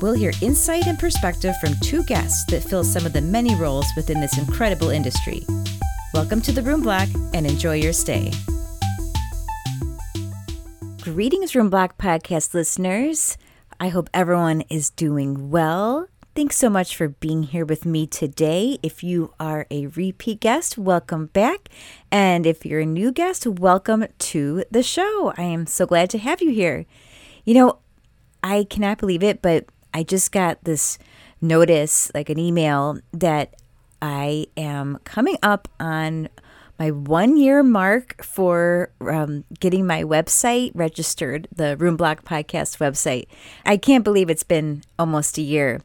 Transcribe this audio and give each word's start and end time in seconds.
we'll 0.00 0.12
hear 0.14 0.32
insight 0.40 0.86
and 0.86 0.98
perspective 0.98 1.54
from 1.60 1.74
two 1.80 2.02
guests 2.04 2.44
that 2.50 2.62
fill 2.62 2.84
some 2.84 3.06
of 3.06 3.12
the 3.12 3.20
many 3.20 3.54
roles 3.54 3.86
within 3.96 4.20
this 4.20 4.38
incredible 4.38 4.90
industry. 4.90 5.44
Welcome 6.12 6.40
to 6.42 6.52
the 6.52 6.62
Room 6.62 6.82
Block 6.82 7.08
and 7.32 7.46
enjoy 7.46 7.74
your 7.74 7.92
stay. 7.92 8.32
Greetings, 11.00 11.54
Room 11.54 11.70
Block 11.70 11.98
podcast 11.98 12.54
listeners. 12.54 13.36
I 13.80 13.88
hope 13.88 14.08
everyone 14.14 14.62
is 14.70 14.90
doing 14.90 15.50
well. 15.50 16.08
Thanks 16.34 16.56
so 16.56 16.68
much 16.68 16.96
for 16.96 17.08
being 17.08 17.44
here 17.44 17.64
with 17.64 17.84
me 17.84 18.08
today. 18.08 18.78
If 18.82 19.04
you 19.04 19.32
are 19.38 19.66
a 19.70 19.86
repeat 19.88 20.40
guest, 20.40 20.76
welcome 20.76 21.26
back. 21.26 21.68
And 22.10 22.44
if 22.44 22.66
you're 22.66 22.80
a 22.80 22.86
new 22.86 23.12
guest, 23.12 23.46
welcome 23.46 24.06
to 24.18 24.64
the 24.70 24.82
show. 24.82 25.32
I 25.36 25.42
am 25.42 25.66
so 25.66 25.86
glad 25.86 26.10
to 26.10 26.18
have 26.18 26.42
you 26.42 26.50
here. 26.50 26.86
You 27.44 27.54
know, 27.54 27.78
I 28.42 28.64
cannot 28.64 28.98
believe 28.98 29.22
it, 29.22 29.42
but 29.42 29.66
I 29.94 30.02
just 30.02 30.32
got 30.32 30.62
this 30.64 30.98
notice, 31.40 32.10
like 32.14 32.28
an 32.28 32.38
email, 32.38 32.98
that 33.12 33.54
I 34.02 34.48
am 34.56 34.98
coming 35.04 35.38
up 35.42 35.68
on 35.78 36.28
my 36.78 36.90
one 36.90 37.36
year 37.36 37.62
mark 37.62 38.22
for 38.24 38.90
um, 39.00 39.44
getting 39.60 39.86
my 39.86 40.02
website 40.02 40.72
registered, 40.74 41.46
the 41.54 41.76
Room 41.76 41.96
Block 41.96 42.24
Podcast 42.24 42.78
website. 42.78 43.26
I 43.64 43.76
can't 43.76 44.02
believe 44.02 44.28
it's 44.28 44.42
been 44.42 44.82
almost 44.98 45.38
a 45.38 45.42
year. 45.42 45.80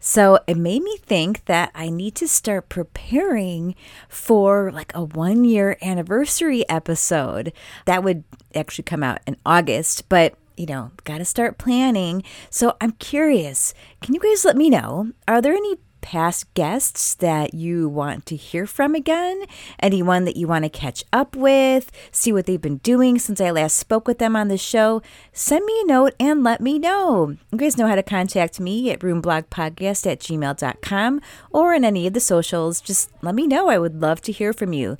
So 0.00 0.38
it 0.46 0.56
made 0.56 0.82
me 0.82 0.96
think 0.98 1.46
that 1.46 1.70
I 1.74 1.88
need 1.88 2.14
to 2.16 2.28
start 2.28 2.68
preparing 2.68 3.74
for 4.08 4.70
like 4.70 4.92
a 4.94 5.02
one 5.02 5.44
year 5.44 5.76
anniversary 5.82 6.68
episode. 6.68 7.52
That 7.86 8.04
would 8.04 8.22
actually 8.54 8.84
come 8.84 9.02
out 9.02 9.20
in 9.26 9.36
August, 9.44 10.08
but 10.08 10.34
you 10.58 10.66
know, 10.66 10.90
got 11.04 11.18
to 11.18 11.24
start 11.24 11.58
planning. 11.58 12.22
So 12.50 12.76
I'm 12.80 12.92
curious, 12.92 13.74
can 14.00 14.14
you 14.14 14.20
guys 14.20 14.44
let 14.44 14.56
me 14.56 14.70
know? 14.70 15.12
Are 15.26 15.40
there 15.40 15.54
any 15.54 15.76
past 16.00 16.52
guests 16.54 17.14
that 17.16 17.54
you 17.54 17.88
want 17.88 18.24
to 18.26 18.36
hear 18.36 18.66
from 18.66 18.94
again, 18.94 19.44
anyone 19.80 20.24
that 20.24 20.36
you 20.36 20.46
want 20.46 20.64
to 20.64 20.68
catch 20.68 21.04
up 21.12 21.36
with, 21.36 21.90
see 22.10 22.32
what 22.32 22.46
they've 22.46 22.62
been 22.62 22.78
doing 22.78 23.18
since 23.18 23.40
I 23.40 23.50
last 23.50 23.76
spoke 23.76 24.06
with 24.06 24.18
them 24.18 24.36
on 24.36 24.48
the 24.48 24.56
show, 24.56 25.02
send 25.32 25.64
me 25.64 25.80
a 25.82 25.86
note 25.86 26.14
and 26.18 26.42
let 26.42 26.60
me 26.60 26.78
know. 26.78 27.36
You 27.52 27.58
guys 27.58 27.76
know 27.76 27.86
how 27.86 27.94
to 27.94 28.02
contact 28.02 28.60
me 28.60 28.90
at 28.90 29.00
roomblockpodcast 29.00 30.10
at 30.10 30.20
gmail.com 30.20 31.20
or 31.50 31.74
in 31.74 31.84
any 31.84 32.06
of 32.06 32.12
the 32.12 32.20
socials. 32.20 32.80
Just 32.80 33.10
let 33.22 33.34
me 33.34 33.46
know. 33.46 33.68
I 33.68 33.78
would 33.78 34.00
love 34.00 34.20
to 34.22 34.32
hear 34.32 34.52
from 34.52 34.72
you. 34.72 34.96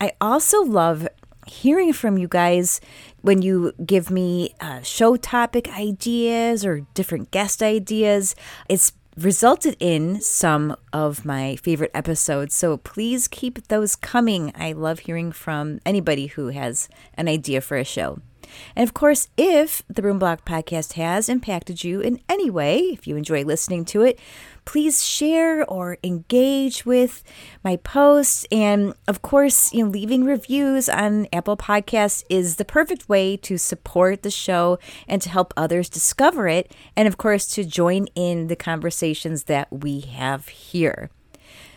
I 0.00 0.12
also 0.20 0.62
love 0.62 1.08
hearing 1.46 1.92
from 1.92 2.18
you 2.18 2.28
guys 2.28 2.80
when 3.22 3.42
you 3.42 3.72
give 3.84 4.10
me 4.10 4.54
uh, 4.60 4.80
show 4.82 5.16
topic 5.16 5.68
ideas 5.68 6.64
or 6.64 6.86
different 6.94 7.30
guest 7.30 7.62
ideas. 7.62 8.34
It's 8.68 8.92
resulted 9.16 9.76
in 9.78 10.20
some 10.20 10.74
of 10.92 11.24
my 11.24 11.56
favorite 11.56 11.90
episodes. 11.94 12.54
So 12.54 12.78
please 12.78 13.28
keep 13.28 13.68
those 13.68 13.96
coming. 13.96 14.52
I 14.56 14.72
love 14.72 15.00
hearing 15.00 15.32
from 15.32 15.80
anybody 15.84 16.28
who 16.28 16.48
has 16.48 16.88
an 17.14 17.28
idea 17.28 17.60
for 17.60 17.76
a 17.76 17.84
show. 17.84 18.20
And 18.76 18.86
of 18.86 18.94
course, 18.94 19.28
if 19.36 19.82
the 19.88 20.02
Room 20.02 20.18
Block 20.18 20.44
podcast 20.44 20.94
has 20.94 21.28
impacted 21.28 21.84
you 21.84 22.00
in 22.00 22.20
any 22.28 22.50
way, 22.50 22.78
if 22.78 23.06
you 23.06 23.16
enjoy 23.16 23.44
listening 23.44 23.84
to 23.86 24.02
it, 24.02 24.18
please 24.64 25.04
share 25.04 25.64
or 25.68 25.98
engage 26.02 26.86
with 26.86 27.22
my 27.64 27.76
posts. 27.76 28.46
And 28.50 28.94
of 29.08 29.22
course, 29.22 29.72
you 29.72 29.84
know, 29.84 29.90
leaving 29.90 30.24
reviews 30.24 30.88
on 30.88 31.26
Apple 31.32 31.56
Podcasts 31.56 32.24
is 32.28 32.56
the 32.56 32.64
perfect 32.64 33.08
way 33.08 33.36
to 33.38 33.58
support 33.58 34.22
the 34.22 34.30
show 34.30 34.78
and 35.08 35.20
to 35.22 35.28
help 35.28 35.52
others 35.56 35.88
discover 35.88 36.48
it. 36.48 36.74
And 36.96 37.08
of 37.08 37.16
course, 37.16 37.46
to 37.54 37.64
join 37.64 38.06
in 38.14 38.46
the 38.46 38.56
conversations 38.56 39.44
that 39.44 39.68
we 39.72 40.00
have 40.00 40.48
here. 40.48 41.10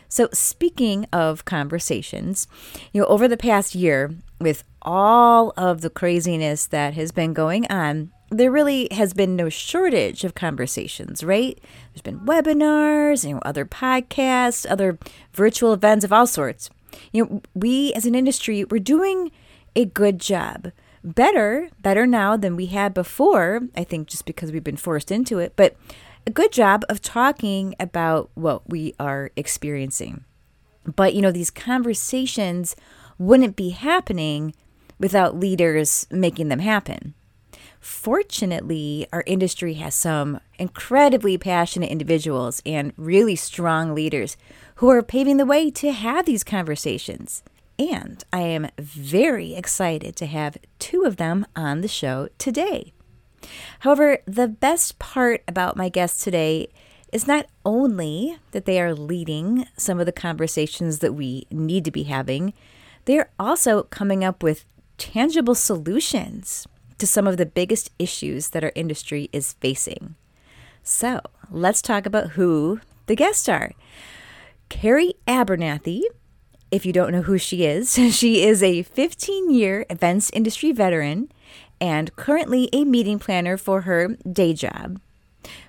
So, 0.08 0.30
speaking 0.32 1.08
of 1.12 1.46
conversations, 1.46 2.48
you 2.94 3.02
know, 3.02 3.08
over 3.08 3.28
the 3.28 3.38
past 3.38 3.76
year, 3.76 4.16
with 4.40 4.64
all 4.82 5.52
of 5.58 5.82
the 5.82 5.90
craziness 5.90 6.68
that 6.68 6.94
has 6.94 7.12
been 7.12 7.34
going 7.34 7.66
on, 7.68 8.12
there 8.30 8.52
really 8.52 8.88
has 8.92 9.14
been 9.14 9.36
no 9.36 9.50
shortage 9.50 10.24
of 10.24 10.36
conversations, 10.36 11.24
right? 11.24 11.60
There's 11.94 12.02
been 12.02 12.22
webinars, 12.22 13.28
you 13.28 13.36
know, 13.36 13.42
other 13.46 13.66
podcasts, 13.66 14.66
other 14.70 14.98
virtual 15.34 15.74
events 15.74 16.04
of 16.04 16.12
all 16.12 16.28
sorts. 16.28 16.70
You 17.12 17.26
know, 17.26 17.42
we 17.54 17.94
as 17.94 18.06
an 18.06 18.16
industry, 18.16 18.64
we're 18.64 18.80
doing 18.80 19.32
a 19.76 19.86
good 19.86 20.20
job. 20.20 20.72
Better, 21.04 21.70
better 21.82 22.08
now 22.08 22.36
than 22.36 22.56
we 22.56 22.68
had 22.68 22.94
before, 22.94 23.62
I 23.76 23.84
think 23.84 24.08
just 24.08 24.26
because 24.26 24.52
we've 24.52 24.64
been 24.64 24.78
forced 24.78 25.12
into 25.12 25.38
it, 25.38 25.54
but 25.56 25.76
a 26.26 26.32
good 26.32 26.52
job 26.52 26.84
of 26.90 27.02
talking 27.02 27.76
about 27.80 28.32
what 28.34 28.68
we 28.68 28.96
are 29.00 29.30
experiencing. 29.36 30.24
But, 30.96 31.14
you 31.14 31.22
know, 31.22 31.32
these 31.32 31.52
conversations 31.52 32.76
wouldn't 33.20 33.56
be 33.56 33.70
happening 33.70 34.56
without 35.00 35.40
leaders 35.40 36.08
making 36.10 36.48
them 36.48 36.60
happen. 36.60 37.14
Fortunately, 37.86 39.06
our 39.14 39.24
industry 39.28 39.76
has 39.76 39.94
some 39.94 40.40
incredibly 40.58 41.38
passionate 41.38 41.92
individuals 41.92 42.60
and 42.66 42.92
really 42.98 43.36
strong 43.36 43.94
leaders 43.94 44.38
who 44.78 44.90
are 44.90 45.04
paving 45.04 45.38
the 45.38 45.46
way 45.46 45.70
to 45.70 45.92
have 45.92 46.26
these 46.26 46.44
conversations. 46.44 47.44
And 47.78 48.24
I 48.34 48.40
am 48.40 48.70
very 48.80 49.54
excited 49.54 50.16
to 50.16 50.26
have 50.26 50.58
two 50.80 51.04
of 51.04 51.18
them 51.18 51.46
on 51.56 51.82
the 51.82 51.88
show 51.88 52.30
today. 52.40 52.92
However, 53.82 54.18
the 54.26 54.48
best 54.48 54.98
part 54.98 55.44
about 55.48 55.78
my 55.78 55.88
guests 55.88 56.24
today 56.24 56.70
is 57.14 57.28
not 57.28 57.46
only 57.64 58.40
that 58.50 58.66
they 58.66 58.82
are 58.82 58.96
leading 58.96 59.68
some 59.78 60.00
of 60.00 60.08
the 60.08 60.12
conversations 60.12 61.00
that 61.00 61.14
we 61.14 61.46
need 61.52 61.86
to 61.86 61.92
be 61.92 62.04
having, 62.06 62.56
they're 63.06 63.30
also 63.38 63.84
coming 63.84 64.24
up 64.24 64.42
with 64.42 64.66
tangible 64.98 65.54
solutions 65.54 66.68
to 66.98 67.08
some 67.08 67.28
of 67.28 67.38
the 67.38 67.46
biggest 67.46 67.92
issues 68.00 68.50
that 68.50 68.64
our 68.64 68.72
industry 68.76 69.30
is 69.32 69.54
facing. 69.54 70.16
So 70.84 71.22
let's 71.50 71.82
talk 71.82 72.06
about 72.06 72.32
who 72.32 72.80
the 73.08 73.16
guests 73.16 73.50
are. 73.50 73.72
Carrie 74.70 75.16
Abernathy, 75.28 76.02
if 76.72 76.86
you 76.86 76.94
don't 76.94 77.12
know 77.12 77.24
who 77.24 77.38
she 77.38 77.66
is, 77.66 77.94
she 78.12 78.44
is 78.44 78.62
a 78.64 78.84
15 78.84 79.52
year 79.52 79.86
events 79.90 80.30
industry 80.34 80.72
veteran 80.72 81.32
and 81.82 82.16
currently 82.16 82.70
a 82.72 82.86
meeting 82.86 83.20
planner 83.20 83.58
for 83.58 83.82
her 83.82 84.16
day 84.32 84.54
job. 84.54 85.00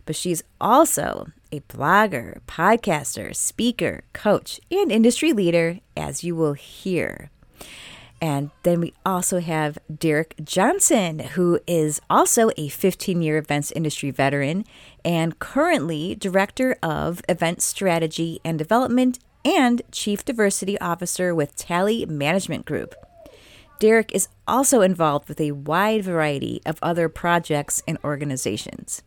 But 0.04 0.16
she's 0.16 0.42
also 0.60 1.28
a 1.52 1.60
blogger, 1.60 2.40
podcaster, 2.46 3.34
speaker, 3.34 4.04
coach, 4.12 4.60
and 4.70 4.90
industry 4.90 5.32
leader, 5.32 5.80
as 5.96 6.24
you 6.24 6.34
will 6.34 6.54
hear. 6.54 7.30
And 8.20 8.50
then 8.62 8.80
we 8.80 8.94
also 9.04 9.40
have 9.40 9.78
Derrick 9.94 10.34
Johnson, 10.42 11.18
who 11.18 11.60
is 11.66 12.00
also 12.08 12.50
a 12.56 12.68
15 12.68 13.20
year 13.20 13.36
events 13.36 13.70
industry 13.72 14.10
veteran 14.10 14.64
and 15.04 15.38
currently 15.38 16.14
Director 16.14 16.76
of 16.82 17.20
Event 17.28 17.60
Strategy 17.60 18.40
and 18.44 18.58
Development 18.58 19.18
and 19.44 19.82
Chief 19.92 20.24
Diversity 20.24 20.78
Officer 20.80 21.34
with 21.34 21.56
Talley 21.56 22.06
Management 22.06 22.64
Group. 22.64 22.94
Derrick 23.78 24.10
is 24.12 24.28
also 24.48 24.80
involved 24.80 25.28
with 25.28 25.40
a 25.40 25.52
wide 25.52 26.02
variety 26.02 26.62
of 26.64 26.78
other 26.82 27.08
projects 27.10 27.82
and 27.86 27.98
organizations. 28.02 29.02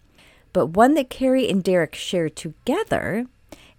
But 0.53 0.67
one 0.67 0.93
that 0.93 1.09
Carrie 1.09 1.49
and 1.49 1.63
Derrick 1.63 1.95
share 1.95 2.29
together 2.29 3.25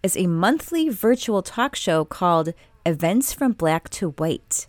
is 0.03 0.17
a 0.17 0.27
monthly 0.27 0.89
virtual 0.89 1.43
talk 1.43 1.77
show 1.77 2.05
called 2.05 2.53
Events 2.85 3.33
from 3.33 3.53
Black 3.53 3.89
to 3.91 4.11
White. 4.11 4.67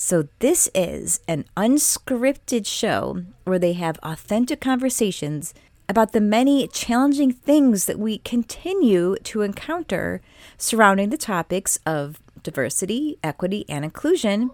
So, 0.00 0.28
this 0.38 0.70
is 0.76 1.18
an 1.26 1.44
unscripted 1.56 2.66
show 2.66 3.24
where 3.42 3.58
they 3.58 3.72
have 3.72 3.98
authentic 4.04 4.60
conversations 4.60 5.52
about 5.88 6.12
the 6.12 6.20
many 6.20 6.68
challenging 6.68 7.32
things 7.32 7.86
that 7.86 7.98
we 7.98 8.18
continue 8.18 9.16
to 9.24 9.42
encounter 9.42 10.22
surrounding 10.56 11.10
the 11.10 11.16
topics 11.16 11.80
of 11.84 12.22
diversity, 12.44 13.18
equity, 13.24 13.64
and 13.68 13.84
inclusion, 13.84 14.52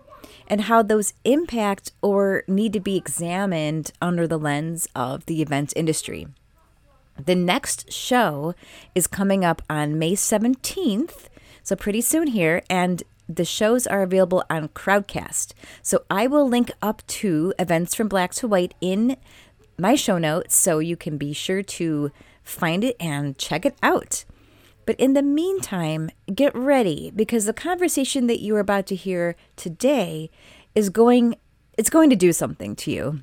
and 0.49 0.63
how 0.63 0.81
those 0.81 1.13
impact 1.25 1.93
or 2.01 2.45
need 2.49 2.73
to 2.73 2.81
be 2.81 2.97
examined 2.97 3.93
under 4.01 4.27
the 4.27 4.39
lens 4.39 4.89
of 4.97 5.27
the 5.27 5.43
event 5.43 5.75
industry. 5.77 6.27
The 7.23 7.35
next 7.35 7.93
show 7.93 8.55
is 8.95 9.07
coming 9.07 9.45
up 9.45 9.61
on 9.69 9.99
May 9.99 10.13
17th, 10.13 11.29
so 11.63 11.77
pretty 11.77 12.01
soon 12.01 12.29
here, 12.29 12.63
and 12.71 13.03
the 13.29 13.45
shows 13.45 13.87
are 13.87 14.03
available 14.03 14.45
on 14.51 14.69
Crowdcast. 14.69 15.55
So 15.83 16.05
I 16.11 16.27
will 16.27 16.49
link 16.49 16.71
up 16.83 17.07
to 17.07 17.55
events 17.59 17.95
from 17.95 18.09
Black 18.09 18.35
to 18.35 18.49
White 18.49 18.75
in 18.81 19.17
my 19.79 19.95
show 19.95 20.19
notes 20.19 20.55
so 20.57 20.79
you 20.79 20.97
can 20.97 21.17
be 21.17 21.33
sure 21.33 21.63
to 21.63 22.11
find 22.43 22.85
it 22.85 22.97
and 23.01 23.37
check 23.39 23.65
it 23.65 23.77
out. 23.83 24.25
But 24.87 25.01
in 25.01 25.15
the 25.15 25.23
meantime, 25.23 26.11
get 26.33 26.55
ready 26.55 27.11
because 27.15 27.47
the 27.47 27.55
conversation 27.55 28.27
that 28.27 28.41
you 28.41 28.55
are 28.57 28.61
about 28.61 28.87
to 28.89 28.95
hear 28.95 29.35
today 29.57 30.31
is 30.75 30.91
going 30.91 31.37
it's 31.77 31.91
going 31.91 32.09
to 32.11 32.17
do 32.17 32.33
something 32.33 32.77
to 32.77 32.91
you. 32.91 33.23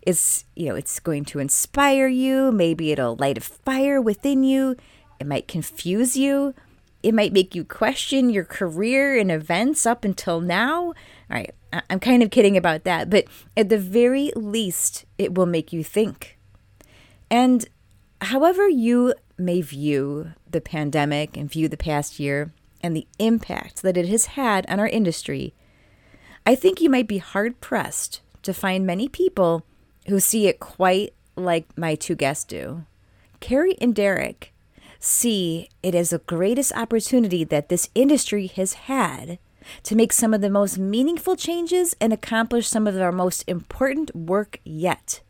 It's 0.00 0.44
you 0.56 0.68
know, 0.68 0.74
it's 0.74 0.98
going 1.00 1.24
to 1.26 1.38
inspire 1.38 2.08
you, 2.08 2.50
maybe 2.50 2.92
it'll 2.92 3.16
light 3.16 3.38
a 3.38 3.42
fire 3.42 4.00
within 4.00 4.42
you. 4.42 4.76
It 5.20 5.26
might 5.26 5.46
confuse 5.46 6.16
you. 6.16 6.54
It 7.02 7.14
might 7.14 7.32
make 7.32 7.54
you 7.54 7.64
question 7.64 8.30
your 8.30 8.44
career 8.44 9.18
and 9.18 9.30
events 9.30 9.86
up 9.86 10.04
until 10.04 10.40
now. 10.40 10.86
All 10.86 10.94
right, 11.30 11.54
I'm 11.90 12.00
kind 12.00 12.22
of 12.22 12.30
kidding 12.30 12.56
about 12.56 12.84
that, 12.84 13.10
but 13.10 13.24
at 13.56 13.68
the 13.68 13.78
very 13.78 14.30
least, 14.36 15.04
it 15.18 15.34
will 15.34 15.46
make 15.46 15.72
you 15.72 15.82
think. 15.82 16.38
And 17.30 17.64
however 18.20 18.68
you 18.68 19.14
may 19.38 19.62
view 19.62 20.32
the 20.48 20.60
pandemic 20.60 21.36
and 21.36 21.50
view 21.50 21.68
the 21.68 21.76
past 21.76 22.20
year 22.20 22.52
and 22.82 22.96
the 22.96 23.06
impact 23.18 23.82
that 23.82 23.96
it 23.96 24.08
has 24.08 24.26
had 24.26 24.68
on 24.68 24.78
our 24.78 24.88
industry, 24.88 25.54
I 26.46 26.54
think 26.54 26.80
you 26.80 26.90
might 26.90 27.08
be 27.08 27.18
hard 27.18 27.60
pressed 27.60 28.20
to 28.42 28.52
find 28.52 28.86
many 28.86 29.08
people 29.08 29.64
who 30.08 30.20
see 30.20 30.46
it 30.46 30.60
quite 30.60 31.14
like 31.36 31.66
my 31.76 31.94
two 31.94 32.14
guests 32.14 32.44
do. 32.44 32.84
Carrie 33.40 33.76
and 33.80 33.94
Derrick 33.94 34.51
see 35.04 35.68
it 35.82 35.94
as 35.94 36.10
the 36.10 36.18
greatest 36.18 36.72
opportunity 36.72 37.44
that 37.44 37.68
this 37.68 37.90
industry 37.94 38.46
has 38.46 38.74
had 38.74 39.38
to 39.82 39.96
make 39.96 40.12
some 40.12 40.32
of 40.32 40.40
the 40.40 40.50
most 40.50 40.78
meaningful 40.78 41.36
changes 41.36 41.94
and 42.00 42.12
accomplish 42.12 42.68
some 42.68 42.86
of 42.86 43.00
our 43.00 43.12
most 43.12 43.44
important 43.46 44.14
work 44.14 44.60
yet. 44.64 45.20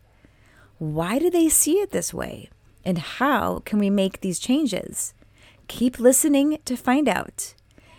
Why 0.79 1.19
do 1.19 1.31
they 1.31 1.49
see 1.49 1.75
it 1.75 1.91
this 1.91 2.13
way? 2.13 2.51
And 2.85 2.99
how 2.99 3.61
can 3.61 3.79
we 3.79 3.91
make 3.91 4.21
these 4.21 4.39
changes? 4.39 5.15
Keep 5.69 5.99
listening 5.99 6.59
to 6.65 6.77
find 6.77 7.09
out. 7.09 7.55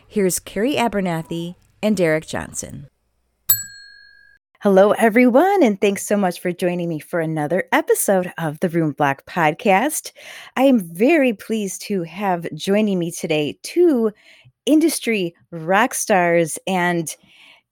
Here's 0.07 0.39
Carrie 0.39 0.75
Abernathy 0.75 1.55
and 1.81 1.97
Derrick 1.97 2.27
Johnson. 2.27 2.87
Hello, 4.63 4.91
everyone, 4.91 5.61
and 5.61 5.81
thanks 5.81 6.05
so 6.05 6.15
much 6.15 6.39
for 6.39 6.53
joining 6.53 6.87
me 6.87 6.97
for 6.97 7.19
another 7.19 7.67
episode 7.73 8.31
of 8.37 8.61
the 8.61 8.69
Room 8.69 8.93
Block 8.93 9.25
podcast. 9.25 10.13
I 10.55 10.61
am 10.61 10.79
very 10.79 11.33
pleased 11.33 11.81
to 11.81 12.03
have 12.03 12.47
joining 12.53 12.97
me 12.97 13.11
today 13.11 13.59
two 13.63 14.13
industry 14.65 15.35
rock 15.51 15.93
stars 15.93 16.57
and 16.65 17.13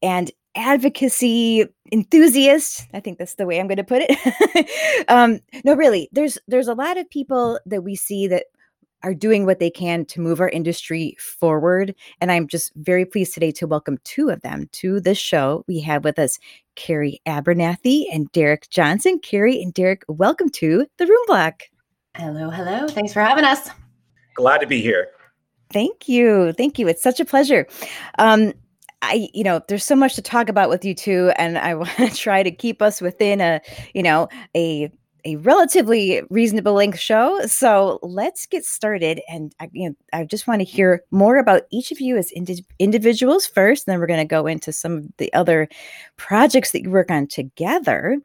and 0.01 0.31
advocacy 0.55 1.65
enthusiast 1.93 2.85
i 2.93 2.99
think 2.99 3.17
that's 3.17 3.35
the 3.35 3.45
way 3.45 3.57
i'm 3.57 3.67
going 3.67 3.77
to 3.77 3.85
put 3.85 4.01
it 4.05 5.05
um, 5.07 5.39
no 5.63 5.73
really 5.73 6.09
there's 6.11 6.37
there's 6.49 6.67
a 6.67 6.73
lot 6.73 6.97
of 6.97 7.09
people 7.09 7.57
that 7.65 7.85
we 7.85 7.95
see 7.95 8.27
that 8.27 8.47
are 9.03 9.13
doing 9.13 9.45
what 9.45 9.59
they 9.59 9.69
can 9.69 10.05
to 10.05 10.21
move 10.21 10.39
our 10.39 10.49
industry 10.49 11.15
forward 11.19 11.93
and 12.19 12.31
i'm 12.31 12.47
just 12.47 12.71
very 12.75 13.05
pleased 13.05 13.33
today 13.33 13.51
to 13.51 13.67
welcome 13.67 13.97
two 14.03 14.29
of 14.29 14.41
them 14.41 14.67
to 14.71 14.99
the 14.99 15.15
show 15.15 15.63
we 15.67 15.79
have 15.79 16.03
with 16.03 16.19
us 16.19 16.39
carrie 16.75 17.21
abernathy 17.27 18.05
and 18.11 18.31
derrick 18.31 18.69
johnson 18.69 19.19
carrie 19.19 19.61
and 19.61 19.73
derrick 19.73 20.03
welcome 20.07 20.49
to 20.49 20.85
the 20.97 21.05
room 21.05 21.23
block 21.27 21.63
hello 22.15 22.49
hello 22.49 22.87
thanks 22.87 23.13
for 23.13 23.21
having 23.21 23.45
us 23.45 23.69
glad 24.35 24.59
to 24.59 24.67
be 24.67 24.81
here 24.81 25.07
Thank 25.71 26.09
you. 26.09 26.53
Thank 26.53 26.79
you. 26.79 26.87
It's 26.87 27.01
such 27.01 27.19
a 27.19 27.25
pleasure. 27.25 27.67
Um, 28.19 28.53
I, 29.01 29.29
you 29.33 29.43
know, 29.43 29.61
there's 29.67 29.83
so 29.83 29.95
much 29.95 30.15
to 30.15 30.21
talk 30.21 30.47
about 30.47 30.69
with 30.69 30.85
you 30.85 30.93
two, 30.93 31.31
and 31.37 31.57
I 31.57 31.73
want 31.75 31.89
to 31.97 32.09
try 32.09 32.43
to 32.43 32.51
keep 32.51 32.81
us 32.81 33.01
within 33.01 33.41
a, 33.41 33.61
you 33.93 34.03
know, 34.03 34.27
a 34.55 34.91
a 35.25 35.35
relatively 35.37 36.21
reasonable 36.29 36.73
length 36.73 36.99
show. 36.99 37.39
So 37.45 37.99
let's 38.01 38.45
get 38.45 38.65
started. 38.65 39.21
And 39.29 39.53
I, 39.59 39.69
you 39.71 39.89
know, 39.89 39.95
I 40.13 40.25
just 40.25 40.47
want 40.47 40.59
to 40.61 40.65
hear 40.65 41.03
more 41.11 41.37
about 41.37 41.63
each 41.71 41.91
of 41.91 41.99
you 41.99 42.17
as 42.17 42.31
indi- 42.31 42.65
individuals 42.79 43.45
first. 43.45 43.87
And 43.87 43.93
then 43.93 43.99
we're 43.99 44.07
going 44.07 44.19
to 44.19 44.25
go 44.25 44.47
into 44.47 44.71
some 44.71 44.97
of 44.97 45.07
the 45.17 45.31
other 45.33 45.67
projects 46.17 46.71
that 46.71 46.83
you 46.83 46.89
work 46.89 47.11
on 47.11 47.27
together. 47.27 48.17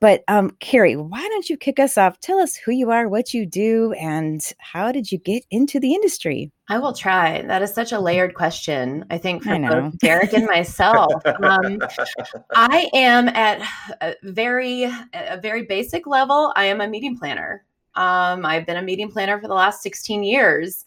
But 0.00 0.24
um, 0.28 0.56
Carrie, 0.60 0.96
why 0.96 1.20
don't 1.20 1.48
you 1.48 1.56
kick 1.56 1.78
us 1.78 1.96
off? 1.96 2.20
Tell 2.20 2.38
us 2.38 2.56
who 2.56 2.72
you 2.72 2.90
are, 2.90 3.08
what 3.08 3.32
you 3.32 3.46
do, 3.46 3.92
and 3.92 4.42
how 4.58 4.92
did 4.92 5.12
you 5.12 5.18
get 5.18 5.44
into 5.50 5.78
the 5.78 5.94
industry? 5.94 6.50
I 6.68 6.78
will 6.78 6.92
try. 6.92 7.42
That 7.42 7.62
is 7.62 7.74
such 7.74 7.92
a 7.92 7.98
layered 7.98 8.34
question. 8.34 9.04
I 9.10 9.18
think 9.18 9.42
for 9.42 9.50
I 9.50 9.68
both 9.68 9.98
Derrick 9.98 10.32
and 10.32 10.46
myself. 10.46 11.12
um, 11.42 11.80
I 12.54 12.88
am 12.94 13.28
at 13.28 13.60
a 14.00 14.14
very, 14.22 14.84
a 14.84 15.38
very 15.40 15.64
basic 15.64 16.06
level. 16.06 16.52
I 16.56 16.66
am 16.66 16.80
a 16.80 16.88
meeting 16.88 17.18
planner. 17.18 17.64
Um, 17.94 18.46
I've 18.46 18.66
been 18.66 18.76
a 18.76 18.82
meeting 18.82 19.10
planner 19.10 19.40
for 19.40 19.48
the 19.48 19.54
last 19.54 19.82
16 19.82 20.22
years. 20.22 20.84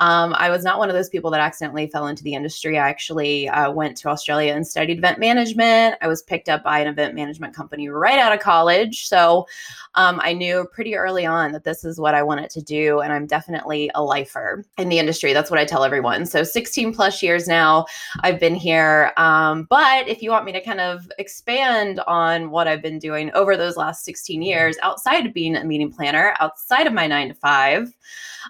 Um, 0.00 0.34
I 0.36 0.50
was 0.50 0.64
not 0.64 0.78
one 0.78 0.88
of 0.88 0.94
those 0.94 1.08
people 1.08 1.30
that 1.32 1.40
accidentally 1.40 1.86
fell 1.88 2.06
into 2.06 2.22
the 2.22 2.34
industry. 2.34 2.78
I 2.78 2.88
actually 2.88 3.48
uh, 3.48 3.70
went 3.70 3.96
to 3.98 4.08
Australia 4.08 4.54
and 4.54 4.66
studied 4.66 4.98
event 4.98 5.18
management. 5.18 5.96
I 6.00 6.08
was 6.08 6.22
picked 6.22 6.48
up 6.48 6.62
by 6.62 6.78
an 6.78 6.86
event 6.86 7.14
management 7.14 7.54
company 7.54 7.88
right 7.88 8.18
out 8.18 8.32
of 8.32 8.40
college. 8.40 9.06
So 9.06 9.46
um, 9.94 10.20
I 10.22 10.32
knew 10.32 10.66
pretty 10.72 10.96
early 10.96 11.26
on 11.26 11.52
that 11.52 11.64
this 11.64 11.84
is 11.84 11.98
what 12.00 12.14
I 12.14 12.22
wanted 12.22 12.50
to 12.50 12.62
do. 12.62 13.00
And 13.00 13.12
I'm 13.12 13.26
definitely 13.26 13.90
a 13.94 14.02
lifer 14.02 14.64
in 14.78 14.88
the 14.88 14.98
industry. 14.98 15.32
That's 15.32 15.50
what 15.50 15.60
I 15.60 15.64
tell 15.64 15.84
everyone. 15.84 16.26
So 16.26 16.42
16 16.42 16.94
plus 16.94 17.22
years 17.22 17.46
now, 17.46 17.86
I've 18.20 18.40
been 18.40 18.54
here. 18.54 19.12
Um, 19.16 19.66
but 19.70 20.08
if 20.08 20.22
you 20.22 20.30
want 20.30 20.44
me 20.44 20.52
to 20.52 20.60
kind 20.60 20.80
of 20.80 21.10
expand 21.18 22.00
on 22.06 22.50
what 22.50 22.68
I've 22.68 22.82
been 22.82 22.98
doing 22.98 23.30
over 23.34 23.56
those 23.56 23.76
last 23.76 24.04
16 24.04 24.42
years 24.42 24.76
outside 24.82 25.26
of 25.26 25.34
being 25.34 25.56
a 25.56 25.64
meeting 25.64 25.92
planner, 25.92 26.34
outside 26.44 26.86
of 26.86 26.92
my 26.92 27.06
nine 27.06 27.28
to 27.28 27.34
five. 27.34 27.88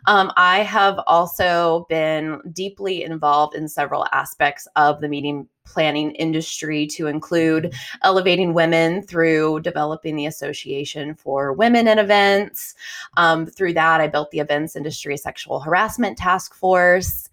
Um, 0.06 0.32
I 0.36 0.58
have 0.60 0.98
also 1.06 1.86
been 1.88 2.40
deeply 2.52 3.04
involved 3.04 3.54
in 3.54 3.68
several 3.68 4.06
aspects 4.12 4.66
of 4.76 5.00
the 5.00 5.08
meeting 5.08 5.48
planning 5.64 6.10
industry 6.12 6.86
to 6.86 7.06
include 7.06 7.74
elevating 8.02 8.52
women 8.52 9.02
through 9.02 9.60
developing 9.60 10.14
the 10.14 10.26
Association 10.26 11.14
for 11.14 11.52
Women 11.52 11.88
in 11.88 11.98
Events. 11.98 12.74
Um, 13.16 13.46
through 13.46 13.72
that, 13.74 14.00
I 14.00 14.08
built 14.08 14.30
the 14.30 14.40
Events 14.40 14.76
Industry 14.76 15.16
Sexual 15.16 15.60
Harassment 15.60 16.18
Task 16.18 16.54
Force. 16.54 17.30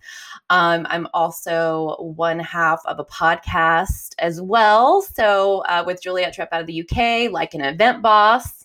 Um, 0.49 0.85
I'm 0.89 1.07
also 1.13 1.97
one 1.99 2.39
half 2.39 2.81
of 2.85 2.99
a 2.99 3.05
podcast 3.05 4.13
as 4.19 4.41
well. 4.41 5.01
So, 5.01 5.63
uh, 5.67 5.83
with 5.85 6.01
Juliet 6.01 6.33
Tripp 6.33 6.49
out 6.51 6.61
of 6.61 6.67
the 6.67 6.81
UK, 6.81 7.31
like 7.31 7.53
an 7.53 7.61
event 7.61 8.01
boss 8.01 8.61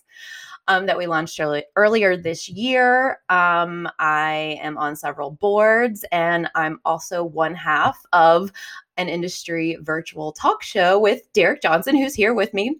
um, 0.67 0.85
that 0.85 0.97
we 0.97 1.07
launched 1.07 1.39
early, 1.39 1.65
earlier 1.75 2.17
this 2.17 2.49
year. 2.49 3.19
Um, 3.29 3.89
I 3.99 4.59
am 4.61 4.77
on 4.77 4.95
several 4.95 5.31
boards, 5.31 6.03
and 6.11 6.49
I'm 6.55 6.79
also 6.85 7.23
one 7.23 7.55
half 7.55 8.03
of 8.13 8.51
an 8.97 9.07
industry 9.07 9.77
virtual 9.81 10.31
talk 10.31 10.63
show 10.63 10.99
with 10.99 11.31
Derrick 11.33 11.61
Johnson, 11.61 11.95
who's 11.95 12.15
here 12.15 12.33
with 12.33 12.53
me, 12.53 12.77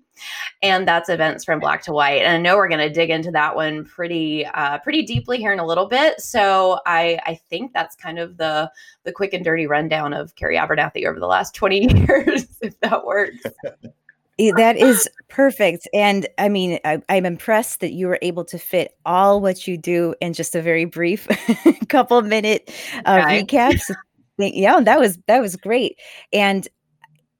and 0.62 0.88
that's 0.88 1.10
events 1.10 1.46
from 1.46 1.60
Black 1.60 1.84
to 1.84 1.92
White. 1.92 2.24
And 2.24 2.36
I 2.36 2.38
know 2.38 2.58
we're 2.58 2.68
going 2.68 2.88
to 2.88 2.94
dig 2.94 3.10
into 3.10 3.32
that 3.32 3.56
one 3.56 3.86
pretty 3.86 4.46
uh, 4.46 4.80
pretty 4.80 5.04
deeply 5.04 5.38
here 5.38 5.54
in 5.54 5.60
a 5.60 5.66
little 5.66 5.88
bit. 5.88 6.20
So 6.20 6.80
I 6.86 7.20
I 7.26 7.36
think 7.50 7.74
that's 7.74 7.96
kind 7.96 8.20
of 8.20 8.38
the 8.38 8.70
the 9.04 9.12
quick 9.12 9.34
and 9.34 9.46
dirty 9.46 9.68
rundown 9.68 10.14
of 10.14 10.36
Carrie 10.36 10.58
Abernathy 10.58 11.06
over 11.06 11.20
the 11.20 11.28
last 11.28 11.54
twenty 11.54 11.88
years, 12.08 12.48
if 12.62 12.80
that 12.82 13.06
works. 13.06 13.44
that 14.38 14.78
is 14.78 15.10
perfect. 15.30 15.88
And 15.94 16.28
I 16.38 16.50
mean, 16.50 16.80
I, 16.86 16.94
am 16.94 17.04
I'm 17.10 17.26
impressed 17.26 17.80
that 17.80 17.94
you 17.94 18.08
were 18.08 18.20
able 18.22 18.46
to 18.46 18.58
fit 18.58 18.96
all 19.06 19.42
what 19.42 19.68
you 19.68 19.78
do 19.78 20.14
in 20.22 20.34
just 20.34 20.56
a 20.56 20.62
very 20.62 20.86
brief 20.86 21.28
couple 21.90 22.22
minute 22.22 22.72
uh, 23.06 23.22
okay. 23.24 23.44
recaps. 23.44 23.92
yeah, 24.38 24.80
that 24.80 25.00
was 25.00 25.18
that 25.28 25.42
was 25.42 25.56
great. 25.56 25.98
And 26.32 26.68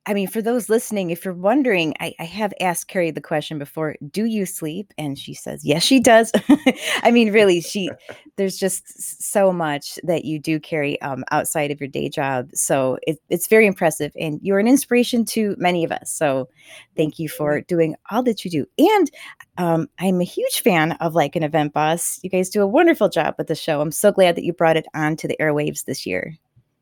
I 0.08 0.14
mean, 0.14 0.28
for 0.28 0.42
those 0.42 0.70
listening, 0.70 1.10
if 1.10 1.26
you're 1.26 1.34
wondering, 1.34 1.94
I, 2.00 2.14
I, 2.18 2.24
have 2.24 2.54
asked 2.62 2.88
Carrie 2.88 3.12
the 3.12 3.20
question 3.20 3.60
before, 3.60 3.98
do 4.10 4.24
you 4.24 4.46
sleep? 4.46 4.94
And 4.98 5.20
she 5.20 5.34
says, 5.34 5.66
yes, 5.66 5.84
she 5.84 6.00
does. 6.00 6.32
I 7.04 7.12
mean, 7.12 7.34
really, 7.34 7.60
she, 7.60 7.92
there's 8.38 8.58
just 8.58 9.22
so 9.22 9.52
much 9.52 10.00
that 10.04 10.24
you 10.24 10.40
do 10.40 10.62
Carrie 10.62 11.00
um, 11.02 11.26
outside 11.32 11.72
of 11.72 11.82
your 11.82 11.90
day 11.90 12.08
job. 12.08 12.50
So 12.54 12.98
it, 13.06 13.20
it's 13.28 13.48
very 13.48 13.68
impressive. 13.68 14.14
And 14.18 14.40
you're 14.42 14.60
an 14.60 14.68
inspiration 14.68 15.26
to 15.26 15.56
many 15.58 15.84
of 15.84 15.92
us. 15.92 16.10
So 16.10 16.48
thank 16.96 17.20
you 17.20 17.28
for 17.28 17.60
doing 17.60 17.96
all 18.10 18.24
that 18.24 18.46
you 18.46 18.50
do. 18.52 18.66
And 18.78 19.12
um, 19.58 19.88
I'm 20.00 20.22
a 20.22 20.26
huge 20.26 20.62
fan 20.62 20.94
of 20.94 21.16
like 21.16 21.36
an 21.36 21.44
event 21.44 21.74
boss. 21.74 22.18
You 22.24 22.30
guys 22.30 22.50
do 22.50 22.62
a 22.62 22.68
wonderful 22.68 23.10
job 23.10 23.36
with 23.38 23.48
the 23.48 23.56
show. 23.56 23.82
I'm 23.82 23.92
so 23.92 24.14
glad 24.14 24.38
that 24.38 24.46
you 24.46 24.54
brought 24.54 24.78
it 24.78 24.88
on 24.94 25.18
to 25.18 25.28
the 25.28 25.36
airwaves 25.42 25.84
this 25.84 26.06
year. 26.06 26.38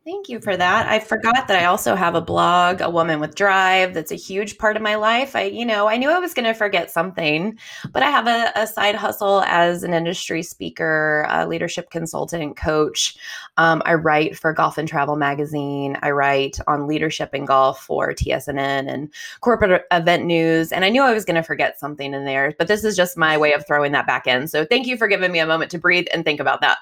Thank 0.05 0.29
you 0.29 0.39
for 0.39 0.55
that. 0.55 0.88
I 0.88 1.00
forgot 1.00 1.47
that 1.47 1.59
I 1.59 1.65
also 1.65 1.95
have 1.95 2.13
a 2.13 2.21
blog, 2.21 2.79
A 2.79 2.88
Woman 2.91 3.19
with 3.19 3.33
Drive, 3.33 3.95
that's 3.95 4.12
a 4.12 4.15
huge 4.15 4.59
part 4.59 4.75
of 4.75 4.83
my 4.83 4.93
life. 4.93 5.35
I, 5.35 5.45
you 5.45 5.65
know, 5.65 5.88
I 5.88 5.97
knew 5.97 6.12
I 6.12 6.19
was 6.19 6.35
going 6.35 6.45
to 6.45 6.53
forget 6.53 6.91
something, 6.91 7.57
but 7.91 8.03
I 8.03 8.12
have 8.12 8.27
a, 8.27 8.51
a, 8.55 8.67
side 8.67 8.93
hustle 8.93 9.41
as 9.47 9.81
an 9.81 9.95
industry 9.95 10.43
speaker, 10.43 11.25
a 11.27 11.47
leadership 11.47 11.89
consultant, 11.89 12.55
coach. 12.55 13.17
Um, 13.57 13.81
I 13.83 13.95
write 13.95 14.38
for 14.38 14.53
Golf 14.53 14.77
and 14.77 14.88
Travel 14.88 15.15
magazine. 15.15 15.97
I 16.03 16.12
write 16.12 16.59
on 16.67 16.85
leadership 16.85 17.33
in 17.33 17.45
golf 17.45 17.81
for 17.81 18.13
TSNN 18.13 18.88
and 18.88 19.12
corporate 19.41 19.85
event 19.91 20.25
news. 20.25 20.71
And 20.71 20.85
I 20.85 20.89
knew 20.89 21.01
I 21.01 21.15
was 21.15 21.25
going 21.25 21.35
to 21.38 21.41
forget 21.41 21.79
something 21.79 22.13
in 22.13 22.25
there, 22.25 22.53
but 22.59 22.67
this 22.67 22.83
is 22.83 22.95
just 22.95 23.17
my 23.17 23.39
way 23.39 23.53
of 23.53 23.65
throwing 23.65 23.93
that 23.93 24.05
back 24.05 24.27
in. 24.27 24.47
So 24.50 24.65
thank 24.65 24.85
you 24.85 24.97
for 24.97 25.07
giving 25.07 25.31
me 25.31 25.39
a 25.39 25.47
moment 25.47 25.71
to 25.71 25.79
breathe 25.79 26.05
and 26.13 26.24
think 26.24 26.39
about 26.39 26.62
that. 26.62 26.77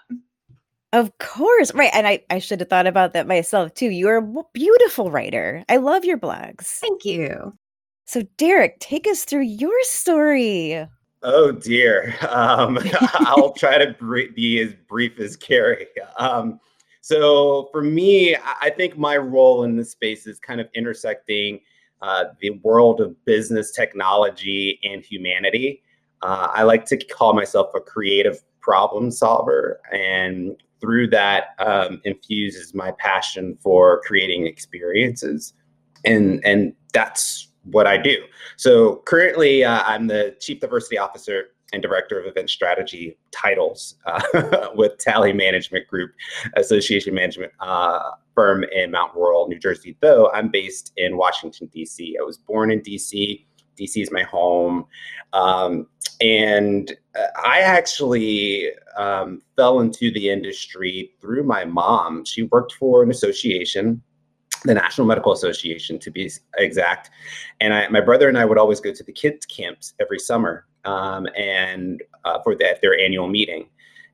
Of 0.94 1.18
course. 1.18 1.74
Right. 1.74 1.90
And 1.92 2.08
I, 2.08 2.22
I 2.30 2.38
should 2.38 2.60
have 2.60 2.70
thought 2.70 2.86
about 2.86 3.14
that 3.14 3.28
myself 3.28 3.74
too. 3.74 3.90
You're 3.90 4.18
a 4.18 4.44
beautiful 4.54 5.10
writer. 5.10 5.66
I 5.68 5.78
love 5.78 6.06
your 6.06 6.20
blogs. 6.20 6.68
Thank 6.68 7.04
you. 7.04 7.58
So, 8.06 8.22
Derrick, 8.38 8.80
take 8.80 9.08
us 9.08 9.26
through 9.26 9.46
your 9.46 9.76
story. 9.82 10.88
Oh, 11.24 11.52
dear. 11.52 12.14
Um, 12.30 12.78
I'll 13.14 13.54
try 13.54 13.80
to 13.80 13.96
be 14.36 14.60
as 14.60 14.76
brief 14.88 15.20
as 15.20 15.36
Carrie. 15.36 15.88
Um, 16.20 16.60
so, 17.02 17.70
for 17.72 17.82
me, 17.82 18.36
I 18.62 18.70
think 18.70 18.96
my 18.96 19.18
role 19.18 19.64
in 19.64 19.76
this 19.76 19.92
space 19.92 20.28
is 20.28 20.38
kind 20.38 20.62
of 20.62 20.68
intersecting 20.76 21.60
uh, 22.04 22.26
the 22.40 22.52
world 22.62 23.02
of 23.02 23.16
business, 23.26 23.72
technology, 23.72 24.80
and 24.84 25.04
humanity. 25.04 25.82
Uh, 26.22 26.50
I 26.54 26.64
like 26.64 26.86
to 26.86 26.98
call 26.98 27.34
myself 27.34 27.72
a 27.74 27.80
creative 27.80 28.44
problem 28.62 29.10
solver. 29.12 29.80
And 29.92 30.56
through 30.84 31.08
that 31.08 31.56
um, 31.60 32.02
infuses 32.04 32.74
my 32.74 32.92
passion 33.00 33.58
for 33.62 34.02
creating 34.02 34.46
experiences, 34.46 35.54
and 36.04 36.42
and 36.44 36.74
that's 36.92 37.48
what 37.64 37.88
I 37.88 37.98
do. 37.98 38.18
So 38.58 38.98
currently, 39.06 39.64
uh, 39.64 39.82
I'm 39.86 40.08
the 40.08 40.36
chief 40.42 40.60
diversity 40.60 40.98
officer 40.98 41.46
and 41.72 41.82
director 41.82 42.20
of 42.20 42.28
event 42.28 42.50
strategy 42.50 43.18
titles 43.32 43.96
uh, 44.06 44.68
with 44.76 44.98
Talley 44.98 45.32
Management 45.32 45.88
Group, 45.88 46.12
association 46.58 47.16
management 47.16 47.54
uh, 47.62 48.12
firm 48.36 48.66
in 48.76 48.92
Mount 48.92 49.16
Laurel, 49.16 49.48
New 49.48 49.60
Jersey. 49.60 49.96
Though 50.02 50.30
I'm 50.34 50.50
based 50.50 50.92
in 50.98 51.16
Washington 51.16 51.70
D.C. 51.74 52.18
I 52.20 52.24
was 52.24 52.38
born 52.38 52.72
in 52.72 52.82
D.C. 52.82 53.48
DC 53.78 54.02
is 54.02 54.12
my 54.12 54.24
home. 54.24 54.86
Um, 55.34 55.88
and 56.22 56.96
uh, 57.18 57.28
I 57.44 57.60
actually 57.60 58.70
um, 58.98 59.42
fell 59.56 59.80
into 59.80 60.12
the 60.12 60.30
industry 60.30 61.12
through 61.20 61.44
my 61.44 61.66
mom. 61.66 62.26
She 62.26 62.44
worked 62.44 62.74
for 62.74 63.04
an 63.04 63.12
association, 63.12 64.02
the 64.64 64.74
National 64.74 65.08
Medical 65.08 65.32
Association 65.32 66.00
to 66.00 66.12
be 66.12 66.30
exact. 66.58 67.10
And 67.60 67.74
I, 67.74 67.88
my 67.90 68.02
brother 68.02 68.30
and 68.30 68.38
I 68.38 68.46
would 68.46 68.58
always 68.58 68.80
go 68.80 68.94
to 68.94 69.04
the 69.04 69.12
kids' 69.12 69.46
camps 69.46 69.94
every 70.00 70.20
summer 70.20 70.66
um, 70.86 71.28
and 71.38 72.02
uh, 72.26 72.40
for 72.42 72.56
the, 72.56 72.78
their 72.82 72.98
annual 72.98 73.28
meeting. 73.28 73.68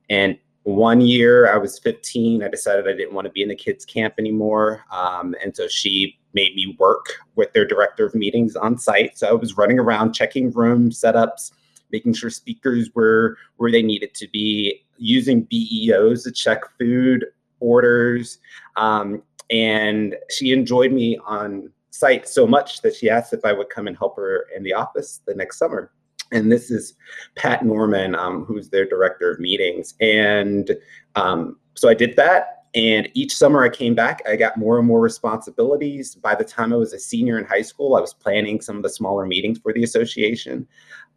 And 0.09 0.37
one 0.63 1.01
year 1.01 1.51
I 1.51 1.57
was 1.57 1.79
15, 1.79 2.43
I 2.43 2.47
decided 2.47 2.87
I 2.87 2.93
didn't 2.93 3.13
want 3.13 3.25
to 3.25 3.31
be 3.31 3.41
in 3.41 3.49
the 3.49 3.55
kids' 3.55 3.85
camp 3.85 4.15
anymore. 4.19 4.83
Um, 4.91 5.35
and 5.43 5.55
so 5.55 5.67
she 5.67 6.18
made 6.33 6.55
me 6.55 6.75
work 6.79 7.07
with 7.35 7.51
their 7.53 7.65
director 7.65 8.05
of 8.05 8.15
meetings 8.15 8.55
on 8.55 8.77
site. 8.77 9.17
So 9.17 9.27
I 9.27 9.33
was 9.33 9.57
running 9.57 9.79
around 9.79 10.13
checking 10.13 10.51
room 10.51 10.89
setups, 10.89 11.51
making 11.91 12.13
sure 12.13 12.29
speakers 12.29 12.89
were 12.93 13.37
where 13.57 13.71
they 13.71 13.81
needed 13.81 14.13
to 14.15 14.27
be, 14.27 14.83
using 14.97 15.43
BEOs 15.43 16.23
to 16.23 16.31
check 16.31 16.61
food 16.77 17.25
orders. 17.59 18.39
Um, 18.77 19.23
and 19.49 20.15
she 20.29 20.51
enjoyed 20.51 20.91
me 20.91 21.17
on 21.25 21.71
site 21.91 22.27
so 22.27 22.45
much 22.45 22.81
that 22.81 22.95
she 22.95 23.09
asked 23.09 23.33
if 23.33 23.43
I 23.43 23.53
would 23.53 23.69
come 23.69 23.87
and 23.87 23.97
help 23.97 24.15
her 24.15 24.45
in 24.55 24.63
the 24.63 24.73
office 24.73 25.21
the 25.25 25.33
next 25.33 25.57
summer. 25.57 25.91
And 26.31 26.51
this 26.51 26.69
is 26.69 26.93
Pat 27.35 27.65
Norman, 27.65 28.13
um, 28.13 28.45
who's 28.45 28.69
their 28.69 28.87
director 28.87 29.31
of 29.31 29.39
meetings. 29.39 29.95
And 29.99 30.71
um, 31.15 31.57
so 31.73 31.89
I 31.89 31.95
did 31.95 32.15
that 32.17 32.58
and 32.75 33.09
each 33.13 33.35
summer 33.35 33.63
I 33.63 33.69
came 33.69 33.95
back, 33.95 34.21
I 34.27 34.35
got 34.35 34.57
more 34.57 34.77
and 34.77 34.87
more 34.87 35.01
responsibilities. 35.01 36.15
By 36.15 36.35
the 36.35 36.43
time 36.43 36.71
I 36.71 36.75
was 36.75 36.93
a 36.93 36.99
senior 36.99 37.39
in 37.39 37.45
high 37.45 37.63
school, 37.63 37.95
I 37.95 38.01
was 38.01 38.13
planning 38.13 38.61
some 38.61 38.77
of 38.77 38.83
the 38.83 38.89
smaller 38.89 39.25
meetings 39.25 39.59
for 39.59 39.73
the 39.73 39.83
association. 39.83 40.67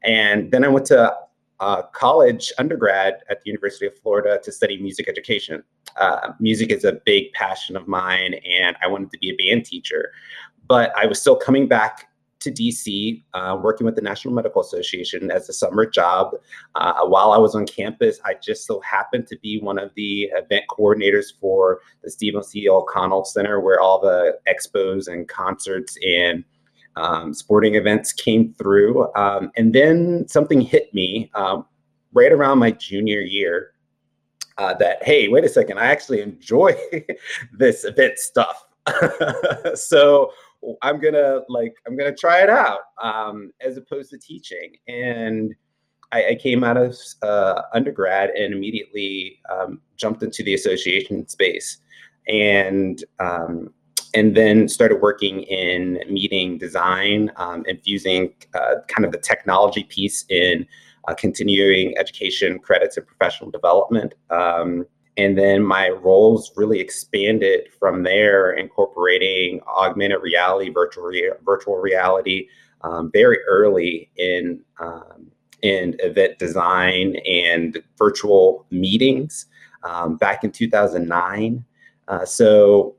And 0.03 0.51
then 0.51 0.65
I 0.65 0.69
went 0.69 0.87
to 0.87 1.15
uh, 1.61 1.83
college, 1.93 2.53
undergrad 2.59 3.19
at 3.31 3.43
the 3.43 3.51
University 3.51 3.87
of 3.87 3.97
Florida 3.99 4.41
to 4.43 4.51
study 4.51 4.79
music 4.79 5.09
education. 5.09 5.63
Uh, 5.97 6.33
music 6.41 6.71
is 6.71 6.85
a 6.85 6.95
big 7.05 7.33
passion 7.35 7.77
of 7.77 7.87
mine, 7.87 8.35
and 8.49 8.77
I 8.83 8.89
wanted 8.89 9.11
to 9.13 9.19
be 9.19 9.31
a 9.31 9.37
band 9.37 9.67
teacher. 9.67 10.13
But 10.67 10.93
I 10.97 11.07
was 11.07 11.21
still 11.21 11.37
coming 11.37 11.69
back 11.69 12.09
to 12.43 12.51
DC, 12.51 13.23
uh, 13.35 13.59
working 13.63 13.85
with 13.85 13.97
the 13.97 14.03
National 14.03 14.35
Medical 14.35 14.63
Association 14.63 15.31
as 15.31 15.49
a 15.49 15.53
summer 15.53 15.87
job. 15.87 16.35
Uh, 16.75 17.05
while 17.07 17.33
I 17.33 17.39
was 17.39 17.55
on 17.55 17.67
campus, 17.67 18.21
I 18.25 18.35
just 18.35 18.67
so 18.67 18.81
happened 18.81 19.27
to 19.29 19.39
be 19.39 19.59
one 19.61 19.79
of 19.79 19.93
the 19.95 20.31
event 20.35 20.65
coordinators 20.71 21.27
for 21.41 21.81
the 22.03 22.11
Stephen 22.11 22.43
C. 22.43 22.69
O'Connell 22.69 23.25
Center, 23.25 23.61
where 23.61 23.81
all 23.81 24.01
the 24.01 24.39
expos 24.49 25.09
and 25.09 25.29
concerts 25.29 25.97
and 26.07 26.45
um, 26.97 27.33
sporting 27.33 27.75
events 27.75 28.13
came 28.13 28.55
through. 28.55 29.13
Um, 29.15 29.51
and 29.57 29.75
then 29.75 30.27
something 30.29 30.61
hit 30.61 30.93
me 30.93 31.31
um, 31.35 31.67
right 32.13 32.33
around 32.33 32.59
my 32.59 32.71
junior 32.73 33.21
year. 33.21 33.71
Uh, 34.59 34.75
that 34.75 35.03
hey, 35.03 35.29
wait 35.29 35.45
a 35.45 35.49
second, 35.49 35.79
I 35.79 35.87
actually 35.87 36.21
enjoy 36.21 36.77
this 37.53 37.85
event 37.85 38.19
stuff. 38.19 38.67
so 39.75 40.31
I'm 40.83 41.01
gonna 41.01 41.41
like 41.49 41.75
I'm 41.87 41.97
gonna 41.97 42.15
try 42.15 42.43
it 42.43 42.51
out 42.51 42.81
um, 43.03 43.53
as 43.61 43.77
opposed 43.77 44.11
to 44.11 44.19
teaching. 44.19 44.77
And 44.89 45.55
I, 46.13 46.29
I 46.31 46.35
came 46.35 46.63
out 46.63 46.77
of 46.77 46.97
uh, 47.23 47.63
undergrad 47.75 48.31
and 48.31 48.53
immediately 48.53 49.41
um, 49.51 49.81
jumped 49.97 50.23
into 50.23 50.43
the 50.43 50.55
association 50.55 51.29
space, 51.29 51.79
and 52.29 53.03
um, 53.19 53.73
and 54.15 54.37
then 54.37 54.69
started 54.69 55.01
working 55.01 55.43
in 55.43 56.01
meeting 56.09 56.59
design, 56.59 57.33
um, 57.37 57.65
infusing 57.67 58.35
uh, 58.55 58.77
kind 58.89 59.05
of 59.05 59.13
the 59.13 59.19
technology 59.19 59.85
piece 59.85 60.25
in 60.29 60.67
uh, 61.09 61.15
continuing 61.15 61.97
education 61.99 62.59
credits 62.59 62.97
and 62.97 63.07
professional 63.07 63.51
development. 63.51 64.15
And 65.17 65.37
then 65.37 65.63
my 65.63 65.91
roles 65.91 66.53
really 66.57 66.81
expanded 66.81 67.69
from 67.79 68.03
there, 68.03 68.53
incorporating 68.53 69.61
augmented 69.67 70.23
reality, 70.23 70.71
virtual 70.71 71.11
virtual 71.45 71.77
reality, 71.77 72.49
um, 72.81 73.11
very 73.13 73.39
early 73.47 74.11
in 74.17 74.61
um, 74.81 75.31
in 75.63 75.97
event 76.01 76.39
design 76.39 77.17
and 77.27 77.83
virtual 77.99 78.67
meetings 78.71 79.47
um, 79.85 80.17
back 80.17 80.45
in 80.45 80.51
2009. 80.51 81.65
Uh, 82.09 82.25
so 82.25 82.97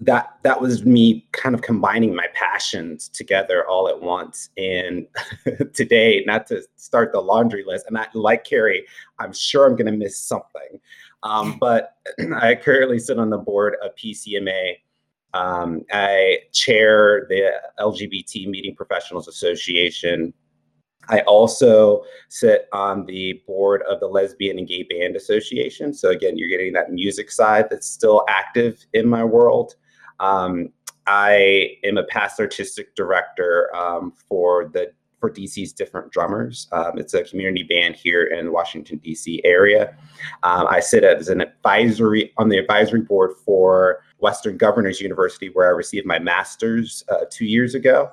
that 0.00 0.38
that 0.42 0.60
was 0.60 0.84
me 0.84 1.26
kind 1.32 1.54
of 1.54 1.62
combining 1.62 2.14
my 2.14 2.26
passions 2.34 3.08
together 3.08 3.66
all 3.66 3.88
at 3.88 4.00
once. 4.00 4.50
And 4.56 5.06
today, 5.74 6.22
not 6.26 6.46
to 6.48 6.62
start 6.76 7.12
the 7.12 7.20
laundry 7.20 7.64
list, 7.66 7.86
and 7.88 7.98
I, 7.98 8.06
like 8.14 8.44
Carrie, 8.44 8.86
I'm 9.18 9.32
sure 9.32 9.66
I'm 9.66 9.76
going 9.76 9.90
to 9.90 9.98
miss 9.98 10.18
something. 10.18 10.80
Um, 11.22 11.58
but 11.58 11.96
I 12.36 12.54
currently 12.54 12.98
sit 12.98 13.18
on 13.18 13.30
the 13.30 13.38
board 13.38 13.76
of 13.82 13.94
PCMA. 13.96 14.76
Um, 15.34 15.84
I 15.92 16.38
chair 16.52 17.26
the 17.28 17.52
LGBT 17.78 18.48
Meeting 18.48 18.74
Professionals 18.74 19.28
Association. 19.28 20.32
I 21.08 21.20
also 21.20 22.04
sit 22.28 22.68
on 22.72 23.06
the 23.06 23.42
board 23.46 23.82
of 23.88 24.00
the 24.00 24.06
Lesbian 24.06 24.58
and 24.58 24.68
Gay 24.68 24.82
Band 24.82 25.16
Association. 25.16 25.92
So 25.94 26.10
again, 26.10 26.36
you're 26.36 26.48
getting 26.48 26.72
that 26.74 26.92
music 26.92 27.30
side 27.30 27.66
that's 27.70 27.86
still 27.86 28.24
active 28.28 28.84
in 28.92 29.08
my 29.08 29.24
world. 29.24 29.74
Um, 30.20 30.70
I 31.06 31.76
am 31.84 31.96
a 31.96 32.04
past 32.04 32.38
artistic 32.38 32.94
director 32.94 33.74
um, 33.74 34.12
for 34.28 34.68
the 34.68 34.92
for 35.20 35.30
DC's 35.30 35.72
different 35.72 36.12
drummers. 36.12 36.68
Um, 36.70 36.92
it's 36.96 37.12
a 37.12 37.24
community 37.24 37.64
band 37.64 37.96
here 37.96 38.24
in 38.26 38.46
the 38.46 38.52
Washington 38.52 38.98
D.C. 38.98 39.40
area. 39.44 39.96
Um, 40.44 40.68
I 40.68 40.78
sit 40.78 41.02
as 41.02 41.28
an 41.28 41.40
advisory 41.40 42.32
on 42.36 42.48
the 42.48 42.58
advisory 42.58 43.00
board 43.00 43.32
for 43.44 44.00
Western 44.18 44.56
Governors 44.56 45.00
University, 45.00 45.48
where 45.48 45.66
I 45.66 45.70
received 45.70 46.06
my 46.06 46.20
master's 46.20 47.02
uh, 47.08 47.24
two 47.30 47.46
years 47.46 47.74
ago 47.74 48.12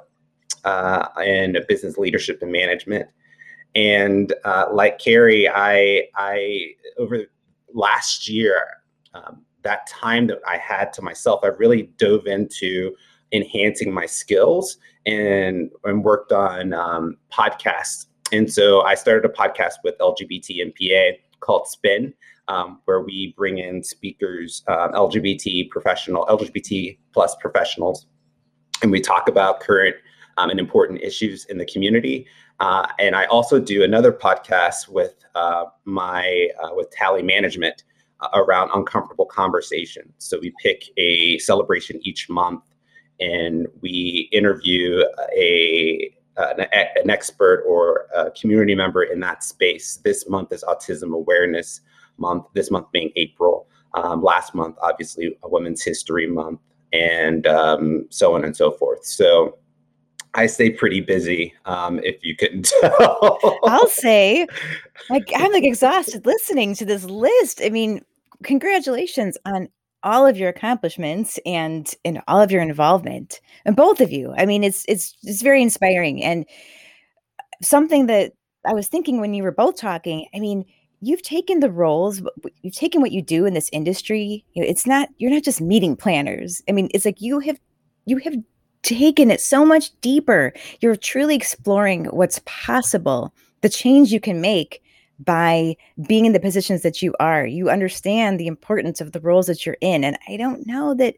uh, 0.65 1.07
in 1.23 1.57
business 1.67 1.97
leadership 1.97 2.39
and 2.41 2.51
management. 2.51 3.07
And 3.75 4.33
uh, 4.43 4.65
like 4.71 4.99
Carrie, 4.99 5.47
I, 5.49 6.07
I 6.15 6.73
over 6.97 7.25
last 7.73 8.27
year, 8.29 8.61
um, 9.13 9.43
that 9.63 9.87
time 9.87 10.27
that 10.27 10.39
I 10.47 10.57
had 10.57 10.93
to 10.93 11.01
myself, 11.01 11.41
I 11.43 11.47
really 11.47 11.83
dove 11.97 12.27
into 12.27 12.95
enhancing 13.31 13.93
my 13.93 14.05
skills 14.05 14.77
and, 15.05 15.69
and 15.83 16.03
worked 16.03 16.31
on 16.31 16.73
um, 16.73 17.17
podcasts. 17.31 18.05
And 18.31 18.51
so 18.51 18.81
I 18.81 18.95
started 18.95 19.29
a 19.29 19.33
podcast 19.33 19.75
with 19.83 19.97
LGBT 19.99 20.71
MPA 20.71 21.13
called 21.41 21.67
Spin, 21.67 22.13
um, 22.47 22.81
where 22.85 23.01
we 23.01 23.33
bring 23.37 23.57
in 23.57 23.83
speakers, 23.83 24.63
um, 24.67 24.91
LGBT 24.93 25.69
professional, 25.69 26.25
LGBT 26.25 26.97
plus 27.13 27.35
professionals, 27.35 28.07
and 28.81 28.91
we 28.91 29.01
talk 29.01 29.27
about 29.27 29.59
current 29.59 29.95
um, 30.37 30.49
and 30.49 30.59
important 30.59 31.01
issues 31.01 31.45
in 31.45 31.57
the 31.57 31.65
community. 31.65 32.25
Uh, 32.59 32.87
and 32.99 33.15
I 33.15 33.25
also 33.25 33.59
do 33.59 33.83
another 33.83 34.11
podcast 34.11 34.87
with 34.87 35.15
uh, 35.35 35.65
my 35.83 36.49
uh, 36.63 36.69
with 36.73 36.89
Talley 36.91 37.21
Management 37.21 37.83
uh, 38.21 38.29
around 38.33 38.71
uncomfortable 38.73 39.25
conversation. 39.25 40.13
So 40.17 40.39
we 40.39 40.53
pick 40.61 40.85
a 40.97 41.37
celebration 41.39 41.99
each 42.03 42.29
month, 42.29 42.63
and 43.19 43.67
we 43.81 44.29
interview 44.31 45.03
a 45.35 46.13
an, 46.37 46.67
an 46.71 47.09
expert 47.09 47.63
or 47.67 48.07
a 48.15 48.31
community 48.31 48.75
member 48.75 49.03
in 49.03 49.19
that 49.21 49.43
space. 49.43 49.97
This 49.97 50.27
month 50.29 50.51
is 50.51 50.63
Autism 50.63 51.13
Awareness 51.13 51.81
Month. 52.17 52.45
This 52.53 52.71
month 52.71 52.91
being 52.91 53.11
April. 53.15 53.67
Um, 53.93 54.21
last 54.21 54.53
month, 54.53 54.75
obviously, 54.81 55.37
a 55.43 55.49
Women's 55.49 55.81
History 55.81 56.27
Month, 56.27 56.59
and 56.91 57.47
um, 57.47 58.05
so 58.09 58.35
on 58.35 58.43
and 58.43 58.55
so 58.55 58.71
forth. 58.71 59.05
So 59.05 59.57
I 60.35 60.47
stay 60.47 60.69
pretty 60.69 61.01
busy, 61.01 61.53
um, 61.65 61.99
if 62.03 62.23
you 62.23 62.35
couldn't 62.35 62.71
tell. 62.81 63.39
I'll 63.63 63.87
say, 63.87 64.45
like, 65.09 65.31
I'm 65.35 65.51
like 65.51 65.63
exhausted 65.63 66.25
listening 66.25 66.75
to 66.75 66.85
this 66.85 67.05
list. 67.05 67.61
I 67.63 67.69
mean, 67.69 68.03
congratulations 68.43 69.37
on 69.45 69.69
all 70.03 70.27
of 70.27 70.37
your 70.37 70.49
accomplishments 70.49 71.39
and 71.45 71.91
and 72.05 72.21
all 72.27 72.41
of 72.41 72.51
your 72.51 72.61
involvement, 72.61 73.41
and 73.65 73.75
both 73.75 74.01
of 74.01 74.11
you. 74.11 74.33
I 74.37 74.45
mean, 74.45 74.63
it's 74.63 74.85
it's 74.87 75.15
it's 75.23 75.41
very 75.41 75.61
inspiring 75.61 76.23
and 76.23 76.45
something 77.61 78.05
that 78.07 78.33
I 78.65 78.73
was 78.73 78.87
thinking 78.87 79.19
when 79.19 79.33
you 79.33 79.43
were 79.43 79.51
both 79.51 79.77
talking. 79.77 80.27
I 80.35 80.39
mean, 80.39 80.65
you've 81.01 81.21
taken 81.21 81.59
the 81.59 81.71
roles, 81.71 82.21
you've 82.61 82.75
taken 82.75 83.01
what 83.01 83.11
you 83.11 83.21
do 83.21 83.45
in 83.45 83.53
this 83.53 83.69
industry. 83.71 84.45
It's 84.53 84.85
not 84.85 85.09
you're 85.17 85.31
not 85.31 85.43
just 85.43 85.61
meeting 85.61 85.95
planners. 85.95 86.61
I 86.69 86.71
mean, 86.71 86.89
it's 86.93 87.05
like 87.05 87.21
you 87.21 87.39
have 87.39 87.59
you 88.05 88.17
have 88.17 88.35
taken 88.85 89.31
it 89.31 89.41
so 89.41 89.65
much 89.65 89.91
deeper. 90.01 90.53
You're 90.79 90.95
truly 90.95 91.35
exploring 91.35 92.05
what's 92.05 92.39
possible, 92.45 93.33
the 93.61 93.69
change 93.69 94.13
you 94.13 94.19
can 94.19 94.39
make 94.39 94.81
by 95.19 95.75
being 96.07 96.25
in 96.25 96.33
the 96.33 96.39
positions 96.39 96.81
that 96.83 97.01
you 97.01 97.15
are. 97.19 97.45
You 97.45 97.69
understand 97.69 98.39
the 98.39 98.47
importance 98.47 99.01
of 99.01 99.11
the 99.11 99.19
roles 99.19 99.47
that 99.47 99.65
you're 99.65 99.77
in. 99.81 100.03
And 100.03 100.17
I 100.27 100.37
don't 100.37 100.67
know 100.67 100.93
that, 100.95 101.15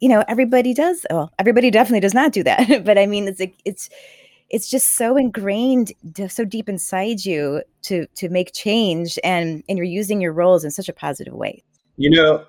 you 0.00 0.08
know, 0.08 0.24
everybody 0.28 0.74
does. 0.74 1.06
Well, 1.10 1.32
everybody 1.38 1.70
definitely 1.70 2.00
does 2.00 2.14
not 2.14 2.32
do 2.32 2.42
that. 2.42 2.84
but 2.84 2.98
I 2.98 3.06
mean, 3.06 3.28
it's 3.28 3.40
like, 3.40 3.56
it's, 3.64 3.88
it's 4.48 4.70
just 4.70 4.94
so 4.94 5.16
ingrained 5.16 5.92
so 6.28 6.44
deep 6.44 6.68
inside 6.68 7.24
you 7.24 7.62
to 7.82 8.06
to 8.14 8.28
make 8.28 8.52
change 8.52 9.18
and 9.24 9.64
and 9.68 9.76
you're 9.76 9.84
using 9.84 10.20
your 10.20 10.32
roles 10.32 10.64
in 10.64 10.70
such 10.70 10.88
a 10.88 10.92
positive 10.92 11.34
way 11.34 11.60
you 11.96 12.08
know 12.08 12.44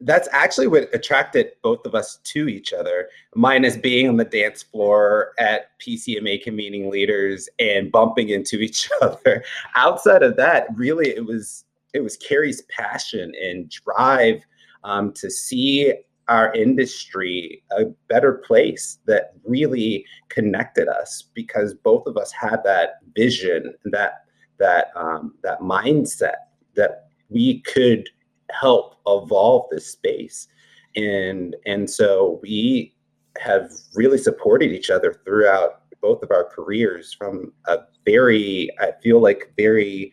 that's 0.00 0.28
actually 0.32 0.66
what 0.66 0.94
attracted 0.94 1.52
both 1.62 1.86
of 1.86 1.94
us 1.94 2.18
to 2.24 2.48
each 2.48 2.72
other. 2.72 3.08
Mine 3.34 3.64
is 3.64 3.76
being 3.76 4.08
on 4.08 4.16
the 4.16 4.24
dance 4.24 4.62
floor 4.62 5.32
at 5.38 5.78
PCMA 5.80 6.42
convening 6.42 6.90
leaders 6.90 7.48
and 7.58 7.90
bumping 7.90 8.28
into 8.28 8.56
each 8.60 8.90
other. 9.00 9.44
Outside 9.74 10.22
of 10.22 10.36
that, 10.36 10.66
really, 10.74 11.08
it 11.08 11.24
was 11.24 11.64
it 11.94 12.00
was 12.00 12.16
Carrie's 12.18 12.62
passion 12.62 13.32
and 13.42 13.70
drive 13.70 14.44
um, 14.84 15.12
to 15.14 15.30
see 15.30 15.94
our 16.28 16.52
industry 16.54 17.62
a 17.78 17.84
better 18.08 18.34
place 18.46 18.98
that 19.06 19.34
really 19.44 20.04
connected 20.28 20.88
us 20.88 21.24
because 21.34 21.72
both 21.72 22.06
of 22.06 22.16
us 22.16 22.32
had 22.32 22.62
that 22.64 22.96
vision, 23.14 23.74
that 23.86 24.24
that 24.58 24.88
um, 24.96 25.34
that 25.42 25.60
mindset 25.60 26.34
that 26.74 27.06
we 27.30 27.60
could 27.60 28.08
help 28.50 28.96
evolve 29.06 29.66
this 29.70 29.86
space. 29.86 30.48
And 30.96 31.56
and 31.66 31.88
so 31.88 32.40
we 32.42 32.94
have 33.38 33.70
really 33.94 34.18
supported 34.18 34.72
each 34.72 34.90
other 34.90 35.20
throughout 35.24 35.82
both 36.00 36.22
of 36.22 36.30
our 36.30 36.44
careers 36.44 37.12
from 37.12 37.52
a 37.66 37.78
very 38.04 38.70
i 38.80 38.92
feel 39.02 39.20
like 39.20 39.52
very 39.56 40.12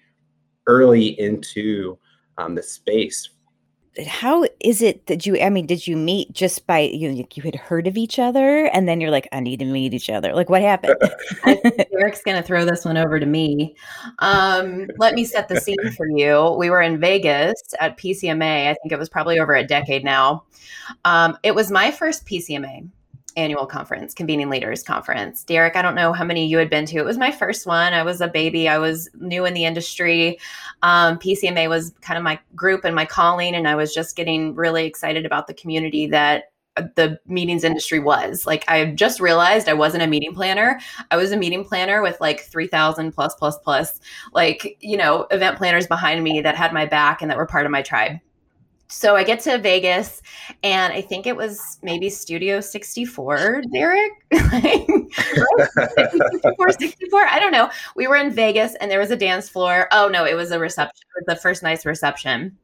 early 0.67 1.19
into 1.19 1.97
um, 2.37 2.55
the 2.55 2.63
space 2.63 3.29
how 4.07 4.43
is 4.59 4.81
it 4.81 5.05
that 5.05 5.25
you 5.25 5.39
i 5.39 5.49
mean 5.49 5.67
did 5.67 5.85
you 5.85 5.95
meet 5.95 6.33
just 6.33 6.65
by 6.65 6.79
you 6.79 7.11
know, 7.11 7.25
you 7.33 7.43
had 7.43 7.55
heard 7.55 7.85
of 7.85 7.95
each 7.95 8.17
other 8.17 8.65
and 8.67 8.87
then 8.87 8.99
you're 8.99 9.11
like 9.11 9.27
i 9.31 9.39
need 9.39 9.59
to 9.59 9.65
meet 9.65 9.93
each 9.93 10.09
other. 10.09 10.33
Like 10.33 10.49
what 10.49 10.61
happened? 10.61 10.95
Eric's 11.91 12.23
gonna 12.23 12.41
throw 12.41 12.65
this 12.65 12.85
one 12.85 12.97
over 12.97 13.19
to 13.19 13.25
me. 13.25 13.75
Um, 14.19 14.87
let 14.97 15.13
me 15.13 15.25
set 15.25 15.47
the 15.47 15.59
scene 15.59 15.91
for 15.95 16.07
you. 16.07 16.55
We 16.57 16.69
were 16.69 16.81
in 16.81 16.99
vegas 16.99 17.61
at 17.79 17.97
pcma 17.97 18.67
i 18.67 18.73
think 18.81 18.91
it 18.91 18.99
was 18.99 19.09
probably 19.09 19.39
over 19.39 19.53
a 19.53 19.65
decade 19.65 20.03
now. 20.03 20.43
Um, 21.05 21.37
it 21.43 21.53
was 21.53 21.69
my 21.69 21.91
first 21.91 22.25
pcma 22.25 22.87
annual 23.35 23.65
conference, 23.65 24.13
convening 24.13 24.49
leaders 24.49 24.83
conference. 24.83 25.43
Derrick, 25.43 25.75
I 25.75 25.81
don't 25.81 25.95
know 25.95 26.13
how 26.13 26.23
many 26.23 26.45
you 26.45 26.57
had 26.57 26.69
been 26.69 26.85
to. 26.87 26.97
It 26.97 27.05
was 27.05 27.17
my 27.17 27.31
first 27.31 27.65
one. 27.65 27.93
I 27.93 28.03
was 28.03 28.21
a 28.21 28.27
baby. 28.27 28.67
I 28.67 28.77
was 28.77 29.09
new 29.19 29.45
in 29.45 29.53
the 29.53 29.65
industry. 29.65 30.39
Um, 30.81 31.17
PCMA 31.19 31.69
was 31.69 31.93
kind 32.01 32.17
of 32.17 32.23
my 32.23 32.39
group 32.55 32.83
and 32.85 32.95
my 32.95 33.05
calling, 33.05 33.55
and 33.55 33.67
I 33.67 33.75
was 33.75 33.93
just 33.93 34.15
getting 34.15 34.55
really 34.55 34.85
excited 34.85 35.25
about 35.25 35.47
the 35.47 35.53
community 35.53 36.07
that 36.07 36.51
uh, 36.75 36.83
the 36.95 37.19
meetings 37.27 37.63
industry 37.63 37.99
was. 37.99 38.47
Like 38.47 38.63
I 38.67 38.85
just 38.91 39.19
realized 39.19 39.69
I 39.69 39.73
wasn't 39.73 40.03
a 40.03 40.07
meeting 40.07 40.33
planner. 40.33 40.79
I 41.11 41.17
was 41.17 41.31
a 41.31 41.37
meeting 41.37 41.63
planner 41.63 42.01
with 42.01 42.19
like 42.19 42.41
3000 42.41 43.11
plus 43.11 43.35
plus 43.35 43.57
plus 43.59 43.99
like, 44.33 44.77
you 44.79 44.97
know, 44.97 45.27
event 45.29 45.57
planners 45.57 45.85
behind 45.85 46.23
me 46.23 46.41
that 46.41 46.55
had 46.55 46.73
my 46.73 46.85
back 46.85 47.21
and 47.21 47.29
that 47.29 47.37
were 47.37 47.45
part 47.45 47.65
of 47.65 47.71
my 47.71 47.83
tribe 47.83 48.19
so 48.93 49.15
I 49.15 49.23
get 49.23 49.39
to 49.41 49.57
Vegas 49.57 50.21
and 50.61 50.93
I 50.93 51.01
think 51.01 51.25
it 51.25 51.35
was 51.35 51.79
maybe 51.81 52.11
Studio 52.11 52.61
64, 52.61 53.63
Derrick. 53.73 54.11
64, 54.31 56.71
64. 56.79 57.25
I 57.25 57.39
don't 57.39 57.51
know. 57.51 57.71
We 57.95 58.07
were 58.07 58.17
in 58.17 58.31
Vegas 58.31 58.75
and 58.75 58.91
there 58.91 58.99
was 58.99 59.09
a 59.09 59.15
dance 59.15 59.49
floor. 59.49 59.87
Oh 59.91 60.09
no, 60.09 60.25
it 60.25 60.35
was 60.35 60.51
a 60.51 60.59
reception. 60.59 61.01
It 61.15 61.25
was 61.25 61.35
the 61.35 61.41
first 61.41 61.63
night's 61.63 61.87
reception. 61.87 62.55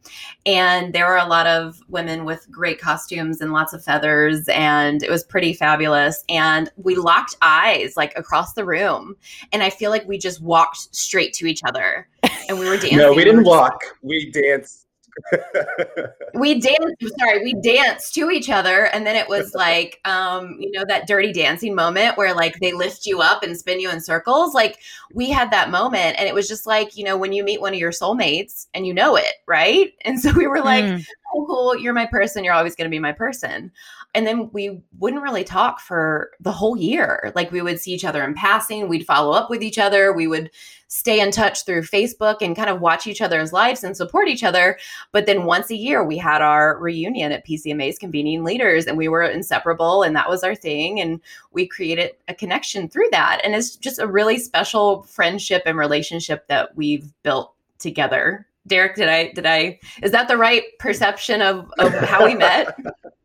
And 0.46 0.94
there 0.94 1.08
were 1.08 1.18
a 1.18 1.26
lot 1.26 1.48
of 1.48 1.82
women 1.90 2.26
with 2.26 2.46
great 2.52 2.80
costumes 2.80 3.42
and 3.42 3.52
lots 3.52 3.74
of 3.74 3.84
feathers 3.84 4.48
and 4.50 5.02
it 5.02 5.10
was 5.10 5.24
pretty 5.24 5.54
fabulous. 5.54 6.24
And 6.30 6.70
we 6.76 6.96
locked 6.96 7.38
eyes 7.42 7.98
like 7.98 8.16
across 8.16 8.54
the 8.54 8.66
room. 8.66 9.16
And 9.52 9.64
I 9.64 9.72
feel 9.72 9.90
like 9.90 10.08
we 10.08 10.20
just 10.20 10.42
walked 10.42 10.96
straight 10.96 11.34
to 11.34 11.48
each 11.48 11.64
other. 11.66 12.08
And 12.48 12.60
we 12.60 12.70
were 12.70 12.78
dancing. 12.78 12.98
No, 12.98 13.14
we 13.14 13.24
didn't 13.24 13.46
walk. 13.46 13.82
We 14.04 14.30
danced 14.32 14.86
we 16.34 16.60
danced 16.60 16.96
sorry 17.20 17.44
we 17.44 17.54
danced 17.62 18.14
to 18.14 18.30
each 18.32 18.50
other 18.50 18.86
and 18.88 19.06
then 19.06 19.16
it 19.16 19.28
was 19.28 19.54
like 19.56 20.00
um 20.06 20.58
you 20.60 20.72
know 20.72 20.86
that 20.88 21.08
dirty 21.08 21.34
dancing 21.34 21.76
moment 21.76 22.18
where 22.18 22.34
like 22.34 22.60
they 22.60 22.72
lift 22.72 23.06
you 23.06 23.22
up 23.22 23.44
and 23.44 23.58
spin 23.58 23.80
you 23.80 23.90
in 23.90 24.00
circles? 24.00 24.54
Like 24.54 24.80
we 25.14 25.30
had 25.30 25.52
that 25.52 25.70
moment 25.70 26.18
and 26.18 26.28
it 26.28 26.34
was 26.34 26.48
just 26.48 26.66
like 26.66 26.96
you 26.98 27.04
know 27.04 27.18
when 27.18 27.34
you 27.34 27.44
meet 27.44 27.62
one 27.62 27.74
of 27.74 27.80
your 27.80 27.92
soulmates 27.92 28.68
and 28.74 28.86
you 28.86 28.94
know 28.94 29.16
it 29.16 29.34
right? 29.48 29.94
And 30.02 30.20
so 30.20 30.32
we 30.32 30.48
were 30.48 30.62
like 30.62 30.86
mm. 30.86 31.06
oh 31.34 31.46
cool 31.48 31.78
you're 31.78 31.94
my 31.94 32.06
person 32.06 32.44
you're 32.44 32.54
always 32.54 32.76
going 32.76 32.90
to 32.90 32.96
be 32.96 33.00
my 33.00 33.12
person 33.12 33.72
and 34.16 34.26
then 34.26 34.50
we 34.52 34.82
wouldn't 34.98 35.22
really 35.22 35.44
talk 35.44 35.80
for 35.80 36.32
the 36.40 36.52
whole 36.52 36.76
year. 36.76 37.32
Like 37.36 37.52
we 37.52 37.62
would 37.62 37.80
see 37.80 37.92
each 37.92 38.06
other 38.06 38.24
in 38.24 38.34
passing 38.34 38.88
we'd 38.88 39.06
follow 39.06 39.34
up 39.34 39.50
with 39.50 39.62
each 39.62 39.78
other 39.78 40.12
we 40.12 40.28
would 40.28 40.50
stay 40.88 41.20
in 41.20 41.30
touch 41.30 41.66
through 41.66 41.84
facebook 41.84 42.38
and 42.42 42.56
kind 42.56 42.70
of 42.70 42.82
watch 42.82 43.06
each 43.06 43.22
other's 43.22 43.54
lives 43.54 43.84
and 43.84 43.96
support 43.96 44.28
each 44.28 44.44
other. 44.44 44.80
But 45.12 45.28
then 45.28 45.46
once 45.46 45.70
a 45.70 45.76
year 45.76 46.04
we 46.04 46.18
had 46.18 46.42
our 46.42 46.80
reunion 46.80 47.32
at 47.32 47.46
pcma's 47.46 48.00
convening 48.00 48.44
leaders 48.44 48.88
and 48.88 48.98
we 48.98 49.08
were 49.08 49.24
inseparable 49.24 50.02
and 50.02 50.16
that 50.16 50.30
was 50.30 50.44
our 50.44 50.56
thing 50.56 51.00
and 51.00 51.22
we 51.52 51.68
created 51.68 52.12
a 52.28 52.34
connection 52.34 52.90
through 52.90 53.10
that. 53.12 53.42
And 53.44 53.54
it's 53.54 53.76
just 53.76 54.00
a 54.00 54.08
really 54.08 54.40
special 54.40 55.04
friendship 55.04 55.64
and 55.66 55.78
relationship 55.78 56.48
that 56.48 56.76
we've 56.76 57.14
built 57.22 57.54
together. 57.78 58.48
Derrick 58.68 58.96
did 58.96 59.08
i 59.08 59.32
did 59.32 59.46
i 59.46 59.80
is 60.04 60.12
that 60.12 60.28
the 60.28 60.38
right 60.38 60.64
perception 60.80 61.42
of 61.42 61.72
of 61.80 61.94
how 61.94 62.26
we 62.26 62.36
met 62.36 62.78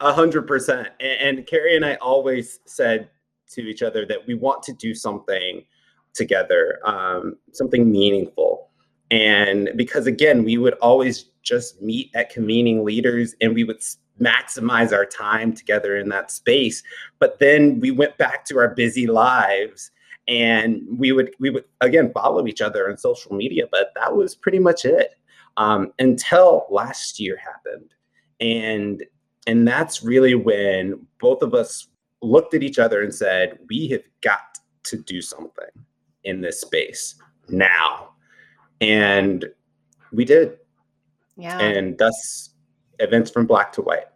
A 0.00 0.12
hundred 0.12 0.46
percent. 0.46 0.88
And 1.00 1.46
Carrie 1.46 1.76
and 1.76 1.84
I 1.84 1.94
always 1.96 2.60
said 2.64 3.10
to 3.52 3.62
each 3.62 3.82
other 3.82 4.04
that 4.06 4.26
we 4.26 4.34
want 4.34 4.62
to 4.64 4.72
do 4.72 4.94
something 4.94 5.64
together, 6.14 6.80
um, 6.84 7.36
something 7.52 7.90
meaningful. 7.90 8.70
And 9.10 9.70
because 9.76 10.06
again, 10.06 10.44
we 10.44 10.58
would 10.58 10.74
always 10.74 11.26
just 11.42 11.80
meet 11.80 12.10
at 12.14 12.30
convening 12.30 12.84
leaders 12.84 13.34
and 13.40 13.54
we 13.54 13.62
would 13.64 13.80
maximize 14.20 14.92
our 14.92 15.04
time 15.04 15.52
together 15.52 15.96
in 15.96 16.08
that 16.08 16.30
space. 16.30 16.82
But 17.18 17.38
then 17.38 17.78
we 17.80 17.90
went 17.90 18.16
back 18.18 18.44
to 18.46 18.58
our 18.58 18.74
busy 18.74 19.06
lives 19.06 19.90
and 20.28 20.82
we 20.98 21.12
would 21.12 21.34
we 21.38 21.50
would 21.50 21.64
again 21.80 22.10
follow 22.12 22.46
each 22.46 22.60
other 22.60 22.90
on 22.90 22.96
social 22.96 23.34
media, 23.34 23.64
but 23.70 23.92
that 23.94 24.16
was 24.16 24.34
pretty 24.34 24.58
much 24.58 24.84
it. 24.84 25.14
Um, 25.56 25.92
until 25.98 26.66
last 26.70 27.20
year 27.20 27.38
happened. 27.38 27.94
And 28.40 29.04
and 29.46 29.66
that's 29.66 30.02
really 30.02 30.34
when 30.34 31.06
both 31.20 31.42
of 31.42 31.54
us 31.54 31.88
looked 32.22 32.54
at 32.54 32.62
each 32.62 32.78
other 32.78 33.02
and 33.02 33.14
said, 33.14 33.58
we 33.68 33.88
have 33.88 34.02
got 34.20 34.58
to 34.84 34.96
do 34.96 35.20
something 35.20 35.68
in 36.24 36.40
this 36.40 36.60
space 36.60 37.14
now. 37.48 38.10
And 38.80 39.44
We 40.12 40.24
did. 40.24 40.58
Yeah. 41.36 41.58
And 41.58 41.98
thus 41.98 42.50
events 42.98 43.30
from 43.30 43.46
black 43.46 43.72
to 43.72 43.82
white. 43.82 44.06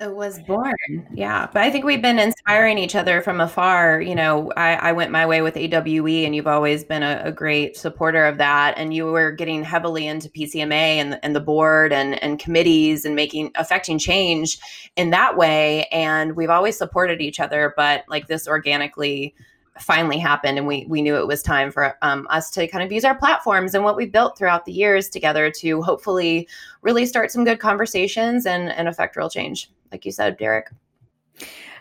It 0.00 0.12
was 0.12 0.40
born. 0.40 0.74
Yeah. 1.14 1.46
But 1.52 1.62
I 1.62 1.70
think 1.70 1.84
we've 1.84 2.02
been 2.02 2.18
inspiring 2.18 2.78
each 2.78 2.96
other 2.96 3.22
from 3.22 3.40
afar. 3.40 4.00
You 4.00 4.16
know, 4.16 4.50
I, 4.56 4.74
I 4.74 4.92
went 4.92 5.12
my 5.12 5.24
way 5.24 5.40
with 5.40 5.56
AWE, 5.56 6.24
and 6.24 6.34
you've 6.34 6.48
always 6.48 6.82
been 6.82 7.04
a, 7.04 7.22
a, 7.26 7.30
great 7.32 7.76
supporter 7.76 8.24
of 8.24 8.36
that. 8.38 8.74
And 8.76 8.92
you 8.92 9.06
were 9.06 9.30
getting 9.30 9.62
heavily 9.62 10.08
into 10.08 10.28
PCMA 10.28 10.72
and, 10.72 11.20
and 11.22 11.36
the 11.36 11.40
board 11.40 11.92
and, 11.92 12.20
and 12.24 12.40
committees 12.40 13.04
and 13.04 13.14
making 13.14 13.52
affecting 13.54 14.00
change 14.00 14.58
in 14.96 15.10
that 15.10 15.36
way. 15.36 15.84
And 15.92 16.34
we've 16.34 16.50
always 16.50 16.76
supported 16.76 17.20
each 17.20 17.38
other, 17.38 17.72
but 17.76 18.04
like 18.08 18.26
this 18.26 18.48
organically 18.48 19.32
finally 19.80 20.18
happened 20.18 20.56
and 20.56 20.68
we 20.68 20.86
we 20.88 21.02
knew 21.02 21.16
it 21.16 21.26
was 21.26 21.42
time 21.42 21.70
for 21.72 21.96
um, 22.02 22.28
us 22.30 22.48
to 22.48 22.68
kind 22.68 22.84
of 22.84 22.92
use 22.92 23.04
our 23.04 23.16
platforms 23.16 23.74
and 23.74 23.82
what 23.82 23.96
we 23.96 24.06
built 24.06 24.38
throughout 24.38 24.64
the 24.64 24.72
years 24.72 25.08
together 25.08 25.50
to 25.50 25.82
hopefully 25.82 26.48
really 26.82 27.04
start 27.04 27.30
some 27.30 27.44
good 27.44 27.58
conversations 27.58 28.46
and 28.46 28.70
and 28.70 28.86
affect 28.86 29.16
real 29.16 29.28
change 29.28 29.68
like 29.94 30.04
you 30.04 30.12
said 30.12 30.36
derrick 30.36 30.70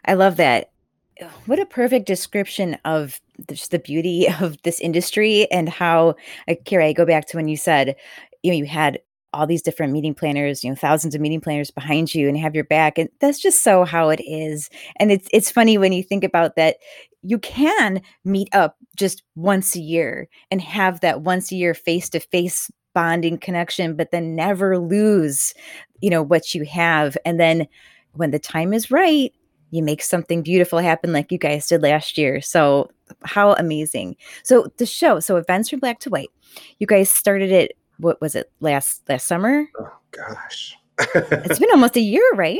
i 0.05 0.13
love 0.13 0.37
that 0.37 0.69
what 1.45 1.59
a 1.59 1.65
perfect 1.65 2.05
description 2.05 2.77
of 2.85 3.19
just 3.49 3.71
the 3.71 3.79
beauty 3.79 4.27
of 4.41 4.61
this 4.63 4.79
industry 4.79 5.49
and 5.51 5.69
how 5.69 6.15
like, 6.47 6.63
Kira, 6.65 6.85
I 6.85 6.93
go 6.93 7.05
back 7.05 7.25
to 7.27 7.37
when 7.37 7.47
you 7.47 7.57
said 7.57 7.95
you 8.43 8.51
know 8.51 8.57
you 8.57 8.65
had 8.65 8.99
all 9.33 9.47
these 9.47 9.63
different 9.63 9.91
meeting 9.91 10.13
planners, 10.13 10.63
you 10.63 10.69
know, 10.69 10.75
thousands 10.75 11.15
of 11.15 11.21
meeting 11.21 11.41
planners 11.41 11.71
behind 11.71 12.13
you 12.13 12.29
and 12.29 12.37
have 12.37 12.53
your 12.53 12.65
back. 12.65 12.99
And 12.99 13.09
that's 13.19 13.39
just 13.39 13.63
so 13.63 13.83
how 13.83 14.09
it 14.09 14.21
is. 14.21 14.69
And 14.97 15.11
it's 15.11 15.27
it's 15.33 15.49
funny 15.49 15.79
when 15.79 15.91
you 15.91 16.03
think 16.03 16.23
about 16.23 16.55
that 16.55 16.77
you 17.23 17.39
can 17.39 18.01
meet 18.23 18.53
up 18.53 18.77
just 18.95 19.23
once 19.35 19.75
a 19.75 19.79
year 19.79 20.27
and 20.51 20.61
have 20.61 20.99
that 20.99 21.21
once 21.21 21.51
a 21.51 21.55
year 21.55 21.73
face 21.73 22.09
to 22.09 22.19
face 22.19 22.69
bonding 22.93 23.39
connection, 23.39 23.95
but 23.95 24.11
then 24.11 24.35
never 24.35 24.77
lose, 24.77 25.53
you 26.01 26.09
know, 26.09 26.21
what 26.21 26.53
you 26.53 26.63
have. 26.65 27.17
And 27.25 27.39
then 27.39 27.67
when 28.13 28.31
the 28.31 28.39
time 28.39 28.73
is 28.73 28.91
right, 28.91 29.33
you 29.71 29.83
make 29.83 30.01
something 30.03 30.43
beautiful 30.43 30.79
happen 30.79 31.13
like 31.13 31.31
you 31.31 31.37
guys 31.37 31.67
did 31.67 31.81
last 31.81 32.17
year. 32.17 32.41
So 32.41 32.91
how 33.23 33.53
amazing. 33.53 34.15
So 34.43 34.71
the 34.77 34.85
show, 34.85 35.19
so 35.19 35.37
events 35.37 35.69
from 35.69 35.79
black 35.79 35.99
to 36.01 36.09
white. 36.09 36.29
You 36.79 36.87
guys 36.87 37.09
started 37.09 37.51
it 37.51 37.77
what 37.97 38.21
was 38.21 38.35
it 38.35 38.51
last 38.59 39.01
last 39.09 39.27
summer? 39.27 39.65
Oh 39.79 39.91
gosh. 40.11 40.77
it's 41.15 41.59
been 41.59 41.71
almost 41.71 41.95
a 41.95 42.01
year, 42.01 42.27
right? 42.35 42.59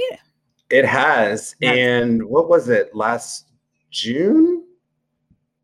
It 0.70 0.86
has. 0.86 1.56
Yeah. 1.60 1.74
And 1.74 2.24
what 2.26 2.50
was 2.50 2.70
it 2.70 2.96
last 2.96 3.52
June? 3.92 4.64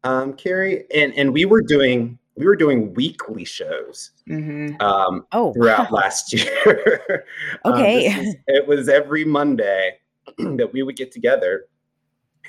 Um, 0.04 0.34
Carrie? 0.34 0.86
And 0.93 1.13
and 1.13 1.34
we 1.34 1.45
were 1.45 1.62
doing 1.62 2.18
we 2.39 2.45
were 2.45 2.56
doing 2.56 2.93
weekly 2.93 3.43
shows 3.43 4.12
mm-hmm. 4.28 4.82
um, 4.82 5.25
oh, 5.34 5.52
throughout 5.54 5.91
last 5.91 6.34
year. 6.34 7.04
Um, 7.65 7.73
okay. 7.73 8.08
Um, 8.08 8.34
it 8.47 8.67
was 8.67 8.88
every 8.88 9.25
Monday 9.25 9.97
that 10.38 10.71
we 10.71 10.82
would 10.82 10.95
get 10.95 11.12
together 11.12 11.65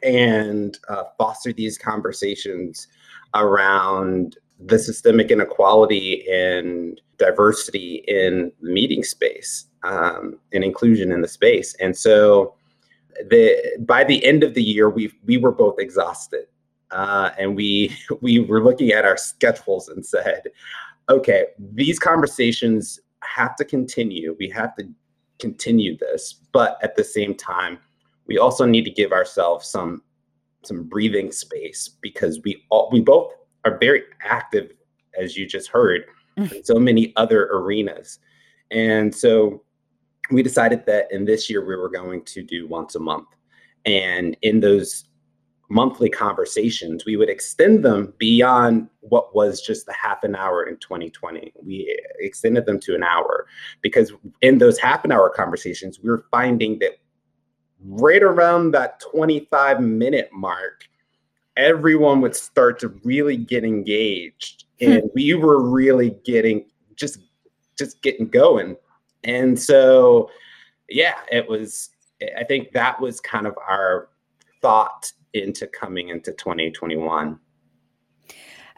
and 0.05 0.79
uh, 0.89 1.05
foster 1.19 1.53
these 1.53 1.77
conversations 1.77 2.87
around 3.35 4.37
the 4.61 4.79
systemic 4.79 5.31
inequality 5.31 6.25
and 6.31 7.01
diversity 7.19 8.05
in 8.07 8.53
the 8.61 8.71
meeting 8.71 9.03
space 9.03 9.67
um, 9.83 10.39
and 10.53 10.63
inclusion 10.63 11.11
in 11.11 11.23
the 11.23 11.29
space. 11.29 11.75
And 11.81 11.97
so 11.97 12.55
the 13.29 13.77
by 13.81 14.05
the 14.05 14.25
end 14.25 14.45
of 14.45 14.55
the 14.55 14.63
year, 14.63 14.89
we 14.89 15.11
we 15.25 15.37
were 15.37 15.53
both 15.53 15.81
exhausted. 15.81 16.47
Uh, 16.91 17.31
and 17.39 17.57
we 17.57 17.97
we 18.21 18.41
were 18.41 18.63
looking 18.63 18.91
at 18.91 19.05
our 19.05 19.17
schedules 19.17 19.89
and 19.89 20.05
said, 20.05 20.43
okay, 21.09 21.47
these 21.73 21.99
conversations 21.99 23.01
have 23.23 23.57
to 23.57 23.65
continue. 23.65 24.37
We 24.39 24.49
have 24.51 24.75
to 24.77 24.89
continue 25.39 25.97
this, 25.97 26.35
but 26.53 26.79
at 26.83 26.97
the 26.97 27.05
same 27.05 27.35
time, 27.35 27.79
we 28.27 28.39
also 28.39 28.65
need 28.65 28.85
to 28.85 28.91
give 28.91 29.13
ourselves 29.13 29.67
some 29.69 30.03
some 30.63 30.85
breathing 30.85 31.33
space 31.33 31.89
because 32.01 32.41
we 32.45 32.65
all 32.71 32.89
we 32.93 33.01
both 33.01 33.33
are 33.65 33.79
very 33.79 34.03
active, 34.23 34.73
as 35.19 35.37
you 35.37 35.47
just 35.47 35.69
heard, 35.69 36.05
mm. 36.39 36.53
in 36.53 36.65
so 36.65 36.79
many 36.79 37.13
other 37.17 37.49
arenas. 37.53 38.19
And 38.71 39.15
so 39.15 39.63
we 40.31 40.43
decided 40.43 40.87
that 40.87 41.11
in 41.11 41.25
this 41.25 41.51
year 41.51 41.65
we 41.65 41.77
were 41.77 41.89
going 41.89 42.23
to 42.25 42.43
do 42.43 42.69
once 42.69 42.95
a 42.95 43.01
month. 43.01 43.29
And 43.85 44.37
in 44.43 44.61
those 44.61 45.05
monthly 45.71 46.11
conversations, 46.11 47.05
we 47.07 47.17
would 47.17 47.31
extend 47.31 47.85
them 47.85 48.13
beyond 48.19 48.89
what 49.01 49.35
was 49.35 49.63
just 49.63 49.87
the 49.87 49.93
half 49.93 50.25
an 50.25 50.35
hour 50.35 50.65
in 50.65 50.77
2020. 50.79 51.53
We 51.63 51.97
extended 52.19 52.67
them 52.67 52.81
to 52.81 52.95
an 52.95 53.05
hour 53.05 53.47
because 53.81 54.13
in 54.43 54.59
those 54.59 54.79
half 54.79 55.05
an 55.05 55.13
hour 55.13 55.31
conversations, 55.31 56.01
we 56.01 56.11
were 56.11 56.25
finding 56.31 56.81
that 56.81 56.99
right 57.87 58.23
around 58.23 58.73
that 58.73 59.01
25 59.01 59.81
minute 59.81 60.29
mark, 60.33 60.85
everyone 61.57 62.21
would 62.21 62.35
start 62.35 62.79
to 62.81 62.89
really 63.05 63.37
get 63.37 63.65
engaged 63.65 64.65
hmm. 64.81 64.93
and 64.93 65.11
we 65.15 65.35
were 65.35 65.63
really 65.63 66.17
getting 66.25 66.65
just 66.97 67.19
just 67.77 68.01
getting 68.03 68.27
going 68.29 68.77
and 69.25 69.59
so 69.59 70.31
yeah 70.89 71.17
it 71.31 71.49
was 71.49 71.91
i 72.39 72.45
think 72.45 72.73
that 72.73 73.01
was 73.01 73.21
kind 73.21 73.47
of 73.47 73.57
our 73.69 74.09
thought 74.63 75.13
into 75.35 75.67
coming 75.67 76.09
into 76.09 76.33
2021 76.33 77.39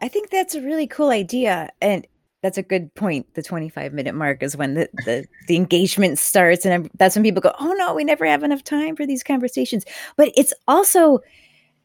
i 0.01 0.09
think 0.09 0.31
that's 0.31 0.55
a 0.55 0.63
really 0.63 0.87
cool 0.87 1.11
idea 1.11 1.71
and 1.81 2.07
that's 2.43 2.59
a 2.59 2.63
good 2.63 2.93
point 2.95 3.35
the 3.35 3.43
25 3.43 3.93
minute 3.93 4.15
mark 4.15 4.43
is 4.43 4.57
when 4.57 4.75
the, 4.75 4.89
the, 5.05 5.25
the 5.49 5.57
engagement 5.57 6.19
starts 6.19 6.65
and 6.65 6.91
that's 6.95 7.17
when 7.17 7.23
people 7.23 7.41
go 7.41 7.53
oh 7.61 7.73
no 7.79 7.95
we 7.95 8.05
never 8.05 8.27
have 8.27 8.43
enough 8.43 8.65
time 8.65 8.97
for 8.97 9.07
these 9.07 9.23
conversations 9.23 9.85
but 10.17 10.31
it's 10.37 10.53
also 10.69 11.21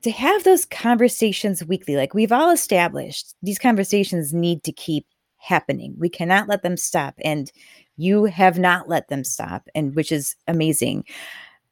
to 0.04 0.12
have 0.12 0.44
those 0.44 0.66
conversations 0.66 1.66
weekly, 1.66 1.96
like 1.96 2.14
we've 2.14 2.32
all 2.32 2.52
established, 2.52 3.36
these 3.42 3.60
conversations 3.60 4.34
need 4.34 4.64
to 4.64 4.72
keep 4.72 5.06
happening. 5.38 5.96
We 5.98 6.10
cannot 6.10 6.48
let 6.48 6.64
them 6.64 6.78
stop. 6.78 7.16
And 7.24 7.52
you 7.98 8.26
have 8.26 8.60
not 8.60 8.88
let 8.88 9.08
them 9.08 9.24
stop, 9.24 9.68
and 9.74 9.96
which 9.96 10.12
is 10.12 10.36
amazing. 10.48 11.04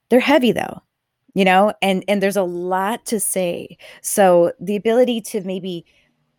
They're 0.09 0.19
heavy 0.19 0.51
though, 0.51 0.81
you 1.35 1.45
know, 1.45 1.73
and 1.81 2.03
and 2.07 2.23
there's 2.23 2.37
a 2.37 2.43
lot 2.43 3.05
to 3.07 3.19
say. 3.19 3.77
So 4.01 4.53
the 4.59 4.75
ability 4.75 5.21
to 5.21 5.41
maybe 5.41 5.85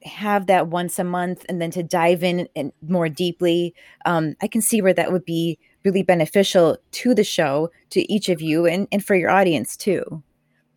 have 0.02 0.46
that 0.46 0.68
once 0.68 0.98
a 0.98 1.04
month 1.04 1.46
and 1.48 1.62
then 1.62 1.70
to 1.72 1.82
dive 1.84 2.24
in 2.24 2.48
and 2.56 2.72
more 2.88 3.08
deeply, 3.08 3.74
um, 4.04 4.34
I 4.42 4.48
can 4.48 4.60
see 4.62 4.82
where 4.82 4.94
that 4.94 5.12
would 5.12 5.24
be 5.24 5.58
really 5.84 6.02
beneficial 6.02 6.78
to 6.92 7.14
the 7.14 7.24
show, 7.24 7.70
to 7.90 8.12
each 8.12 8.28
of 8.28 8.42
you, 8.42 8.66
and 8.66 8.88
and 8.90 9.04
for 9.04 9.14
your 9.14 9.30
audience 9.30 9.76
too 9.76 10.24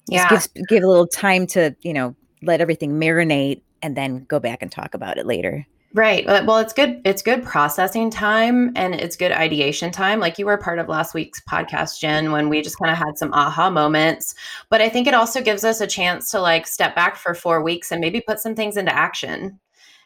yeah. 0.10 0.28
Just 0.30 0.54
give, 0.56 0.68
give 0.68 0.84
a 0.84 0.88
little 0.88 1.08
time 1.08 1.48
to, 1.48 1.76
you 1.82 1.94
know, 1.94 2.16
let 2.42 2.62
everything 2.62 3.00
marinate 3.00 3.62
and 3.82 3.96
then 3.96 4.26
go 4.26 4.40
back 4.40 4.62
and 4.62 4.72
talk 4.72 4.94
about 4.94 5.18
it 5.18 5.26
later. 5.26 5.66
Right. 5.96 6.24
Well, 6.28 6.60
it's 6.60 6.74
good. 6.74 7.02
It's 7.04 7.24
good 7.24 7.44
processing 7.44 8.12
time 8.12 8.72
and 8.76 8.94
it's 8.94 9.16
good 9.16 9.32
ideation 9.32 9.92
time. 9.92 10.20
Like 10.20 10.38
you 10.38 10.46
were 10.46 10.58
part 10.58 10.78
of 10.78 10.88
last 10.88 11.16
week's 11.16 11.42
podcast, 11.42 12.00
Jen, 12.00 12.32
when 12.32 12.48
we 12.48 12.62
just 12.62 12.78
kind 12.78 12.92
of 12.92 12.98
had 12.98 13.18
some 13.18 13.34
aha 13.34 13.72
moments. 13.72 14.36
But 14.70 14.82
I 14.82 14.90
think 14.90 15.08
it 15.08 15.16
also 15.16 15.42
gives 15.42 15.64
us 15.64 15.82
a 15.82 15.88
chance 15.88 16.30
to 16.30 16.40
like 16.40 16.68
step 16.68 16.96
back 16.96 17.16
for 17.16 17.34
four 17.34 17.64
weeks 17.64 17.92
and 17.92 18.00
maybe 18.02 18.22
put 18.22 18.40
some 18.40 18.54
things 18.54 18.78
into 18.78 18.96
action. 18.96 19.60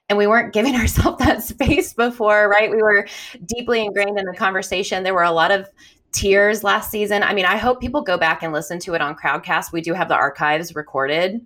And 0.07 0.17
we 0.17 0.25
weren't 0.25 0.53
giving 0.55 0.75
ourselves 0.75 1.19
that 1.25 1.43
space 1.43 1.93
before, 1.93 2.47
right? 2.47 2.71
We 2.71 2.81
were 2.81 3.05
deeply 3.45 3.83
ingrained 3.83 4.17
in 4.17 4.25
the 4.25 4.37
conversation. 4.37 5.03
There 5.03 5.13
were 5.13 5.23
a 5.23 5.31
lot 5.31 5.51
of 5.51 5.67
tears 6.13 6.63
last 6.63 6.89
season. 6.89 7.23
I 7.23 7.33
mean, 7.33 7.45
I 7.45 7.57
hope 7.57 7.81
people 7.81 8.01
go 8.01 8.17
back 8.17 8.43
and 8.43 8.53
listen 8.53 8.79
to 8.79 8.93
it 8.93 9.01
on 9.01 9.15
Crowdcast. 9.15 9.71
We 9.73 9.81
do 9.81 9.93
have 9.93 10.07
the 10.07 10.15
archives 10.15 10.75
recorded. 10.75 11.45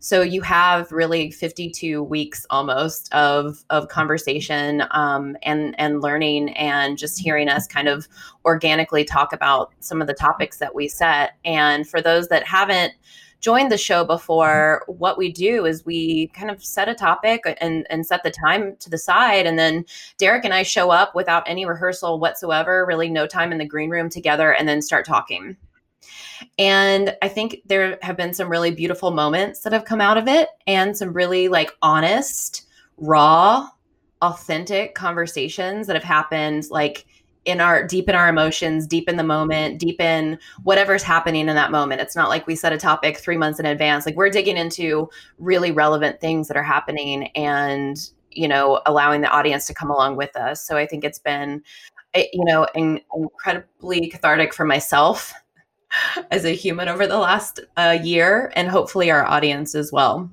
So 0.00 0.22
you 0.22 0.42
have 0.42 0.92
really 0.92 1.30
52 1.30 2.02
weeks 2.02 2.46
almost 2.50 3.12
of 3.12 3.64
of 3.70 3.88
conversation 3.88 4.84
um, 4.90 5.36
and 5.42 5.74
and 5.78 6.02
learning 6.02 6.50
and 6.50 6.98
just 6.98 7.18
hearing 7.18 7.48
us 7.48 7.66
kind 7.66 7.88
of 7.88 8.06
organically 8.44 9.04
talk 9.04 9.32
about 9.32 9.72
some 9.80 10.00
of 10.00 10.06
the 10.06 10.14
topics 10.14 10.58
that 10.58 10.74
we 10.74 10.88
set. 10.88 11.32
And 11.44 11.88
for 11.88 12.00
those 12.00 12.28
that 12.28 12.44
haven't 12.44 12.92
joined 13.40 13.70
the 13.70 13.78
show 13.78 14.04
before, 14.04 14.82
mm-hmm. 14.82 14.98
what 14.98 15.18
we 15.18 15.32
do 15.32 15.64
is 15.66 15.84
we 15.84 16.28
kind 16.28 16.50
of 16.50 16.62
set 16.62 16.88
a 16.88 16.94
topic 16.94 17.42
and, 17.60 17.86
and 17.90 18.06
set 18.06 18.22
the 18.22 18.30
time 18.30 18.76
to 18.80 18.90
the 18.90 18.98
side. 18.98 19.46
And 19.46 19.58
then 19.58 19.84
Derrick 20.18 20.44
and 20.44 20.54
I 20.54 20.62
show 20.62 20.90
up 20.90 21.14
without 21.14 21.48
any 21.48 21.66
rehearsal 21.66 22.18
whatsoever, 22.18 22.84
really 22.86 23.08
no 23.08 23.26
time 23.26 23.52
in 23.52 23.58
the 23.58 23.64
green 23.64 23.90
room 23.90 24.10
together, 24.10 24.52
and 24.52 24.68
then 24.68 24.82
start 24.82 25.06
talking. 25.06 25.56
And 26.58 27.16
I 27.22 27.28
think 27.28 27.62
there 27.66 27.98
have 28.02 28.16
been 28.16 28.34
some 28.34 28.48
really 28.48 28.70
beautiful 28.70 29.10
moments 29.10 29.60
that 29.60 29.72
have 29.72 29.84
come 29.84 30.00
out 30.00 30.18
of 30.18 30.28
it 30.28 30.48
and 30.66 30.96
some 30.96 31.12
really 31.12 31.48
like 31.48 31.72
honest, 31.82 32.66
raw, 32.96 33.68
authentic 34.22 34.94
conversations 34.94 35.86
that 35.86 35.96
have 35.96 36.04
happened 36.04 36.66
like 36.70 37.06
in 37.44 37.60
our 37.60 37.86
deep 37.86 38.08
in 38.08 38.14
our 38.14 38.28
emotions, 38.28 38.86
deep 38.86 39.08
in 39.08 39.16
the 39.16 39.24
moment, 39.24 39.78
deep 39.78 40.00
in 40.00 40.38
whatever's 40.62 41.02
happening 41.02 41.48
in 41.48 41.54
that 41.56 41.70
moment. 41.70 42.00
It's 42.00 42.16
not 42.16 42.28
like 42.28 42.46
we 42.46 42.54
set 42.56 42.72
a 42.72 42.78
topic 42.78 43.18
three 43.18 43.36
months 43.36 43.58
in 43.58 43.66
advance. 43.66 44.04
Like 44.06 44.16
we're 44.16 44.30
digging 44.30 44.56
into 44.56 45.08
really 45.38 45.70
relevant 45.70 46.20
things 46.20 46.48
that 46.48 46.56
are 46.56 46.62
happening 46.62 47.28
and 47.28 48.10
you 48.30 48.48
know 48.48 48.80
allowing 48.86 49.20
the 49.20 49.28
audience 49.28 49.66
to 49.66 49.74
come 49.74 49.90
along 49.90 50.16
with 50.16 50.34
us 50.36 50.64
so 50.64 50.76
i 50.76 50.86
think 50.86 51.04
it's 51.04 51.18
been 51.18 51.62
eh, 52.14 52.26
you 52.32 52.44
know 52.44 52.66
in, 52.74 53.00
incredibly 53.16 54.08
cathartic 54.08 54.54
for 54.54 54.64
myself 54.64 55.32
as 56.30 56.44
a 56.44 56.54
human 56.54 56.88
over 56.88 57.06
the 57.06 57.18
last 57.18 57.60
uh, 57.76 57.98
year 58.02 58.52
and 58.54 58.68
hopefully 58.68 59.10
our 59.10 59.24
audience 59.24 59.74
as 59.74 59.90
well 59.92 60.30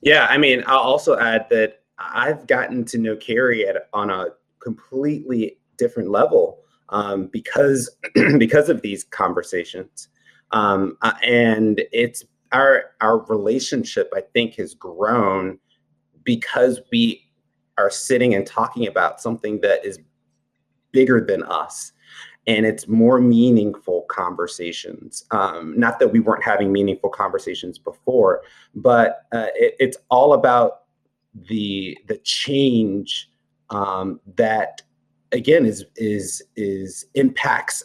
yeah 0.00 0.26
i 0.30 0.36
mean 0.38 0.62
i'll 0.66 0.78
also 0.78 1.18
add 1.18 1.46
that 1.50 1.82
i've 1.98 2.46
gotten 2.46 2.84
to 2.84 2.98
know 2.98 3.16
carrie 3.16 3.66
at 3.68 3.88
on 3.92 4.10
a 4.10 4.26
completely 4.60 5.56
different 5.76 6.10
level 6.10 6.60
um, 6.88 7.26
because 7.26 7.94
because 8.38 8.68
of 8.68 8.82
these 8.82 9.04
conversations. 9.04 10.08
Um, 10.50 10.98
uh, 11.02 11.14
and 11.22 11.82
it's 11.92 12.24
our 12.52 12.90
our 13.00 13.24
relationship 13.24 14.12
i 14.14 14.20
think 14.20 14.56
has 14.56 14.74
grown 14.74 15.58
because 16.24 16.80
we 16.92 17.24
are 17.78 17.90
sitting 17.90 18.34
and 18.34 18.46
talking 18.46 18.86
about 18.86 19.20
something 19.20 19.60
that 19.60 19.84
is 19.84 19.98
bigger 20.92 21.20
than 21.20 21.42
us. 21.44 21.92
And 22.46 22.66
it's 22.66 22.88
more 22.88 23.20
meaningful 23.20 24.02
conversations. 24.10 25.24
Um, 25.30 25.78
not 25.78 25.98
that 26.00 26.08
we 26.08 26.20
weren't 26.20 26.44
having 26.44 26.72
meaningful 26.72 27.10
conversations 27.10 27.78
before 27.78 28.42
but 28.74 29.26
uh, 29.32 29.46
it, 29.54 29.74
it's 29.78 29.96
all 30.10 30.32
about 30.34 30.82
the 31.34 31.96
the 32.08 32.18
change 32.18 33.30
um, 33.70 34.20
that 34.36 34.82
again 35.32 35.66
is 35.66 35.84
is 35.96 36.42
is 36.56 37.06
impacts 37.14 37.82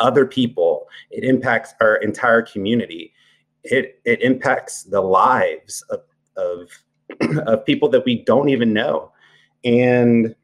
other 0.00 0.26
people. 0.26 0.88
It 1.10 1.24
impacts 1.24 1.74
our 1.80 1.96
entire 1.96 2.42
community. 2.42 3.12
It 3.64 4.00
it 4.04 4.22
impacts 4.22 4.84
the 4.84 5.00
lives 5.00 5.82
of 5.90 6.00
of, 6.36 6.70
of 7.46 7.64
people 7.66 7.88
that 7.90 8.04
we 8.04 8.24
don't 8.24 8.48
even 8.48 8.72
know 8.72 9.12
and 9.64 10.34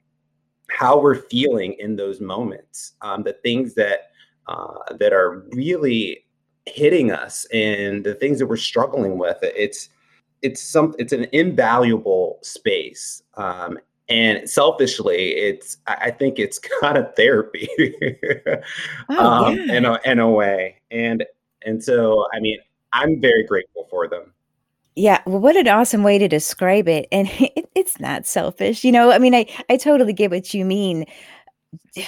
how 0.71 1.01
we're 1.01 1.15
feeling 1.15 1.75
in 1.79 1.97
those 1.97 2.21
moments. 2.21 2.93
Um, 3.01 3.23
the 3.23 3.33
things 3.33 3.75
that 3.75 4.11
uh, 4.47 4.95
that 4.99 5.13
are 5.13 5.45
really 5.53 6.25
hitting 6.67 7.11
us 7.11 7.47
and 7.53 8.05
the 8.05 8.15
things 8.15 8.39
that 8.39 8.47
we're 8.47 8.57
struggling 8.57 9.17
with 9.17 9.39
it's 9.43 9.89
it's 10.43 10.61
some 10.61 10.95
it's 10.99 11.13
an 11.13 11.27
invaluable 11.33 12.39
space 12.43 13.23
um, 13.35 13.79
and 14.09 14.49
selfishly 14.49 15.33
it's 15.33 15.77
i 15.87 16.11
think 16.11 16.39
it's 16.39 16.59
kind 16.81 16.97
of 16.97 17.15
therapy 17.15 17.69
oh, 19.11 19.19
um, 19.19 19.57
yeah. 19.57 19.75
in, 19.75 19.85
a, 19.85 19.99
in 20.05 20.19
a 20.19 20.31
way. 20.31 20.77
And 20.91 21.25
and 21.63 21.83
so 21.83 22.27
i 22.35 22.41
mean 22.41 22.59
i'm 22.93 23.21
very 23.21 23.45
grateful 23.45 23.87
for 23.91 24.09
them. 24.09 24.33
Yeah 24.95 25.21
well 25.27 25.41
what 25.41 25.57
an 25.57 25.69
awesome 25.69 26.03
way 26.03 26.19
to 26.19 26.29
describe 26.29 26.89
it. 26.89 27.07
And 27.13 27.29
it, 27.39 27.69
it's 27.75 28.01
not 28.01 28.27
selfish 28.27 28.85
you 28.85 28.93
know? 28.93 29.11
I 29.13 29.19
mean 29.19 29.35
i 29.35 29.47
i 29.69 29.77
totally 29.77 30.13
get 30.13 30.31
what 30.31 30.55
you 30.55 30.65
mean. 30.65 31.05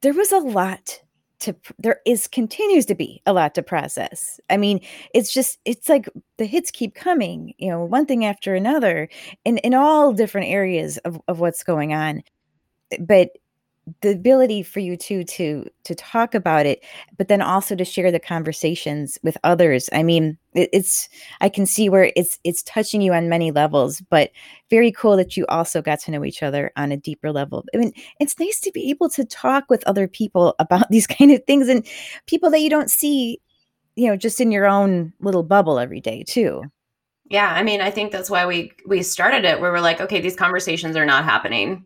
There 0.00 0.14
was 0.14 0.30
a 0.30 0.38
lot 0.38 1.00
to 1.42 1.54
there 1.78 2.00
is 2.06 2.26
continues 2.26 2.86
to 2.86 2.94
be 2.94 3.22
a 3.26 3.32
lot 3.32 3.54
to 3.54 3.62
process. 3.62 4.40
I 4.50 4.56
mean 4.56 4.80
it's 5.14 5.32
just 5.32 5.58
it's 5.64 5.88
like 5.88 6.08
the 6.38 6.46
hits 6.46 6.70
keep 6.70 6.94
coming 6.94 7.54
you 7.58 7.70
know 7.70 7.84
one 7.84 8.06
thing 8.06 8.24
after 8.24 8.54
another 8.54 9.08
in 9.44 9.58
in 9.58 9.74
all 9.74 10.12
different 10.12 10.48
areas 10.48 10.98
of, 10.98 11.20
of 11.28 11.40
what's 11.40 11.62
going 11.64 11.92
on. 11.92 12.22
But 13.00 13.30
the 14.00 14.10
ability 14.12 14.62
for 14.62 14.78
you 14.78 14.96
to 14.96 15.24
to 15.24 15.66
to 15.82 15.94
talk 15.94 16.34
about 16.34 16.66
it 16.66 16.84
but 17.18 17.26
then 17.26 17.42
also 17.42 17.74
to 17.74 17.84
share 17.84 18.12
the 18.12 18.20
conversations 18.20 19.18
with 19.24 19.36
others. 19.42 19.90
I 19.92 20.04
mean 20.04 20.38
it, 20.54 20.70
it's 20.72 21.08
i 21.40 21.48
can 21.48 21.66
see 21.66 21.88
where 21.88 22.12
it's 22.14 22.38
it's 22.44 22.62
touching 22.62 23.00
you 23.00 23.12
on 23.12 23.28
many 23.28 23.50
levels 23.50 24.00
but 24.02 24.30
very 24.70 24.92
cool 24.92 25.16
that 25.16 25.36
you 25.36 25.46
also 25.46 25.82
got 25.82 25.98
to 26.00 26.12
know 26.12 26.24
each 26.24 26.42
other 26.42 26.70
on 26.76 26.92
a 26.92 26.96
deeper 26.96 27.32
level. 27.32 27.64
I 27.74 27.78
mean 27.78 27.92
it's 28.20 28.38
nice 28.38 28.60
to 28.60 28.70
be 28.70 28.88
able 28.90 29.08
to 29.10 29.24
talk 29.24 29.64
with 29.68 29.86
other 29.86 30.06
people 30.06 30.54
about 30.60 30.88
these 30.90 31.06
kind 31.06 31.32
of 31.32 31.42
things 31.44 31.68
and 31.68 31.84
people 32.26 32.50
that 32.50 32.60
you 32.60 32.70
don't 32.70 32.90
see 32.90 33.40
you 33.96 34.06
know 34.06 34.16
just 34.16 34.40
in 34.40 34.52
your 34.52 34.66
own 34.66 35.12
little 35.20 35.42
bubble 35.42 35.78
every 35.78 36.00
day 36.00 36.22
too. 36.22 36.62
Yeah 37.30 37.52
i 37.52 37.62
mean 37.64 37.80
i 37.80 37.90
think 37.90 38.12
that's 38.12 38.30
why 38.30 38.46
we 38.46 38.70
we 38.86 39.02
started 39.02 39.44
it 39.44 39.60
where 39.60 39.72
we're 39.72 39.80
like 39.80 40.00
okay 40.00 40.20
these 40.20 40.36
conversations 40.36 40.96
are 40.96 41.06
not 41.06 41.24
happening 41.24 41.84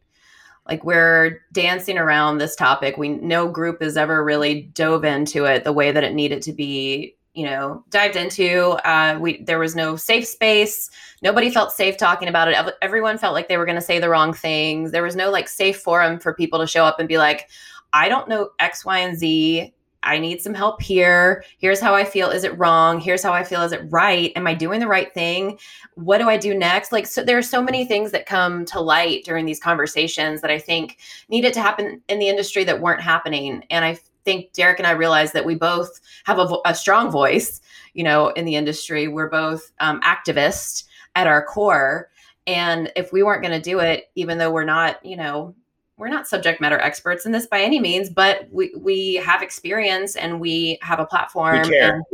like 0.69 0.85
we're 0.85 1.41
dancing 1.53 1.99
around 1.99 2.39
this 2.39 2.57
topic. 2.57 2.97
We 2.97 3.11
no 3.11 3.49
group 3.49 3.83
has 3.83 3.97
ever 3.97 4.25
really 4.25 4.63
dove 4.75 5.05
into 5.05 5.45
it 5.45 5.65
the 5.65 5.73
way 5.73 5.93
that 5.93 6.05
it 6.05 6.15
needed 6.15 6.43
to 6.43 6.53
be 6.53 7.17
you 7.35 7.45
know 7.45 7.85
dived 7.91 8.17
into. 8.17 8.71
Uh, 8.89 9.19
we 9.21 9.43
there 9.43 9.59
was 9.59 9.77
no 9.77 9.97
safe 9.97 10.27
space. 10.27 10.91
Nobody 11.23 11.51
felt 11.51 11.73
safe 11.73 11.97
talking 11.97 12.29
about 12.29 12.49
it. 12.49 12.75
Everyone 12.83 13.19
felt 13.19 13.35
like 13.35 13.49
they 13.49 13.57
were 13.57 13.67
going 13.67 13.77
to 13.77 13.83
say 13.83 13.99
the 13.99 14.09
wrong 14.09 14.33
things. 14.33 14.93
There 14.93 15.03
was 15.03 15.17
no 15.17 15.31
like 15.31 15.49
safe 15.49 15.79
forum 15.79 16.19
for 16.19 16.35
people 16.35 16.59
to 16.59 16.67
show 16.67 16.85
up 16.85 16.99
and 16.99 17.09
be 17.09 17.19
like 17.19 17.49
i 17.93 18.09
don't 18.09 18.29
know 18.29 18.51
x 18.59 18.85
y 18.85 18.99
and 18.99 19.19
z 19.19 19.73
I 20.07 20.19
need 20.19 20.41
some 20.41 20.55
help 20.55 20.81
here. 20.81 21.45
Here's 21.59 21.81
how 21.81 21.95
I 21.95 22.05
feel. 22.05 22.31
Is 22.31 22.45
it 22.45 22.57
wrong? 22.59 23.01
Here's 23.01 23.23
how 23.23 23.33
I 23.33 23.43
feel. 23.43 23.63
Is 23.63 23.73
it 23.73 23.83
right? 23.91 24.33
Am 24.37 24.47
I 24.47 24.55
doing 24.55 24.81
the 24.81 24.87
right 24.87 25.13
thing? 25.13 25.59
What 25.95 26.19
do 26.19 26.29
I 26.29 26.37
do 26.37 26.55
next? 26.55 26.93
Like, 26.93 27.07
so 27.07 27.23
there 27.23 27.37
are 27.37 27.43
so 27.43 27.63
many 27.63 27.85
things 27.85 28.13
that 28.13 28.27
come 28.27 28.65
to 28.67 28.81
light 28.81 29.25
during 29.25 29.45
these 29.45 29.61
conversations 29.61 30.41
that 30.41 30.51
I 30.51 30.59
think 30.59 30.99
needed 31.29 31.53
to 31.55 31.61
happen 31.61 32.01
in 32.09 32.19
the 32.19 32.29
industry 32.29 32.65
that 32.65 32.81
weren't 32.81 33.03
happening. 33.03 33.65
And 33.71 33.85
I 33.85 33.99
think 34.25 34.53
Derrick 34.53 34.79
and 34.79 34.87
I 34.87 34.93
realized 34.93 35.33
that 35.33 35.45
we 35.45 35.55
both 35.55 36.01
have 36.25 36.39
a, 36.39 36.57
a 36.65 36.75
strong 36.75 37.11
voice, 37.11 37.61
you 37.95 38.05
know, 38.05 38.29
in 38.31 38.45
the 38.45 38.57
industry. 38.57 39.09
We're 39.09 39.29
both 39.29 39.73
um, 39.81 40.01
activists 40.03 40.85
at 41.15 41.27
our 41.27 41.45
core. 41.45 42.11
And 42.47 42.93
if 42.95 43.13
we 43.13 43.23
weren't 43.23 43.43
going 43.43 43.61
to 43.61 43.71
do 43.71 43.81
it, 43.81 44.11
even 44.15 44.39
though 44.39 44.53
we're 44.53 44.65
not, 44.65 45.05
you 45.05 45.17
know, 45.17 45.55
we're 45.99 46.09
not 46.09 46.29
subject 46.29 46.61
matter 46.61 46.79
experts 46.79 47.25
in 47.25 47.33
this 47.33 47.47
by 47.47 47.61
any 47.61 47.81
means, 47.81 48.11
but 48.11 48.47
we 48.51 48.73
we 48.77 49.15
have 49.17 49.43
experience 49.43 50.17
and 50.17 50.41
we 50.41 50.79
have 50.83 51.01
a 51.01 51.07
platform 51.07 51.63
we 51.69 51.79
and, 51.79 52.05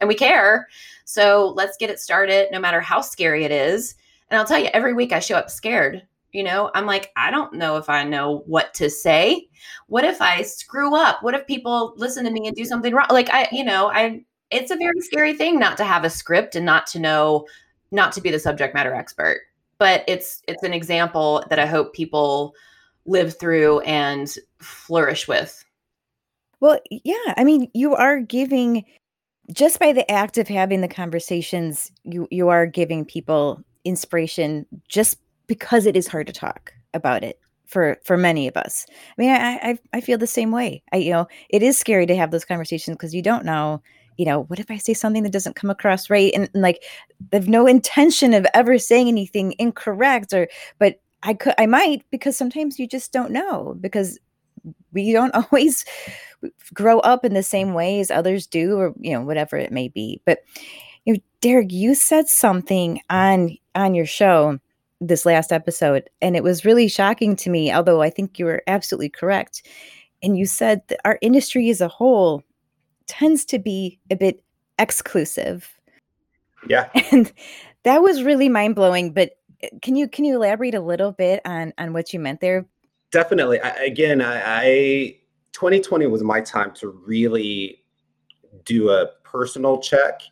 and, 0.00 0.08
we 0.08 0.14
care. 0.14 0.68
So 1.04 1.52
let's 1.56 1.76
get 1.76 1.90
it 1.90 2.00
started, 2.00 2.48
no 2.50 2.58
matter 2.58 2.80
how 2.80 3.00
scary 3.00 3.44
it 3.44 3.52
is. 3.52 3.94
And 4.28 4.38
I'll 4.38 4.46
tell 4.46 4.58
you, 4.58 4.68
every 4.72 4.94
week 4.94 5.12
I 5.12 5.20
show 5.20 5.36
up 5.36 5.50
scared. 5.50 6.02
You 6.32 6.44
know, 6.44 6.70
I'm 6.74 6.86
like, 6.86 7.10
I 7.16 7.30
don't 7.30 7.54
know 7.54 7.76
if 7.76 7.88
I 7.88 8.04
know 8.04 8.44
what 8.46 8.72
to 8.74 8.88
say. 8.88 9.48
What 9.88 10.04
if 10.04 10.22
I 10.22 10.42
screw 10.42 10.94
up? 10.94 11.22
What 11.22 11.34
if 11.34 11.46
people 11.46 11.94
listen 11.96 12.24
to 12.24 12.30
me 12.30 12.46
and 12.46 12.54
do 12.54 12.64
something 12.64 12.94
wrong? 12.94 13.08
Like 13.10 13.30
I, 13.30 13.48
you 13.52 13.64
know, 13.64 13.90
I 13.90 14.24
it's 14.50 14.72
a 14.72 14.76
very 14.76 15.00
scary 15.00 15.34
thing 15.34 15.58
not 15.60 15.76
to 15.76 15.84
have 15.84 16.04
a 16.04 16.10
script 16.10 16.56
and 16.56 16.66
not 16.66 16.86
to 16.88 16.98
know, 16.98 17.46
not 17.92 18.12
to 18.12 18.20
be 18.20 18.30
the 18.30 18.38
subject 18.40 18.74
matter 18.74 18.94
expert. 18.94 19.42
But 19.78 20.04
it's 20.08 20.42
it's 20.48 20.64
an 20.64 20.74
example 20.74 21.44
that 21.48 21.60
I 21.60 21.66
hope 21.66 21.94
people 21.94 22.54
live 23.06 23.38
through 23.38 23.80
and 23.80 24.34
flourish 24.60 25.26
with. 25.26 25.64
Well, 26.60 26.78
yeah. 26.90 27.34
I 27.36 27.44
mean, 27.44 27.70
you 27.74 27.94
are 27.94 28.20
giving 28.20 28.84
just 29.52 29.80
by 29.80 29.92
the 29.92 30.08
act 30.10 30.38
of 30.38 30.48
having 30.48 30.80
the 30.80 30.88
conversations, 30.88 31.90
you 32.04 32.28
you 32.30 32.48
are 32.48 32.66
giving 32.66 33.04
people 33.04 33.62
inspiration 33.84 34.66
just 34.88 35.18
because 35.46 35.86
it 35.86 35.96
is 35.96 36.06
hard 36.06 36.26
to 36.26 36.32
talk 36.32 36.72
about 36.94 37.24
it 37.24 37.40
for 37.66 37.98
for 38.04 38.16
many 38.16 38.46
of 38.46 38.56
us. 38.56 38.86
I 38.90 39.20
mean, 39.20 39.30
I 39.30 39.36
I, 39.36 39.78
I 39.94 40.00
feel 40.00 40.18
the 40.18 40.26
same 40.26 40.52
way. 40.52 40.82
I 40.92 40.98
you 40.98 41.10
know, 41.10 41.26
it 41.48 41.62
is 41.62 41.78
scary 41.78 42.06
to 42.06 42.16
have 42.16 42.30
those 42.30 42.44
conversations 42.44 42.96
because 42.96 43.14
you 43.14 43.22
don't 43.22 43.44
know 43.44 43.82
you 44.20 44.26
know, 44.26 44.42
what 44.48 44.58
if 44.58 44.70
I 44.70 44.76
say 44.76 44.92
something 44.92 45.22
that 45.22 45.32
doesn't 45.32 45.56
come 45.56 45.70
across 45.70 46.10
right? 46.10 46.30
And, 46.34 46.50
and 46.52 46.62
like, 46.62 46.84
I 47.32 47.36
have 47.36 47.48
no 47.48 47.66
intention 47.66 48.34
of 48.34 48.46
ever 48.52 48.76
saying 48.76 49.08
anything 49.08 49.54
incorrect 49.58 50.34
or, 50.34 50.46
but 50.78 51.00
I 51.22 51.34
could 51.34 51.54
I 51.58 51.66
might 51.66 52.04
because 52.10 52.36
sometimes 52.36 52.78
you 52.78 52.86
just 52.86 53.12
don't 53.12 53.30
know 53.30 53.76
because 53.80 54.18
we 54.92 55.12
don't 55.12 55.34
always 55.52 55.84
grow 56.74 56.98
up 57.00 57.24
in 57.24 57.34
the 57.34 57.42
same 57.42 57.74
way 57.74 58.00
as 58.00 58.10
others 58.10 58.46
do 58.46 58.76
or 58.76 58.94
you 58.98 59.12
know 59.12 59.22
whatever 59.22 59.56
it 59.56 59.72
may 59.72 59.88
be. 59.88 60.20
But 60.24 60.40
you 61.04 61.14
know 61.14 61.20
Derrick 61.40 61.72
you 61.72 61.94
said 61.94 62.28
something 62.28 63.00
on 63.10 63.56
on 63.74 63.94
your 63.94 64.06
show 64.06 64.58
this 65.02 65.24
last 65.24 65.50
episode 65.50 66.10
and 66.20 66.36
it 66.36 66.42
was 66.42 66.66
really 66.66 66.86
shocking 66.86 67.34
to 67.34 67.48
me 67.48 67.72
although 67.72 68.02
I 68.02 68.10
think 68.10 68.38
you 68.38 68.44
were 68.44 68.62
absolutely 68.66 69.08
correct. 69.08 69.66
And 70.22 70.36
you 70.36 70.44
said 70.44 70.82
that 70.88 71.00
our 71.06 71.18
industry 71.22 71.70
as 71.70 71.80
a 71.80 71.88
whole 71.88 72.42
tends 73.06 73.44
to 73.46 73.58
be 73.58 73.98
a 74.10 74.16
bit 74.16 74.42
exclusive. 74.78 75.68
Yeah. 76.68 76.88
And 77.12 77.32
that 77.82 78.02
was 78.02 78.22
really 78.22 78.50
mind-blowing 78.50 79.14
but 79.14 79.39
Eh, 79.62 79.68
can 79.82 79.96
you 79.96 80.08
can 80.08 80.24
you 80.24 80.36
elaborate 80.36 80.74
a 80.74 80.80
little 80.80 81.12
bit 81.12 81.40
on 81.44 81.72
on 81.78 81.92
what 81.92 82.12
you 82.12 82.20
meant 82.20 82.40
there? 82.40 82.66
Definitely. 83.10 83.60
I, 83.60 83.70
again, 83.70 84.20
I, 84.20 84.42
I 84.44 85.16
2020 85.52 86.06
was 86.06 86.22
my 86.22 86.40
time 86.40 86.72
to 86.74 86.88
really 86.88 87.82
do 88.64 88.90
a 88.90 89.06
personal 89.24 89.78
check 89.78 90.22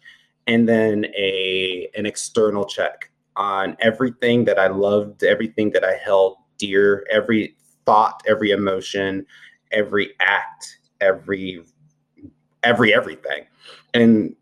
and 0.47 0.69
then 0.69 1.07
a 1.17 1.89
an 1.97 2.07
external 2.07 2.65
check 2.65 3.11
on 3.37 3.77
everything 3.81 4.45
that 4.45 4.59
I 4.59 4.67
loved, 4.67 5.23
everything 5.23 5.71
that 5.71 5.85
I 5.85 5.95
held 5.95 6.37
dear, 6.59 7.07
every 7.11 7.57
thought, 7.87 8.23
every 8.27 8.51
emotion, 8.51 9.25
every 9.73 10.15
act, 10.21 10.79
every 11.01 11.63
every 12.63 12.93
everything. 12.93 13.45
And 13.95 14.35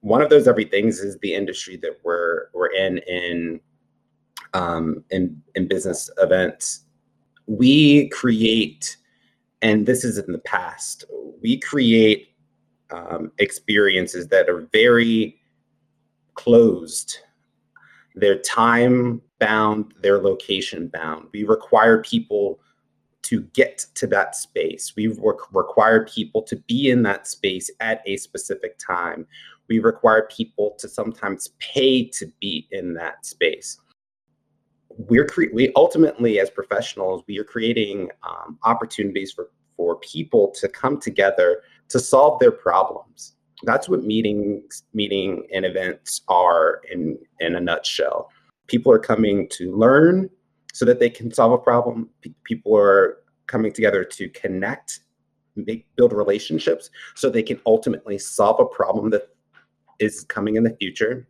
one 0.00 0.22
of 0.22 0.30
those 0.30 0.48
everythings 0.48 1.00
is 1.00 1.18
the 1.18 1.34
industry 1.34 1.76
that 1.78 1.98
we're 2.04 2.46
we're 2.54 2.72
in 2.72 2.98
in 2.98 3.60
um, 4.54 5.04
in 5.10 5.42
in 5.54 5.68
business 5.68 6.10
events, 6.18 6.84
we 7.46 8.08
create, 8.10 8.96
and 9.62 9.86
this 9.86 10.04
is 10.04 10.18
in 10.18 10.32
the 10.32 10.38
past, 10.38 11.04
we 11.42 11.58
create 11.58 12.34
um, 12.90 13.32
experiences 13.38 14.28
that 14.28 14.48
are 14.48 14.68
very 14.72 15.40
closed. 16.34 17.18
They're 18.14 18.38
time 18.38 19.22
bound, 19.38 19.94
they're 20.00 20.20
location 20.20 20.88
bound. 20.88 21.28
We 21.32 21.44
require 21.44 22.02
people 22.02 22.60
to 23.22 23.42
get 23.52 23.84
to 23.94 24.06
that 24.06 24.34
space. 24.36 24.94
We 24.96 25.08
re- 25.08 25.34
require 25.52 26.06
people 26.06 26.42
to 26.42 26.56
be 26.56 26.90
in 26.90 27.02
that 27.02 27.26
space 27.26 27.70
at 27.80 28.02
a 28.06 28.16
specific 28.16 28.78
time. 28.78 29.26
We 29.68 29.80
require 29.80 30.28
people 30.30 30.76
to 30.78 30.88
sometimes 30.88 31.48
pay 31.58 32.04
to 32.04 32.32
be 32.40 32.66
in 32.70 32.94
that 32.94 33.26
space. 33.26 33.78
We're 34.98 35.26
cre- 35.26 35.52
we 35.52 35.72
ultimately, 35.76 36.40
as 36.40 36.50
professionals, 36.50 37.22
we 37.26 37.38
are 37.38 37.44
creating 37.44 38.10
um, 38.22 38.58
opportunities 38.64 39.32
for 39.32 39.50
for 39.76 39.96
people 40.00 40.50
to 40.50 40.68
come 40.68 41.00
together 41.00 41.62
to 41.88 42.00
solve 42.00 42.40
their 42.40 42.50
problems. 42.50 43.36
That's 43.62 43.88
what 43.88 44.02
meetings, 44.02 44.82
meeting 44.92 45.46
and 45.54 45.64
events 45.64 46.22
are 46.28 46.82
in 46.90 47.16
in 47.40 47.54
a 47.54 47.60
nutshell. 47.60 48.30
People 48.66 48.92
are 48.92 48.98
coming 48.98 49.48
to 49.50 49.74
learn 49.74 50.28
so 50.74 50.84
that 50.84 50.98
they 50.98 51.08
can 51.08 51.32
solve 51.32 51.52
a 51.52 51.58
problem. 51.58 52.10
P- 52.20 52.34
people 52.44 52.76
are 52.76 53.18
coming 53.46 53.72
together 53.72 54.04
to 54.04 54.28
connect, 54.30 55.00
make 55.56 55.86
build 55.96 56.12
relationships 56.12 56.90
so 57.14 57.30
they 57.30 57.42
can 57.42 57.60
ultimately 57.66 58.18
solve 58.18 58.60
a 58.60 58.66
problem 58.66 59.10
that 59.10 59.28
is 59.98 60.24
coming 60.24 60.56
in 60.56 60.64
the 60.64 60.76
future. 60.78 61.28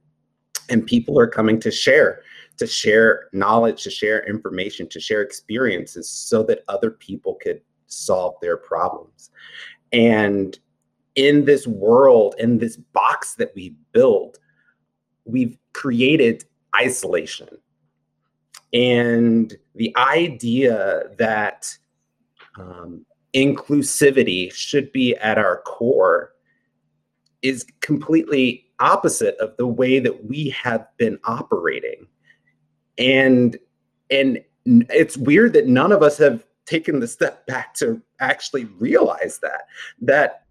And 0.70 0.86
people 0.86 1.18
are 1.18 1.26
coming 1.26 1.58
to 1.60 1.70
share, 1.70 2.22
to 2.58 2.66
share 2.66 3.28
knowledge, 3.32 3.84
to 3.84 3.90
share 3.90 4.26
information, 4.28 4.88
to 4.88 5.00
share 5.00 5.22
experiences 5.22 6.10
so 6.10 6.42
that 6.42 6.64
other 6.68 6.90
people 6.90 7.34
could 7.42 7.60
solve 7.86 8.34
their 8.42 8.56
problems. 8.56 9.30
And 9.92 10.58
in 11.14 11.44
this 11.44 11.66
world, 11.66 12.34
in 12.38 12.58
this 12.58 12.76
box 12.76 13.34
that 13.36 13.52
we 13.54 13.74
build, 13.92 14.38
we've 15.24 15.56
created 15.72 16.44
isolation. 16.76 17.48
And 18.72 19.56
the 19.74 19.96
idea 19.96 21.04
that 21.18 21.76
um, 22.58 23.06
inclusivity 23.34 24.52
should 24.52 24.92
be 24.92 25.16
at 25.16 25.38
our 25.38 25.62
core 25.62 26.34
is 27.42 27.64
completely 27.80 28.66
opposite 28.80 29.36
of 29.38 29.56
the 29.56 29.66
way 29.66 29.98
that 30.00 30.24
we 30.24 30.50
have 30.50 30.86
been 30.98 31.18
operating 31.24 32.06
and 32.98 33.58
and 34.10 34.42
it's 34.64 35.16
weird 35.16 35.52
that 35.54 35.66
none 35.66 35.92
of 35.92 36.02
us 36.02 36.18
have 36.18 36.44
taken 36.66 37.00
the 37.00 37.08
step 37.08 37.46
back 37.46 37.74
to 37.74 38.02
actually 38.20 38.66
realize 38.78 39.38
that 39.38 39.62
that 40.00 40.44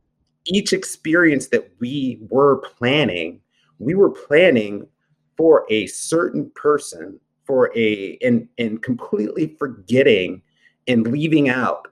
each 0.45 0.73
experience 0.73 1.47
that 1.47 1.69
we 1.79 2.19
were 2.29 2.57
planning 2.57 3.41
we 3.79 3.93
were 3.93 4.09
planning 4.09 4.87
for 5.35 5.65
a 5.69 5.85
certain 5.87 6.51
person 6.55 7.19
for 7.45 7.71
a 7.77 8.17
and 8.21 8.47
and 8.57 8.81
completely 8.81 9.55
forgetting 9.59 10.41
and 10.87 11.07
leaving 11.07 11.49
out 11.49 11.87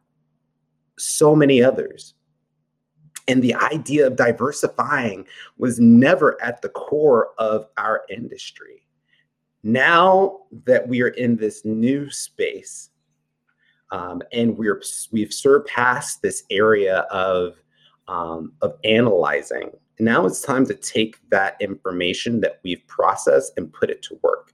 so 0.97 1.35
many 1.35 1.61
others. 1.61 2.13
And 3.27 3.43
the 3.43 3.55
idea 3.55 4.05
of 4.05 4.15
diversifying 4.15 5.25
was 5.57 5.79
never 5.79 6.41
at 6.41 6.61
the 6.61 6.69
core 6.69 7.29
of 7.39 7.67
our 7.77 8.03
industry 8.09 8.84
now 9.65 10.39
that 10.65 10.88
we 10.88 11.01
are 11.01 11.10
in 11.10 11.36
this 11.36 11.65
new 11.65 12.10
space 12.10 12.91
um, 13.91 14.21
and 14.32 14.58
we're 14.58 14.82
we've 15.12 15.34
surpassed 15.34 16.21
this 16.21 16.43
area 16.49 16.99
of 17.12 17.56
um, 18.08 18.54
of 18.62 18.78
analyzing 18.84 19.71
now 19.99 20.25
it's 20.25 20.41
time 20.41 20.65
to 20.65 20.73
take 20.73 21.17
that 21.30 21.56
information 21.60 22.41
that 22.41 22.60
we've 22.63 22.86
processed 22.88 23.54
and 23.58 23.71
put 23.71 23.89
it 23.89 24.01
to 24.04 24.19
work. 24.21 24.51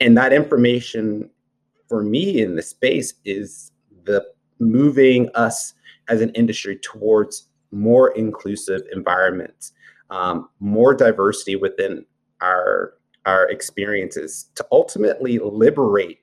And 0.00 0.16
that 0.16 0.32
information 0.32 1.30
for 1.88 2.02
me 2.02 2.40
in 2.40 2.56
the 2.56 2.62
space 2.62 3.14
is 3.24 3.72
the 4.04 4.24
moving 4.60 5.30
us 5.34 5.74
as 6.08 6.20
an 6.20 6.30
industry 6.30 6.76
towards 6.76 7.48
more 7.72 8.10
inclusive 8.10 8.82
environments 8.92 9.72
um, 10.10 10.48
more 10.60 10.94
diversity 10.94 11.56
within 11.56 12.04
our 12.40 12.94
our 13.26 13.48
experiences 13.48 14.50
to 14.54 14.66
ultimately 14.72 15.38
liberate 15.38 16.20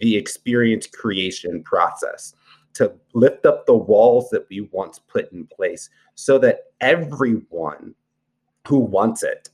the 0.00 0.16
experience 0.16 0.86
creation 0.86 1.62
process 1.62 2.34
to 2.74 2.92
lift 3.14 3.46
up 3.46 3.66
the 3.66 3.74
walls 3.74 4.28
that 4.30 4.46
we 4.48 4.68
once 4.72 4.98
put 4.98 5.30
in 5.32 5.46
place 5.46 5.90
so 6.14 6.38
that 6.38 6.72
everyone 6.80 7.94
who 8.66 8.78
wants 8.78 9.22
it 9.22 9.50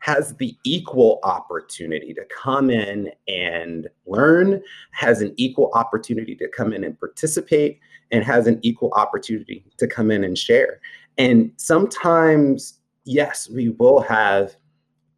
has 0.00 0.34
the 0.36 0.56
equal 0.64 1.20
opportunity 1.22 2.12
to 2.12 2.24
come 2.24 2.70
in 2.70 3.08
and 3.28 3.88
learn, 4.06 4.60
has 4.90 5.20
an 5.20 5.32
equal 5.36 5.70
opportunity 5.74 6.34
to 6.34 6.48
come 6.48 6.72
in 6.72 6.82
and 6.82 6.98
participate, 6.98 7.78
and 8.10 8.24
has 8.24 8.48
an 8.48 8.58
equal 8.62 8.92
opportunity 8.94 9.64
to 9.78 9.86
come 9.86 10.10
in 10.10 10.24
and 10.24 10.36
share. 10.36 10.80
And 11.18 11.52
sometimes, 11.56 12.80
yes, 13.04 13.48
we 13.48 13.68
will 13.68 14.00
have 14.00 14.56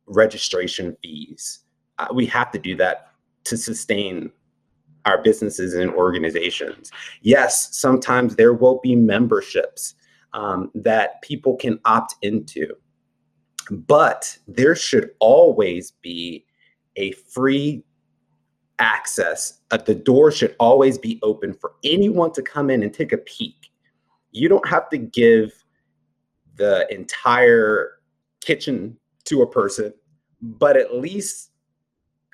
registration 0.06 0.96
fees. 1.02 1.60
Uh, 1.98 2.08
we 2.12 2.26
have 2.26 2.50
to 2.52 2.58
do 2.58 2.76
that 2.76 3.08
to 3.44 3.56
sustain 3.56 4.30
our 5.04 5.22
businesses 5.22 5.74
and 5.74 5.90
organizations. 5.92 6.90
Yes, 7.22 7.76
sometimes 7.76 8.36
there 8.36 8.54
will 8.54 8.80
be 8.82 8.96
memberships 8.96 9.94
um, 10.32 10.70
that 10.74 11.20
people 11.22 11.56
can 11.56 11.78
opt 11.84 12.14
into, 12.22 12.74
but 13.70 14.36
there 14.48 14.74
should 14.74 15.10
always 15.20 15.92
be 16.02 16.44
a 16.96 17.12
free 17.12 17.84
access. 18.78 19.60
Uh, 19.70 19.76
the 19.76 19.94
door 19.94 20.30
should 20.30 20.56
always 20.58 20.98
be 20.98 21.20
open 21.22 21.54
for 21.54 21.74
anyone 21.84 22.32
to 22.32 22.42
come 22.42 22.70
in 22.70 22.82
and 22.82 22.92
take 22.92 23.12
a 23.12 23.18
peek. 23.18 23.70
You 24.32 24.48
don't 24.48 24.66
have 24.68 24.88
to 24.90 24.98
give 24.98 25.52
the 26.56 26.92
entire 26.92 27.98
kitchen 28.40 28.98
to 29.24 29.42
a 29.42 29.46
person, 29.46 29.92
but 30.40 30.76
at 30.76 30.94
least 30.94 31.50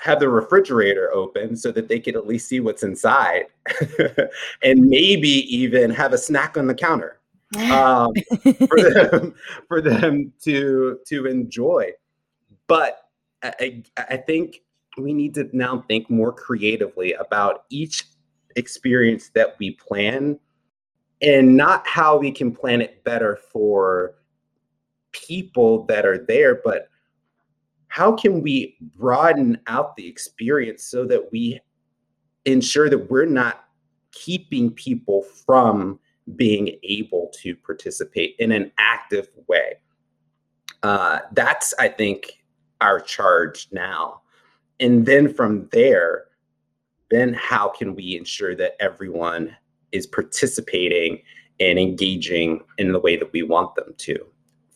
have 0.00 0.18
the 0.18 0.28
refrigerator 0.28 1.12
open 1.12 1.54
so 1.54 1.70
that 1.70 1.88
they 1.88 2.00
could 2.00 2.16
at 2.16 2.26
least 2.26 2.48
see 2.48 2.58
what's 2.58 2.82
inside 2.82 3.44
and 4.62 4.86
maybe 4.86 5.28
even 5.28 5.90
have 5.90 6.14
a 6.14 6.18
snack 6.18 6.56
on 6.56 6.66
the 6.66 6.74
counter 6.74 7.20
um, 7.70 8.12
for 8.68 8.80
them 8.80 9.34
for 9.68 9.80
them 9.80 10.32
to 10.40 10.98
to 11.06 11.26
enjoy. 11.26 11.90
But 12.66 13.08
I, 13.42 13.82
I 13.96 14.16
think 14.16 14.60
we 14.96 15.12
need 15.12 15.34
to 15.34 15.48
now 15.52 15.84
think 15.88 16.08
more 16.08 16.32
creatively 16.32 17.12
about 17.14 17.64
each 17.70 18.04
experience 18.56 19.30
that 19.34 19.56
we 19.58 19.72
plan 19.72 20.38
and 21.22 21.56
not 21.56 21.86
how 21.86 22.16
we 22.16 22.30
can 22.30 22.52
plan 22.52 22.80
it 22.80 23.02
better 23.04 23.38
for 23.52 24.14
people 25.12 25.84
that 25.86 26.06
are 26.06 26.24
there 26.26 26.60
but 26.64 26.88
how 27.90 28.12
can 28.12 28.40
we 28.40 28.76
broaden 28.96 29.58
out 29.66 29.96
the 29.96 30.06
experience 30.06 30.84
so 30.84 31.04
that 31.04 31.28
we 31.32 31.60
ensure 32.44 32.88
that 32.88 33.10
we're 33.10 33.26
not 33.26 33.64
keeping 34.12 34.70
people 34.70 35.24
from 35.44 35.98
being 36.36 36.78
able 36.84 37.32
to 37.34 37.56
participate 37.56 38.36
in 38.38 38.52
an 38.52 38.70
active 38.78 39.28
way? 39.48 39.74
Uh, 40.84 41.18
that's 41.32 41.74
i 41.78 41.88
think 41.88 42.42
our 42.80 42.98
charge 42.98 43.68
now. 43.72 44.22
And 44.78 45.04
then 45.04 45.34
from 45.34 45.68
there 45.72 46.26
then 47.10 47.34
how 47.34 47.68
can 47.68 47.96
we 47.96 48.16
ensure 48.16 48.54
that 48.54 48.76
everyone 48.78 49.56
is 49.90 50.06
participating 50.06 51.20
and 51.58 51.76
engaging 51.76 52.60
in 52.78 52.92
the 52.92 53.00
way 53.00 53.16
that 53.16 53.32
we 53.32 53.42
want 53.42 53.74
them 53.74 53.92
to 53.98 54.16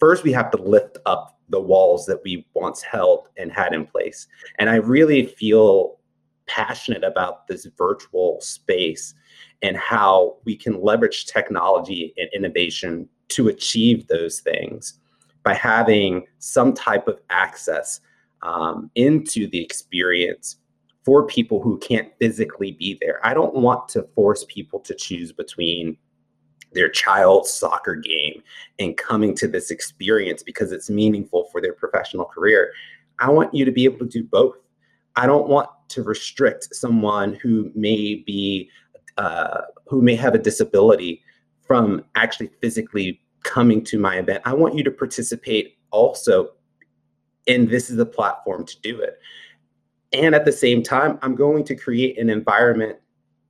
first 0.05 0.23
we 0.23 0.33
have 0.33 0.51
to 0.51 0.61
lift 0.61 0.99
up 1.07 1.39
the 1.49 1.59
walls 1.59 2.05
that 2.05 2.21
we 2.23 2.47
once 2.53 2.83
held 2.83 3.31
and 3.39 3.51
had 3.51 3.73
in 3.73 3.87
place. 3.87 4.27
And 4.59 4.69
I 4.69 4.75
really 4.75 5.25
feel 5.25 5.99
passionate 6.47 7.03
about 7.03 7.47
this 7.47 7.67
virtual 7.79 8.39
space 8.43 9.15
and 9.63 9.79
how 9.79 10.37
we 10.45 10.57
can 10.57 10.83
leverage 10.83 11.25
technology 11.25 12.13
and 12.19 12.29
innovation 12.35 13.09
to 13.29 13.49
achieve 13.49 14.07
those 14.09 14.41
things 14.41 15.01
by 15.43 15.55
having 15.55 16.27
some 16.39 16.75
type 16.75 17.09
of 17.09 17.19
access 17.31 18.03
um, 18.43 18.91
into 18.97 19.49
the 19.49 19.65
experience 19.65 20.57
for 21.03 21.27
people 21.27 21.63
who 21.63 21.79
can't 21.79 22.13
physically 22.21 22.73
be 22.73 22.99
there. 23.01 23.27
I 23.27 23.33
don't 23.33 23.55
want 23.55 23.89
to 23.89 24.03
force 24.15 24.45
people 24.51 24.81
to 24.81 24.95
choose 24.95 25.33
between 25.33 25.97
their 26.75 26.89
child's 26.89 27.51
soccer 27.51 27.95
game 27.95 28.43
and 28.79 28.97
coming 28.97 29.35
to 29.37 29.49
this 29.49 29.71
experience 29.71 30.43
because 30.43 30.73
it's 30.73 30.91
meaningful 30.91 31.49
for 31.51 31.61
their 31.61 31.73
professional 31.73 32.25
career. 32.25 32.73
I 33.19 33.31
want 33.31 33.55
you 33.55 33.65
to 33.65 33.73
be 33.73 33.85
able 33.85 34.01
to 34.01 34.07
do 34.07 34.25
both. 34.25 34.57
I 35.17 35.27
don't 35.27 35.49
want 35.49 35.69
to 35.89 36.03
restrict 36.03 36.75
someone 36.75 37.35
who 37.35 37.71
may 37.75 38.17
be 38.17 38.69
uh, 39.17 39.63
who 39.87 40.03
may 40.03 40.17
have 40.17 40.35
a 40.35 40.39
disability 40.39 41.23
from 41.63 42.05
actually 42.17 42.51
physically 42.61 43.21
coming 43.45 43.85
to 43.85 43.99
my 43.99 44.17
event. 44.17 44.43
I 44.45 44.55
want 44.55 44.75
you 44.75 44.83
to 44.85 44.91
participate 44.91 45.79
also, 45.93 46.51
and 47.47 47.69
this 47.69 47.91
is 47.91 47.97
the 47.97 48.07
platform 48.07 48.67
to 48.67 48.81
do 48.81 49.01
it. 49.01 49.19
And 50.13 50.35
at 50.35 50.45
the 50.45 50.53
same 50.53 50.83
time, 50.83 51.19
I'm 51.23 51.35
going 51.35 51.65
to 51.65 51.77
create 51.77 52.19
an 52.19 52.31
environment 52.31 52.99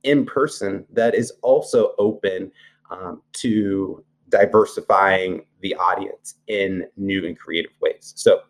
in 0.03 0.25
person 0.25 0.85
that 0.93 1.15
is 1.15 1.33
also 1.41 1.93
open 1.97 2.51
um, 2.89 3.21
to 3.33 4.03
diversifying 4.29 5.45
the 5.61 5.75
audience 5.75 6.35
in 6.47 6.85
new 6.97 7.25
and 7.25 7.37
creative 7.37 7.71
ways. 7.81 8.13
So 8.15 8.41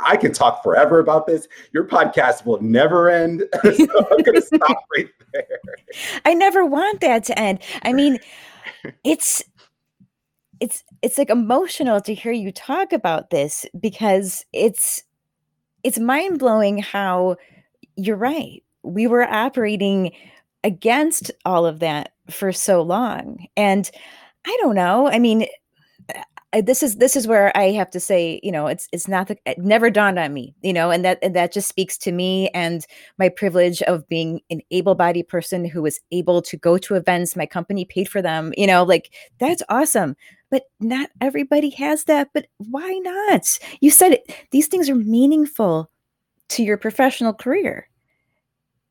I 0.00 0.16
can 0.16 0.32
talk 0.32 0.62
forever 0.62 0.98
about 0.98 1.26
this. 1.26 1.48
Your 1.72 1.84
podcast 1.84 2.46
will 2.46 2.60
never 2.62 3.10
end. 3.10 3.44
so 3.62 3.70
I'm 4.10 4.22
going 4.22 4.34
to 4.34 4.42
stop 4.42 4.78
right 4.96 5.08
there. 5.32 5.58
I 6.24 6.34
never 6.34 6.64
want 6.64 7.00
that 7.00 7.24
to 7.24 7.38
end. 7.38 7.60
I 7.82 7.92
mean, 7.92 8.18
it's 9.04 9.42
it's 10.60 10.82
it's 11.02 11.18
like 11.18 11.30
emotional 11.30 12.00
to 12.00 12.14
hear 12.14 12.32
you 12.32 12.50
talk 12.50 12.92
about 12.92 13.30
this 13.30 13.64
because 13.78 14.44
it's 14.52 15.04
it's 15.84 15.98
mind-blowing 15.98 16.78
how 16.78 17.36
you're 17.96 18.16
right. 18.16 18.62
We 18.82 19.06
were 19.06 19.22
operating 19.22 20.12
against 20.64 21.30
all 21.44 21.64
of 21.64 21.78
that 21.80 22.12
for 22.30 22.52
so 22.52 22.82
long. 22.82 23.46
And 23.56 23.90
I 24.46 24.56
don't 24.60 24.74
know. 24.74 25.08
I 25.08 25.18
mean, 25.18 25.46
this 26.62 26.82
is 26.82 26.96
this 26.96 27.14
is 27.14 27.26
where 27.26 27.54
I 27.54 27.72
have 27.72 27.90
to 27.90 28.00
say, 28.00 28.40
you 28.42 28.50
know, 28.50 28.68
it's 28.68 28.88
it's 28.90 29.06
not 29.06 29.28
the, 29.28 29.36
it 29.44 29.58
never 29.58 29.90
dawned 29.90 30.18
on 30.18 30.32
me, 30.32 30.54
you 30.62 30.72
know, 30.72 30.90
and 30.90 31.04
that 31.04 31.18
and 31.20 31.36
that 31.36 31.52
just 31.52 31.68
speaks 31.68 31.98
to 31.98 32.12
me 32.12 32.48
and 32.54 32.86
my 33.18 33.28
privilege 33.28 33.82
of 33.82 34.08
being 34.08 34.40
an 34.48 34.62
able-bodied 34.70 35.28
person 35.28 35.66
who 35.66 35.82
was 35.82 36.00
able 36.10 36.40
to 36.40 36.56
go 36.56 36.78
to 36.78 36.94
events. 36.94 37.36
My 37.36 37.44
company 37.44 37.84
paid 37.84 38.08
for 38.08 38.22
them, 38.22 38.54
you 38.56 38.66
know, 38.66 38.82
like 38.82 39.12
that's 39.38 39.62
awesome. 39.68 40.16
But 40.50 40.62
not 40.80 41.10
everybody 41.20 41.68
has 41.70 42.04
that. 42.04 42.30
But 42.32 42.46
why 42.56 42.98
not? 43.02 43.58
You 43.80 43.90
said 43.90 44.12
it. 44.12 44.34
These 44.50 44.68
things 44.68 44.88
are 44.88 44.94
meaningful 44.94 45.90
to 46.48 46.62
your 46.62 46.78
professional 46.78 47.34
career. 47.34 47.90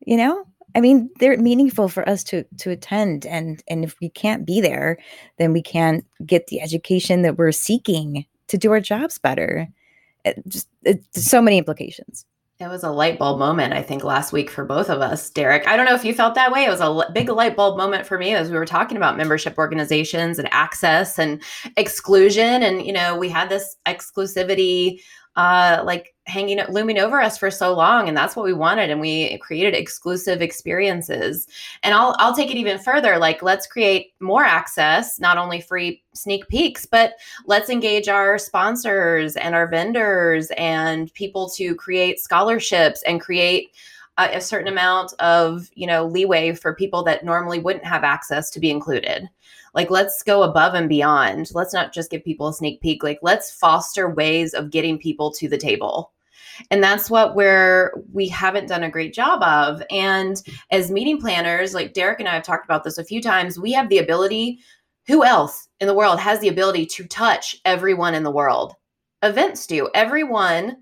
You 0.05 0.17
know, 0.17 0.45
I 0.77 0.79
mean, 0.79 1.09
they're 1.19 1.35
meaningful 1.37 1.89
for 1.89 2.07
us 2.07 2.23
to 2.25 2.45
to 2.59 2.69
attend, 2.69 3.25
and 3.25 3.63
and 3.67 3.83
if 3.83 3.95
we 3.99 4.09
can't 4.09 4.45
be 4.45 4.61
there, 4.61 4.99
then 5.39 5.51
we 5.51 5.63
can't 5.63 6.05
get 6.23 6.47
the 6.47 6.61
education 6.61 7.23
that 7.23 7.35
we're 7.35 7.51
seeking 7.51 8.25
to 8.47 8.59
do 8.59 8.71
our 8.71 8.79
jobs 8.79 9.17
better. 9.17 9.67
It 10.23 10.37
just 10.47 10.67
so 11.15 11.41
many 11.41 11.57
implications. 11.57 12.25
It 12.59 12.67
was 12.67 12.83
a 12.83 12.91
light 12.91 13.17
bulb 13.17 13.39
moment, 13.39 13.73
I 13.73 13.81
think, 13.81 14.03
last 14.03 14.31
week 14.31 14.51
for 14.51 14.65
both 14.65 14.89
of 14.89 15.01
us, 15.01 15.29
Derrick. 15.31 15.67
I 15.67 15.77
don't 15.77 15.85
know 15.85 15.95
if 15.95 16.05
you 16.05 16.13
felt 16.13 16.35
that 16.35 16.51
way. 16.51 16.65
It 16.65 16.69
was 16.69 16.81
a 16.81 17.11
big 17.11 17.29
light 17.29 17.55
bulb 17.55 17.77
moment 17.77 18.05
for 18.05 18.17
me 18.17 18.33
as 18.33 18.49
we 18.51 18.57
were 18.57 18.65
talking 18.65 18.97
about 18.97 19.17
membership 19.17 19.57
organizations 19.59 20.39
and 20.39 20.51
access 20.51 21.19
and 21.19 21.41
exclusion. 21.75 22.63
And, 22.63 22.83
you 22.83 22.93
know, 22.93 23.15
we 23.15 23.29
had 23.29 23.49
this 23.49 23.75
exclusivity 23.85 25.01
uh, 25.37 25.83
like 25.85 26.15
hanging 26.25 26.59
looming 26.69 26.97
over 26.97 27.21
us 27.21 27.37
for 27.37 27.49
so 27.49 27.73
long 27.73 28.09
and 28.09 28.17
that's 28.17 28.35
what 28.35 28.43
we 28.43 28.51
wanted 28.51 28.89
and 28.89 28.99
we 28.99 29.37
created 29.37 29.73
exclusive 29.73 30.41
experiences. 30.41 31.47
And 31.83 31.93
i'll 31.93 32.15
i'll 32.19 32.35
take 32.35 32.51
it 32.51 32.57
even 32.57 32.79
further 32.79 33.17
like 33.17 33.41
let's 33.41 33.65
create 33.65 34.13
more 34.19 34.43
access 34.43 35.19
not 35.19 35.37
only 35.37 35.61
free 35.61 36.03
sneak 36.13 36.47
peeks 36.49 36.85
but 36.85 37.13
let's 37.45 37.69
engage 37.69 38.09
our 38.09 38.37
sponsors 38.37 39.37
and 39.37 39.55
our 39.55 39.67
vendors 39.67 40.51
and 40.57 41.13
people 41.13 41.49
to 41.51 41.75
create 41.75 42.19
scholarships 42.19 43.01
and 43.03 43.21
create 43.21 43.69
a, 44.17 44.37
a 44.37 44.41
certain 44.41 44.67
amount 44.67 45.13
of 45.19 45.69
you 45.75 45.87
know 45.87 46.05
leeway 46.07 46.53
for 46.53 46.73
people 46.73 47.03
that 47.03 47.23
normally 47.23 47.59
wouldn't 47.59 47.85
have 47.85 48.03
access 48.03 48.49
to 48.49 48.59
be 48.59 48.69
included 48.69 49.29
like, 49.73 49.89
let's 49.89 50.23
go 50.23 50.43
above 50.43 50.73
and 50.73 50.89
beyond. 50.89 51.49
Let's 51.53 51.73
not 51.73 51.93
just 51.93 52.11
give 52.11 52.23
people 52.23 52.47
a 52.47 52.53
sneak 52.53 52.81
peek. 52.81 53.03
Like, 53.03 53.19
let's 53.21 53.51
foster 53.51 54.09
ways 54.09 54.53
of 54.53 54.69
getting 54.69 54.97
people 54.97 55.31
to 55.33 55.47
the 55.47 55.57
table. 55.57 56.11
And 56.71 56.83
that's 56.83 57.09
what 57.09 57.35
we're 57.35 57.93
we 58.11 58.27
haven't 58.27 58.67
done 58.67 58.83
a 58.83 58.89
great 58.89 59.13
job 59.13 59.43
of. 59.43 59.81
And 59.91 60.41
as 60.71 60.91
meeting 60.91 61.19
planners, 61.19 61.73
like 61.73 61.93
Derrick 61.93 62.19
and 62.19 62.27
I 62.27 62.33
have 62.33 62.43
talked 62.43 62.65
about 62.65 62.83
this 62.83 62.97
a 62.97 63.03
few 63.03 63.21
times, 63.21 63.59
we 63.59 63.71
have 63.73 63.89
the 63.89 63.99
ability. 63.99 64.59
Who 65.07 65.23
else 65.23 65.69
in 65.79 65.87
the 65.87 65.93
world 65.93 66.19
has 66.19 66.39
the 66.39 66.49
ability 66.49 66.85
to 66.87 67.05
touch 67.05 67.55
everyone 67.63 68.13
in 68.13 68.23
the 68.23 68.31
world? 68.31 68.73
Events 69.23 69.65
do. 69.65 69.89
Everyone 69.93 70.77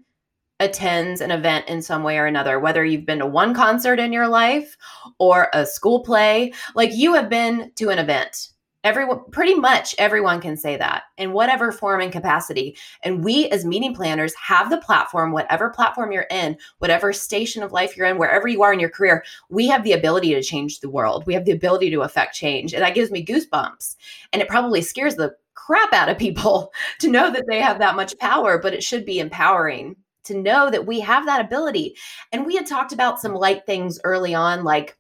attends 0.60 1.22
an 1.22 1.32
event 1.32 1.68
in 1.68 1.82
some 1.82 2.04
way 2.04 2.18
or 2.18 2.26
another, 2.26 2.60
whether 2.60 2.84
you've 2.86 3.06
been 3.06 3.20
to 3.20 3.26
one 3.26 3.54
concert 3.54 4.00
in 4.00 4.14
your 4.14 4.28
life 4.28 4.78
or 5.20 5.50
a 5.54 5.66
school 5.66 6.04
play, 6.04 6.54
like 6.76 6.92
you 6.94 7.14
have 7.14 7.30
been 7.30 7.72
to 7.76 7.90
an 7.90 8.00
event 8.00 8.50
Everyone, 8.86 9.22
pretty 9.32 9.56
much 9.56 9.96
everyone 9.98 10.40
can 10.40 10.56
say 10.56 10.78
that 10.78 11.04
in 11.18 11.34
whatever 11.34 11.72
form 11.72 12.02
and 12.02 12.12
capacity. 12.12 12.78
And 13.02 13.24
we, 13.24 13.50
as 13.50 13.66
meeting 13.66 13.96
planners, 13.96 14.36
have 14.36 14.70
the 14.70 14.78
platform, 14.78 15.32
whatever 15.32 15.72
platform 15.72 16.12
you're 16.12 16.28
in, 16.30 16.56
whatever 16.78 17.12
station 17.12 17.64
of 17.64 17.72
life 17.72 17.98
you're 17.98 18.06
in, 18.06 18.20
wherever 18.20 18.48
you 18.48 18.62
are 18.62 18.72
in 18.72 18.80
your 18.80 18.92
career, 18.92 19.24
we 19.50 19.68
have 19.70 19.84
the 19.84 19.94
ability 19.94 20.36
to 20.36 20.44
change 20.44 20.82
the 20.82 20.90
world. 20.90 21.26
We 21.26 21.34
have 21.34 21.46
the 21.46 21.52
ability 21.52 21.90
to 21.90 22.02
affect 22.02 22.36
change. 22.36 22.74
And 22.74 22.84
that 22.84 22.94
gives 22.94 23.10
me 23.10 23.26
goosebumps. 23.26 23.96
And 24.32 24.40
it 24.40 24.48
probably 24.48 24.84
scares 24.84 25.16
the 25.16 25.36
crap 25.56 25.92
out 25.92 26.10
of 26.10 26.20
people 26.20 26.72
to 27.00 27.10
know 27.10 27.32
that 27.32 27.46
they 27.50 27.60
have 27.60 27.80
that 27.80 27.96
much 27.96 28.16
power, 28.20 28.60
but 28.60 28.76
it 28.76 28.84
should 28.84 29.04
be 29.04 29.18
empowering 29.18 29.96
to 30.26 30.40
know 30.40 30.70
that 30.70 30.86
we 30.86 31.00
have 31.00 31.26
that 31.26 31.44
ability. 31.44 31.96
And 32.32 32.46
we 32.46 32.56
had 32.56 32.68
talked 32.68 32.94
about 32.94 33.20
some 33.20 33.34
light 33.34 33.66
things 33.66 34.00
early 34.04 34.36
on, 34.36 34.64
like 34.64 34.96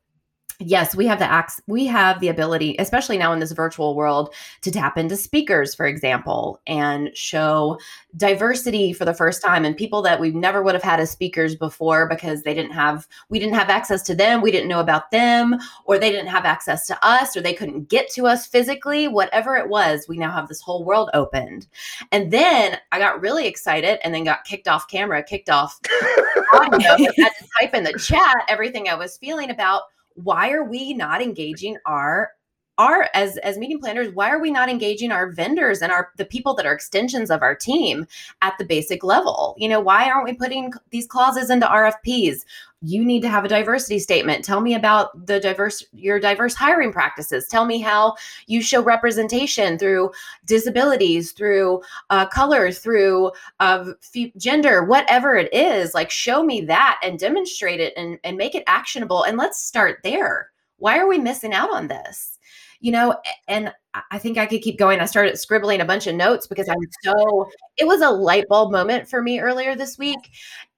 yes 0.59 0.95
we 0.95 1.05
have 1.05 1.19
the 1.19 1.29
acts 1.29 1.59
we 1.67 1.85
have 1.85 2.19
the 2.19 2.29
ability 2.29 2.75
especially 2.79 3.17
now 3.17 3.33
in 3.33 3.39
this 3.39 3.51
virtual 3.51 3.95
world 3.95 4.33
to 4.61 4.71
tap 4.71 4.97
into 4.97 5.15
speakers 5.15 5.75
for 5.75 5.85
example 5.85 6.61
and 6.67 7.15
show 7.15 7.77
diversity 8.15 8.93
for 8.93 9.05
the 9.05 9.13
first 9.13 9.41
time 9.41 9.65
and 9.65 9.75
people 9.75 10.01
that 10.01 10.19
we 10.19 10.31
never 10.31 10.63
would 10.63 10.73
have 10.73 10.83
had 10.83 10.99
as 10.99 11.11
speakers 11.11 11.55
before 11.55 12.07
because 12.07 12.43
they 12.43 12.53
didn't 12.53 12.71
have 12.71 13.07
we 13.29 13.39
didn't 13.39 13.55
have 13.55 13.69
access 13.69 14.01
to 14.01 14.15
them 14.15 14.41
we 14.41 14.51
didn't 14.51 14.69
know 14.69 14.79
about 14.79 15.11
them 15.11 15.57
or 15.85 15.97
they 15.97 16.11
didn't 16.11 16.27
have 16.27 16.45
access 16.45 16.85
to 16.85 16.97
us 17.05 17.35
or 17.35 17.41
they 17.41 17.53
couldn't 17.53 17.89
get 17.89 18.09
to 18.09 18.25
us 18.25 18.47
physically 18.47 19.07
whatever 19.07 19.55
it 19.55 19.67
was 19.69 20.07
we 20.07 20.17
now 20.17 20.31
have 20.31 20.47
this 20.47 20.61
whole 20.61 20.85
world 20.85 21.09
opened. 21.13 21.67
And 22.11 22.31
then 22.31 22.77
i 22.91 22.99
got 22.99 23.21
really 23.21 23.47
excited 23.47 23.99
and 24.03 24.13
then 24.13 24.23
got 24.23 24.45
kicked 24.45 24.67
off 24.67 24.87
camera 24.87 25.21
kicked 25.23 25.49
off 25.49 25.79
audio 26.53 26.97
had 26.97 27.31
to 27.39 27.47
type 27.59 27.73
in 27.73 27.83
the 27.83 27.97
chat 27.99 28.35
everything 28.47 28.87
i 28.87 28.95
was 28.95 29.17
feeling 29.17 29.49
about 29.49 29.83
why 30.15 30.51
are 30.51 30.63
we 30.63 30.93
not 30.93 31.21
engaging 31.21 31.77
our 31.85 32.31
our 32.77 33.09
as 33.13 33.37
as 33.37 33.57
meeting 33.57 33.79
planners 33.79 34.13
why 34.13 34.29
are 34.29 34.39
we 34.41 34.51
not 34.51 34.67
engaging 34.69 35.09
our 35.09 35.31
vendors 35.31 35.81
and 35.81 35.93
our 35.93 36.09
the 36.17 36.25
people 36.25 36.53
that 36.53 36.65
are 36.65 36.73
extensions 36.73 37.31
of 37.31 37.41
our 37.41 37.55
team 37.55 38.05
at 38.41 38.53
the 38.57 38.65
basic 38.65 39.03
level? 39.03 39.55
You 39.57 39.69
know 39.69 39.79
why 39.79 40.09
aren't 40.09 40.25
we 40.25 40.33
putting 40.33 40.73
these 40.89 41.07
clauses 41.07 41.49
into 41.49 41.65
rfps 41.65 42.39
you 42.85 43.03
need 43.03 43.21
to 43.21 43.29
have 43.29 43.43
a 43.43 43.49
diversity 43.49 43.99
statement. 43.99 44.45
Tell 44.45 44.61
me 44.61 44.75
about 44.75 45.25
the 45.25 45.39
diverse 45.39 45.83
your 45.93 46.19
diverse 46.19 46.53
hiring 46.53 46.91
practices. 46.91 47.47
Tell 47.47 47.65
me 47.65 47.79
how 47.79 48.15
you 48.47 48.61
show 48.61 48.83
representation 48.83 49.77
through 49.77 50.11
disabilities 50.45 51.31
through 51.31 51.81
uh, 52.09 52.25
color 52.27 52.71
through 52.71 53.31
uh, 53.59 53.93
gender 54.37 54.83
whatever 54.83 55.35
it 55.35 55.53
is. 55.53 55.93
Like 55.93 56.11
show 56.11 56.43
me 56.43 56.61
that 56.61 56.99
and 57.03 57.17
demonstrate 57.19 57.79
it 57.79 57.93
and, 57.97 58.19
and 58.23 58.37
make 58.37 58.55
it 58.55 58.63
actionable. 58.67 59.23
And 59.23 59.37
let's 59.37 59.63
start 59.63 59.99
there 60.03 60.51
why 60.77 60.97
are 60.97 61.07
we 61.07 61.17
missing 61.17 61.53
out 61.53 61.73
on 61.73 61.87
this 61.87 62.35
you 62.81 62.91
know, 62.91 63.17
and 63.47 63.73
I 64.11 64.19
think 64.19 64.37
I 64.37 64.45
could 64.45 64.61
keep 64.61 64.77
going. 64.77 64.99
I 64.99 65.05
started 65.05 65.39
scribbling 65.39 65.81
a 65.81 65.85
bunch 65.85 66.05
of 66.05 66.13
notes 66.13 66.45
because 66.45 66.69
I'm 66.69 66.75
so, 67.03 67.49
it 67.77 67.87
was 67.87 68.01
a 68.01 68.09
light 68.11 68.47
bulb 68.47 68.71
moment 68.71 69.09
for 69.09 69.23
me 69.23 69.39
earlier 69.39 69.75
this 69.75 69.97
week. 69.97 70.19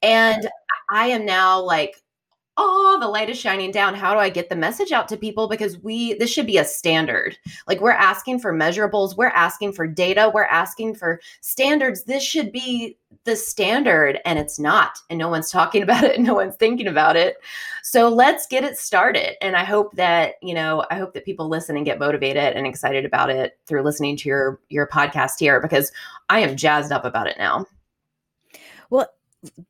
And 0.01 0.47
I 0.89 1.07
am 1.07 1.25
now 1.25 1.61
like 1.61 2.01
oh, 2.57 2.97
the 2.99 3.07
light 3.07 3.29
is 3.29 3.39
shining 3.39 3.71
down. 3.71 3.93
How 3.93 4.13
do 4.13 4.19
I 4.19 4.29
get 4.29 4.49
the 4.49 4.55
message 4.55 4.91
out 4.91 5.07
to 5.09 5.17
people? 5.17 5.47
Because 5.47 5.77
we, 5.77 6.15
this 6.15 6.31
should 6.31 6.47
be 6.47 6.57
a 6.57 6.65
standard. 6.65 7.37
Like 7.67 7.81
we're 7.81 7.91
asking 7.91 8.39
for 8.39 8.51
measurables, 8.51 9.15
we're 9.15 9.27
asking 9.27 9.73
for 9.73 9.87
data, 9.87 10.31
we're 10.33 10.45
asking 10.45 10.95
for 10.95 11.21
standards. 11.41 12.03
This 12.03 12.23
should 12.23 12.51
be 12.51 12.97
the 13.27 13.35
standard, 13.35 14.19
and 14.25 14.39
it's 14.39 14.57
not. 14.57 14.97
And 15.11 15.19
no 15.19 15.29
one's 15.29 15.51
talking 15.51 15.83
about 15.83 16.03
it, 16.03 16.15
and 16.15 16.25
no 16.25 16.33
one's 16.33 16.55
thinking 16.55 16.87
about 16.87 17.15
it. 17.15 17.37
So 17.83 18.09
let's 18.09 18.47
get 18.47 18.63
it 18.63 18.77
started. 18.77 19.41
And 19.43 19.55
I 19.55 19.63
hope 19.63 19.95
that, 19.95 20.35
you 20.41 20.55
know, 20.55 20.83
I 20.89 20.95
hope 20.95 21.13
that 21.13 21.25
people 21.25 21.47
listen 21.47 21.77
and 21.77 21.85
get 21.85 21.99
motivated 21.99 22.55
and 22.55 22.65
excited 22.65 23.05
about 23.05 23.29
it 23.29 23.59
through 23.67 23.83
listening 23.83 24.17
to 24.17 24.29
your 24.29 24.59
your 24.69 24.87
podcast 24.87 25.33
here 25.39 25.61
because 25.61 25.91
I 26.29 26.39
am 26.39 26.57
jazzed 26.57 26.91
up 26.91 27.05
about 27.05 27.27
it 27.27 27.37
now. 27.37 27.65
Well, 28.89 29.07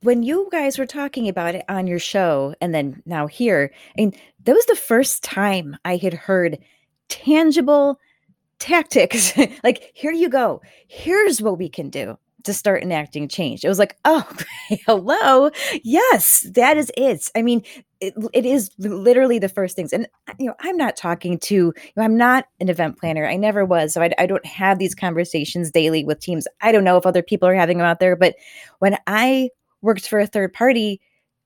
when 0.01 0.24
you 0.24 0.47
guys 0.51 0.80
were 0.80 0.86
talking 0.86 1.28
about 1.28 1.55
it 1.55 1.66
on 1.68 1.88
your 1.88 1.99
show 1.99 2.55
and 2.62 2.74
then 2.74 3.03
now 3.05 3.28
here, 3.28 3.72
and 3.97 4.16
that 4.45 4.53
was 4.53 4.66
the 4.66 4.76
first 4.76 5.24
time 5.24 5.76
I 5.84 5.97
had 5.97 6.14
heard 6.14 6.58
tangible 7.10 7.99
tactics. 8.60 9.38
like, 9.64 9.91
here 9.93 10.12
you 10.12 10.30
go. 10.30 10.62
Here's 10.88 11.41
what 11.41 11.58
we 11.58 11.70
can 11.70 11.89
do 11.89 12.18
to 12.43 12.53
start 12.53 12.83
enacting 12.83 13.27
change. 13.27 13.65
It 13.65 13.69
was 13.69 13.79
like, 13.79 13.97
oh, 14.05 14.27
hello. 14.85 15.49
Yes, 15.83 16.47
that 16.53 16.77
is 16.77 16.91
it. 16.97 17.29
I 17.35 17.41
mean, 17.41 17.63
it, 17.99 18.13
it 18.33 18.45
is 18.45 18.71
literally 18.77 19.39
the 19.39 19.49
first 19.49 19.75
things 19.75 19.91
and 19.93 20.07
uh, 20.27 20.33
you 20.38 20.47
know 20.47 20.55
i'm 20.61 20.77
not 20.77 20.95
talking 20.95 21.39
to 21.39 21.55
you 21.55 21.73
know, 21.95 22.03
i'm 22.03 22.17
not 22.17 22.45
an 22.59 22.69
event 22.69 22.97
planner 22.97 23.25
i 23.25 23.35
never 23.35 23.65
was 23.65 23.93
so 23.93 24.01
I, 24.01 24.11
I 24.17 24.25
don't 24.25 24.45
have 24.45 24.79
these 24.79 24.95
conversations 24.95 25.71
daily 25.71 26.03
with 26.03 26.19
teams 26.19 26.47
i 26.61 26.71
don't 26.71 26.83
know 26.83 26.97
if 26.97 27.05
other 27.05 27.23
people 27.23 27.47
are 27.49 27.55
having 27.55 27.77
them 27.77 27.88
out 27.88 27.99
there 27.99 28.15
but 28.15 28.35
when 28.79 28.97
i 29.07 29.49
worked 29.81 30.07
for 30.07 30.19
a 30.19 30.27
third 30.27 30.53
party 30.53 31.01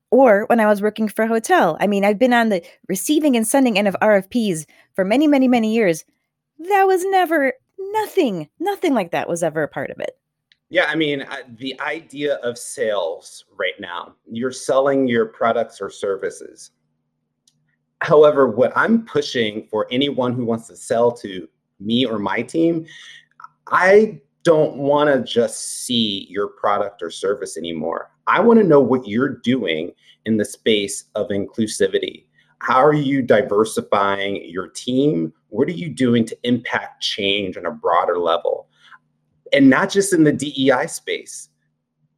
or 0.09 0.45
when 0.47 0.59
i 0.59 0.65
was 0.65 0.81
working 0.81 1.07
for 1.07 1.23
a 1.23 1.27
hotel 1.27 1.77
i 1.79 1.87
mean 1.87 2.03
i've 2.03 2.19
been 2.19 2.33
on 2.33 2.49
the 2.49 2.61
receiving 2.87 3.35
and 3.35 3.47
sending 3.47 3.77
end 3.77 3.87
of 3.87 3.95
rfps 4.01 4.65
for 4.93 5.05
many 5.05 5.27
many 5.27 5.47
many 5.47 5.73
years 5.73 6.03
that 6.59 6.83
was 6.83 7.05
never 7.05 7.53
nothing 7.79 8.49
nothing 8.59 8.93
like 8.93 9.11
that 9.11 9.29
was 9.29 9.43
ever 9.43 9.63
a 9.63 9.67
part 9.67 9.89
of 9.89 9.99
it 9.99 10.17
yeah, 10.71 10.85
I 10.87 10.95
mean, 10.95 11.25
the 11.57 11.77
idea 11.81 12.35
of 12.35 12.57
sales 12.57 13.43
right 13.57 13.73
now, 13.77 14.15
you're 14.31 14.53
selling 14.53 15.05
your 15.05 15.25
products 15.25 15.81
or 15.81 15.89
services. 15.89 16.71
However, 18.01 18.47
what 18.47 18.71
I'm 18.73 19.05
pushing 19.05 19.67
for 19.69 19.85
anyone 19.91 20.31
who 20.31 20.45
wants 20.45 20.67
to 20.69 20.77
sell 20.77 21.11
to 21.17 21.49
me 21.81 22.05
or 22.05 22.19
my 22.19 22.41
team, 22.41 22.85
I 23.67 24.21
don't 24.43 24.77
want 24.77 25.13
to 25.13 25.21
just 25.21 25.83
see 25.83 26.25
your 26.29 26.47
product 26.47 27.03
or 27.03 27.11
service 27.11 27.57
anymore. 27.57 28.09
I 28.27 28.39
want 28.39 28.61
to 28.61 28.65
know 28.65 28.79
what 28.79 29.05
you're 29.05 29.27
doing 29.39 29.91
in 30.25 30.37
the 30.37 30.45
space 30.45 31.03
of 31.15 31.27
inclusivity. 31.31 32.27
How 32.59 32.77
are 32.77 32.93
you 32.93 33.21
diversifying 33.21 34.49
your 34.49 34.69
team? 34.69 35.33
What 35.49 35.67
are 35.67 35.73
you 35.73 35.89
doing 35.89 36.23
to 36.27 36.37
impact 36.43 37.03
change 37.03 37.57
on 37.57 37.65
a 37.65 37.71
broader 37.71 38.17
level? 38.17 38.69
And 39.53 39.69
not 39.69 39.89
just 39.89 40.13
in 40.13 40.23
the 40.23 40.31
DEI 40.31 40.87
space. 40.87 41.49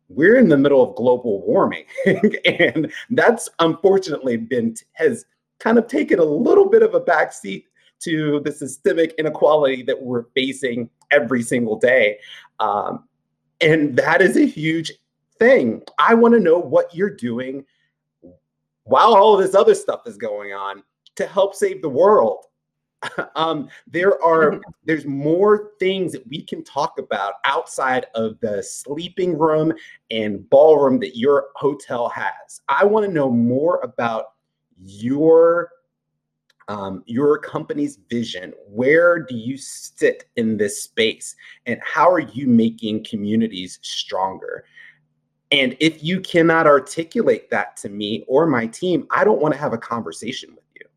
We're 0.10 0.36
in 0.38 0.50
the 0.50 0.58
middle 0.58 0.84
of 0.84 0.96
global 0.96 1.46
warming, 1.46 1.86
and 2.46 2.92
that's 3.12 3.50
unfortunately 3.60 4.38
been 4.38 4.76
has 4.94 5.26
kind 5.60 5.78
of 5.78 5.88
taken 5.88 6.20
a 6.20 6.24
little 6.24 6.70
bit 6.70 6.84
of 6.84 6.94
a 6.94 7.02
backseat 7.02 7.64
to 8.02 8.42
the 8.42 8.52
systemic 8.52 9.14
inequality 9.18 9.82
that 9.84 10.00
we're 10.00 10.26
facing 10.36 10.90
every 11.10 11.42
single 11.42 11.78
day. 11.78 12.20
Um, 12.60 13.08
and 13.62 13.96
that 13.96 14.22
is 14.22 14.36
a 14.36 14.46
huge 14.46 14.92
thing. 15.40 15.82
I 15.98 16.14
want 16.14 16.34
to 16.34 16.40
know 16.40 16.60
what 16.60 16.94
you're 16.94 17.16
doing 17.16 17.66
while 18.84 19.16
all 19.16 19.38
this 19.38 19.56
other 19.56 19.74
stuff 19.74 20.02
is 20.06 20.18
going 20.18 20.52
on 20.54 20.84
to 21.16 21.26
help 21.26 21.56
save 21.56 21.82
the 21.82 21.90
world. 21.90 22.46
um, 23.36 23.70
there 23.88 24.22
are 24.24 24.62
there's 24.86 25.06
more 25.06 25.72
things 25.80 26.12
that 26.12 26.28
we 26.28 26.42
can 26.42 26.64
talk 26.64 27.00
about 27.00 27.36
outside 27.46 28.06
of 28.16 28.40
the 28.40 28.62
sleeping 28.64 29.38
room 29.38 29.74
and 30.12 30.50
ballroom 30.50 31.00
that 31.00 31.18
your 31.18 31.48
hotel 31.56 32.10
has. 32.10 32.62
I 32.70 32.86
want 32.86 33.06
to 33.06 33.12
know 33.12 33.30
more 33.30 33.80
about 33.82 34.34
your 34.80 35.70
um, 36.70 37.04
your 37.06 37.38
company's 37.38 38.00
vision. 38.10 38.54
Where 38.68 39.20
do 39.20 39.36
you 39.36 39.58
sit 39.58 40.26
in 40.38 40.58
this 40.58 40.84
space, 40.84 41.36
and 41.66 41.80
how 41.84 42.12
are 42.12 42.20
you 42.20 42.48
making 42.48 43.04
communities 43.04 43.80
stronger? 43.82 44.66
And 45.52 45.78
if 45.80 46.04
you 46.04 46.20
cannot 46.20 46.66
articulate 46.66 47.52
that 47.52 47.78
to 47.78 47.90
me 47.90 48.26
or 48.28 48.48
my 48.48 48.66
team, 48.66 49.06
I 49.12 49.24
don't 49.24 49.40
want 49.40 49.54
to 49.54 49.60
have 49.60 49.72
a 49.72 49.78
conversation 49.78 50.50
with 50.56 50.64
you. 50.74 50.88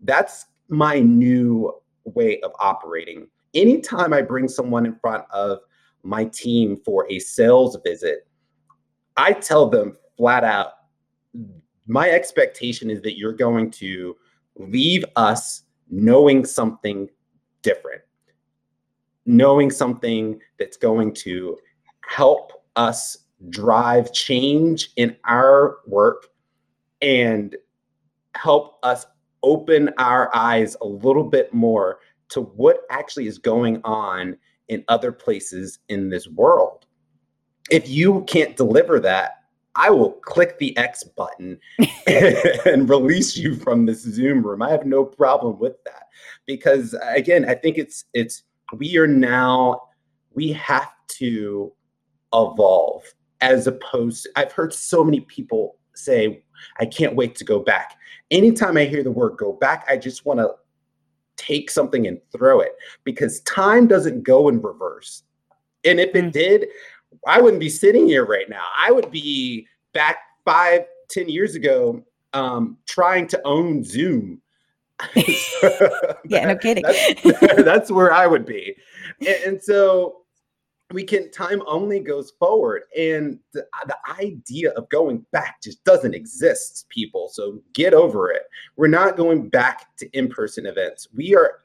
That's 0.00 0.46
my 0.70 1.00
new 1.00 1.72
way 2.04 2.40
of 2.40 2.52
operating. 2.58 3.26
Anytime 3.54 4.12
I 4.12 4.22
bring 4.22 4.48
someone 4.48 4.86
in 4.86 4.96
front 4.96 5.24
of 5.30 5.58
my 6.02 6.24
team 6.24 6.80
for 6.84 7.06
a 7.10 7.18
sales 7.18 7.76
visit, 7.84 8.26
I 9.16 9.32
tell 9.32 9.68
them 9.68 9.96
flat 10.16 10.44
out 10.44 10.72
my 11.90 12.08
expectation 12.08 12.88
is 12.88 13.02
that 13.02 13.18
you're 13.18 13.32
going 13.32 13.68
to 13.68 14.16
leave 14.54 15.04
us 15.16 15.62
knowing 15.90 16.44
something 16.44 17.08
different, 17.62 18.02
knowing 19.26 19.72
something 19.72 20.40
that's 20.58 20.76
going 20.76 21.12
to 21.12 21.58
help 22.08 22.64
us 22.76 23.26
drive 23.48 24.12
change 24.12 24.90
in 24.96 25.16
our 25.24 25.78
work 25.84 26.28
and 27.02 27.56
help 28.36 28.78
us 28.84 29.06
open 29.42 29.90
our 29.98 30.34
eyes 30.34 30.76
a 30.80 30.86
little 30.86 31.24
bit 31.24 31.52
more 31.52 32.00
to 32.30 32.42
what 32.42 32.82
actually 32.90 33.26
is 33.26 33.38
going 33.38 33.80
on 33.84 34.36
in 34.68 34.84
other 34.88 35.12
places 35.12 35.80
in 35.88 36.08
this 36.08 36.28
world. 36.28 36.86
If 37.70 37.88
you 37.88 38.22
can't 38.24 38.56
deliver 38.56 39.00
that, 39.00 39.40
I 39.74 39.90
will 39.90 40.12
click 40.12 40.58
the 40.58 40.76
X 40.76 41.04
button 41.04 41.58
and 42.06 42.88
release 42.88 43.36
you 43.36 43.54
from 43.56 43.86
this 43.86 44.02
Zoom 44.02 44.44
room. 44.44 44.62
I 44.62 44.70
have 44.70 44.84
no 44.84 45.04
problem 45.04 45.58
with 45.58 45.82
that 45.84 46.08
because 46.46 46.94
again, 47.02 47.48
I 47.48 47.54
think 47.54 47.78
it's 47.78 48.04
it's 48.12 48.42
we 48.76 48.96
are 48.98 49.06
now 49.06 49.82
we 50.32 50.52
have 50.52 50.90
to 51.18 51.72
evolve 52.32 53.02
as 53.40 53.66
opposed 53.66 54.24
to, 54.24 54.30
I've 54.36 54.52
heard 54.52 54.72
so 54.72 55.02
many 55.02 55.20
people 55.20 55.76
say 55.94 56.44
I 56.78 56.86
can't 56.86 57.14
wait 57.14 57.34
to 57.36 57.44
go 57.44 57.60
back. 57.60 57.96
Anytime 58.30 58.76
I 58.76 58.84
hear 58.84 59.02
the 59.02 59.10
word 59.10 59.36
go 59.36 59.52
back, 59.52 59.84
I 59.88 59.96
just 59.96 60.24
want 60.24 60.40
to 60.40 60.54
take 61.36 61.70
something 61.70 62.06
and 62.06 62.20
throw 62.32 62.60
it 62.60 62.76
because 63.04 63.40
time 63.40 63.86
doesn't 63.86 64.22
go 64.22 64.48
in 64.48 64.60
reverse. 64.60 65.22
And 65.84 65.98
if 65.98 66.14
it 66.14 66.26
mm. 66.26 66.32
did, 66.32 66.66
I 67.26 67.40
wouldn't 67.40 67.60
be 67.60 67.70
sitting 67.70 68.06
here 68.06 68.24
right 68.24 68.48
now. 68.48 68.64
I 68.78 68.90
would 68.92 69.10
be 69.10 69.66
back 69.92 70.18
five, 70.44 70.82
ten 71.08 71.28
years 71.28 71.54
ago 71.54 72.04
um, 72.32 72.76
trying 72.86 73.26
to 73.28 73.40
own 73.44 73.82
Zoom. 73.84 74.40
yeah, 75.16 76.46
no 76.46 76.56
kidding. 76.56 76.84
That's, 76.84 77.40
that's, 77.64 77.90
where 77.90 78.12
I 78.12 78.26
would 78.26 78.44
be. 78.44 78.76
And, 79.20 79.28
and 79.46 79.62
so 79.62 80.22
we 80.92 81.04
can 81.04 81.30
time 81.30 81.62
only 81.66 82.00
goes 82.00 82.32
forward 82.38 82.82
and 82.98 83.38
the, 83.52 83.60
uh, 83.60 83.86
the 83.86 83.96
idea 84.20 84.70
of 84.72 84.88
going 84.88 85.24
back 85.30 85.62
just 85.62 85.82
doesn't 85.84 86.14
exist 86.14 86.86
people 86.88 87.28
so 87.28 87.60
get 87.72 87.94
over 87.94 88.30
it. 88.30 88.42
We're 88.76 88.88
not 88.88 89.16
going 89.16 89.48
back 89.48 89.96
to 89.98 90.10
in-person 90.16 90.66
events. 90.66 91.08
We 91.14 91.34
are 91.36 91.60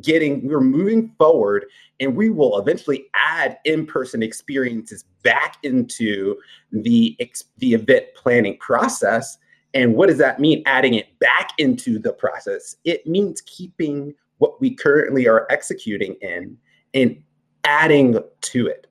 getting 0.00 0.46
we're 0.46 0.60
moving 0.60 1.12
forward 1.18 1.66
and 2.00 2.16
we 2.16 2.30
will 2.30 2.58
eventually 2.58 3.06
add 3.14 3.58
in-person 3.64 4.22
experiences 4.22 5.04
back 5.22 5.56
into 5.64 6.36
the 6.70 7.16
the 7.58 7.74
event 7.74 8.06
planning 8.14 8.56
process. 8.58 9.38
And 9.74 9.94
what 9.94 10.08
does 10.08 10.18
that 10.18 10.38
mean 10.38 10.62
adding 10.66 10.94
it 10.94 11.18
back 11.18 11.50
into 11.58 11.98
the 11.98 12.12
process? 12.12 12.76
It 12.84 13.06
means 13.06 13.40
keeping 13.42 14.14
what 14.38 14.60
we 14.60 14.74
currently 14.74 15.26
are 15.26 15.46
executing 15.50 16.14
in 16.20 16.56
and 16.94 17.22
adding 17.64 18.18
to 18.40 18.66
it, 18.66 18.86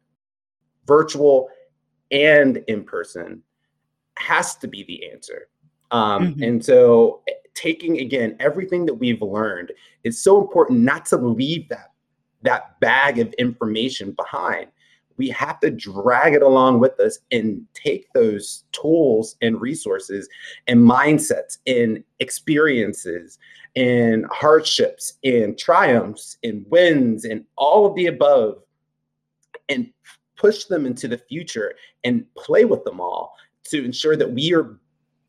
virtual 0.86 1.50
and 2.12 2.58
in 2.68 2.84
person, 2.84 3.42
has 4.18 4.56
to 4.58 4.68
be 4.68 4.84
the 4.84 5.10
answer. 5.10 5.48
Um, 5.92 6.34
mm-hmm. 6.34 6.44
And 6.44 6.66
so, 6.66 7.22
eh, 7.28 7.34
taking 7.54 8.00
again 8.00 8.36
everything 8.40 8.86
that 8.86 8.94
we've 8.94 9.22
learned, 9.22 9.72
it's 10.04 10.20
so 10.20 10.42
important 10.42 10.82
not 10.82 11.06
to 11.08 11.18
leave 11.18 11.68
that 11.70 11.92
that 12.44 12.80
bag 12.80 13.20
of 13.20 13.32
information 13.34 14.12
behind. 14.12 14.68
We 15.18 15.30
have 15.30 15.59
to 15.62 15.70
drag 15.70 16.34
it 16.34 16.41
along 16.41 16.80
with 16.80 16.99
us 16.99 17.20
and 17.32 17.66
take 17.74 18.12
those 18.14 18.64
tools 18.72 19.36
and 19.41 19.59
resources 19.59 20.28
and 20.68 20.80
mindsets 20.80 21.57
and 21.68 22.03
experiences 22.20 23.38
and 23.76 24.26
hardships 24.32 25.14
and 25.24 25.57
triumphs 25.57 26.38
and 26.43 26.66
wins 26.70 27.26
and 27.26 27.45
all 27.57 27.86
of 27.86 27.95
the 27.95 28.07
above 28.07 28.62
and 29.70 29.91
push 30.36 30.66
them 30.66 30.86
into 30.86 31.07
the 31.07 31.18
future 31.18 31.76
and 32.03 32.26
play 32.36 32.66
with 32.66 32.84
them 32.84 32.99
all 32.99 33.36
to 33.64 33.86
ensure 33.86 34.16
that 34.16 34.32
we 34.32 34.53
are 34.53 34.78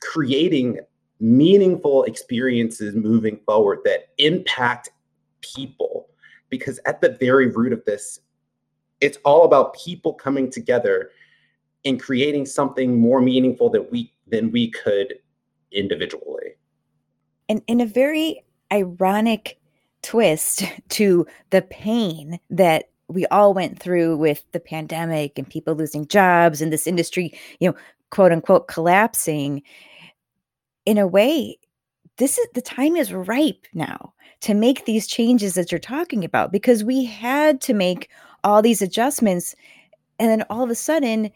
creating 0.00 0.80
meaningful 1.20 2.02
experiences 2.04 2.96
moving 2.96 3.38
forward 3.46 3.78
that 3.84 4.08
impact 4.18 4.90
people. 5.40 6.08
Because 6.48 6.80
at 6.84 7.00
the 7.00 7.10
very 7.20 7.46
root 7.46 7.72
of 7.72 7.84
this 7.84 8.20
it's 9.03 9.18
all 9.24 9.44
about 9.44 9.74
people 9.74 10.14
coming 10.14 10.50
together 10.50 11.11
and 11.84 12.00
creating 12.00 12.46
something 12.46 12.98
more 12.98 13.20
meaningful 13.20 13.68
that 13.68 13.90
we 13.90 14.12
than 14.26 14.50
we 14.50 14.70
could 14.70 15.14
individually 15.72 16.55
and 17.48 17.62
in 17.66 17.80
a 17.80 17.86
very 17.86 18.42
ironic 18.72 19.59
twist 20.03 20.64
to 20.88 21.26
the 21.50 21.62
pain 21.62 22.38
that 22.50 22.88
we 23.09 23.26
all 23.26 23.53
went 23.53 23.78
through 23.78 24.16
with 24.16 24.44
the 24.53 24.61
pandemic 24.61 25.38
and 25.38 25.48
people 25.48 25.74
losing 25.74 26.07
jobs 26.07 26.62
and 26.62 26.72
this 26.72 26.86
industry, 26.86 27.38
you 27.61 27.68
know, 27.68 27.76
quote 28.11 28.32
unquote 28.32 28.68
collapsing. 28.68 29.62
In 30.86 30.98
a 30.98 31.07
way, 31.07 31.59
this 32.16 32.38
is 32.38 32.46
the 32.55 32.62
time 32.62 32.96
is 32.96 33.12
ripe 33.12 33.66
now 33.74 34.14
to 34.40 34.55
make 34.55 34.84
these 34.84 35.07
changes 35.07 35.55
that 35.55 35.70
you're 35.70 35.78
talking 35.78 36.24
about 36.24 36.53
because 36.53 36.82
we 36.82 37.05
had 37.05 37.61
to 37.61 37.74
make 37.74 38.09
all 38.45 38.62
these 38.62 38.82
adjustments 38.82 39.55
and 40.18 40.30
then 40.30 40.45
all 40.51 40.62
of 40.62 40.70
a 40.70 40.74
sudden 40.74 41.30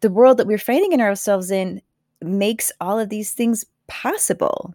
the 0.00 0.10
world 0.10 0.38
that 0.38 0.46
we're 0.46 0.58
finding 0.58 0.92
in 0.92 1.00
ourselves 1.00 1.50
in 1.50 1.80
makes 2.22 2.72
all 2.80 2.98
of 2.98 3.08
these 3.08 3.32
things 3.32 3.64
possible. 3.88 4.74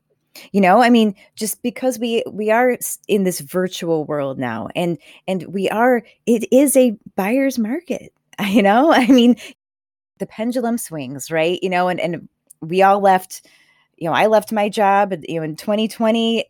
You 0.53 0.61
know 0.61 0.81
i 0.81 0.89
mean 0.89 1.13
just 1.35 1.61
because 1.61 1.99
we 1.99 2.23
we 2.31 2.51
are 2.51 2.77
in 3.09 3.25
this 3.25 3.41
virtual 3.41 4.05
world 4.05 4.39
now 4.39 4.69
and 4.77 4.97
and 5.27 5.43
we 5.47 5.67
are 5.69 6.03
it 6.25 6.47
is 6.53 6.77
a 6.77 6.95
buyer's 7.17 7.59
market 7.59 8.13
you 8.47 8.63
know? 8.63 8.93
I 8.93 9.07
mean 9.07 9.35
the 10.19 10.25
pendulum 10.25 10.77
swings 10.77 11.29
right? 11.31 11.59
You 11.61 11.69
know 11.69 11.89
and 11.89 11.99
and 11.99 12.29
we 12.61 12.81
all 12.81 13.01
left 13.01 13.45
you 13.97 14.07
know 14.07 14.13
i 14.13 14.27
left 14.27 14.51
my 14.51 14.69
job 14.69 15.13
you 15.27 15.35
know 15.35 15.43
in 15.43 15.55
2020 15.55 16.45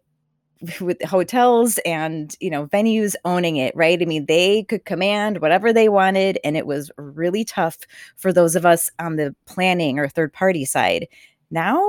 with 0.79 1.01
hotels 1.03 1.79
and 1.79 2.35
you 2.39 2.49
know 2.49 2.67
venues 2.67 3.15
owning 3.25 3.57
it 3.57 3.75
right? 3.75 4.01
I 4.01 4.05
mean 4.05 4.25
they 4.25 4.63
could 4.63 4.85
command 4.85 5.41
whatever 5.41 5.73
they 5.73 5.89
wanted 5.89 6.39
and 6.43 6.55
it 6.55 6.67
was 6.67 6.91
really 6.97 7.43
tough 7.43 7.79
for 8.15 8.31
those 8.31 8.55
of 8.55 8.65
us 8.65 8.89
on 8.99 9.15
the 9.15 9.35
planning 9.45 9.97
or 9.99 10.07
third 10.07 10.33
party 10.33 10.65
side. 10.65 11.07
Now 11.49 11.83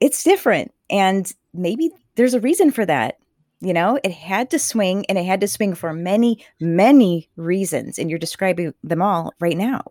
it's 0.00 0.24
different 0.24 0.72
and 0.90 1.32
maybe 1.54 1.90
there's 2.16 2.34
a 2.34 2.40
reason 2.40 2.70
for 2.70 2.84
that 2.86 3.18
you 3.60 3.72
know? 3.74 3.98
It 4.04 4.12
had 4.12 4.50
to 4.50 4.58
swing 4.58 5.04
and 5.08 5.18
it 5.18 5.24
had 5.24 5.40
to 5.40 5.48
swing 5.48 5.74
for 5.74 5.92
many 5.92 6.44
many 6.60 7.28
reasons 7.36 7.98
and 7.98 8.10
you're 8.10 8.18
describing 8.18 8.74
them 8.82 9.02
all 9.02 9.32
right 9.40 9.56
now. 9.56 9.82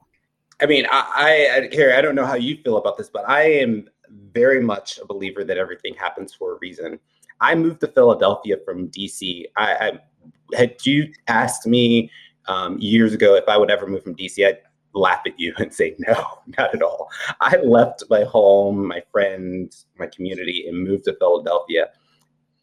I 0.60 0.66
mean 0.66 0.88
i 0.92 1.64
i 1.64 1.68
carrie 1.68 1.94
i 1.94 2.02
don't 2.02 2.16
know 2.16 2.26
how 2.26 2.36
you 2.36 2.58
feel 2.64 2.78
about 2.78 2.98
this 2.98 3.10
but 3.10 3.28
i 3.30 3.44
am 3.44 3.88
very 4.34 4.62
much 4.62 4.98
a 4.98 5.06
believer 5.06 5.44
that 5.44 5.58
everything 5.58 5.94
happens 5.94 6.34
for 6.34 6.54
a 6.54 6.58
reason 6.60 7.00
I 7.42 7.56
moved 7.56 7.82
to 7.82 7.88
Philadelphia 7.88 8.58
from 8.66 8.90
DC. 8.90 9.46
I, 9.56 9.74
I 9.74 10.56
had 10.56 10.86
you 10.86 11.12
asked 11.28 11.68
me 11.68 12.12
um, 12.48 12.78
years 12.80 13.14
ago 13.14 13.36
if 13.36 13.48
I 13.48 13.58
would 13.58 13.72
ever 13.72 13.88
move 13.88 14.04
from 14.04 14.16
DC, 14.16 14.46
I'd 14.46 14.60
laugh 14.94 15.22
at 15.26 15.40
you 15.40 15.54
and 15.60 15.74
say 15.74 15.96
no, 16.00 16.40
not 16.58 16.74
at 16.74 16.82
all. 16.82 17.10
I 17.42 17.58
left 17.58 18.04
my 18.10 18.24
home, 18.24 18.88
my 18.88 19.02
friends, 19.12 19.86
my 19.98 20.08
community, 20.08 20.66
and 20.68 20.84
moved 20.84 21.06
to 21.06 21.16
Philadelphia 21.20 21.90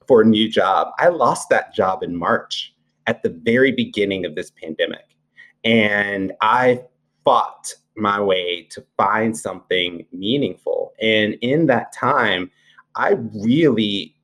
for 0.06 0.22
a 0.22 0.26
new 0.26 0.48
job. 0.48 0.88
I 0.98 1.08
lost 1.08 1.48
that 1.50 1.74
job 1.74 2.02
in 2.02 2.16
March 2.16 2.74
at 3.06 3.22
the 3.22 3.30
very 3.30 3.72
beginning 3.72 4.24
of 4.24 4.34
this 4.34 4.50
pandemic, 4.50 5.16
and 5.64 6.32
I 6.40 6.82
fought 7.24 7.72
my 7.96 8.20
way 8.20 8.66
to 8.70 8.84
find 8.96 9.36
something 9.36 10.04
meaningful. 10.12 10.92
And 11.00 11.34
in 11.42 11.66
that 11.66 11.92
time, 11.92 12.50
I 12.96 13.16
really 13.32 14.14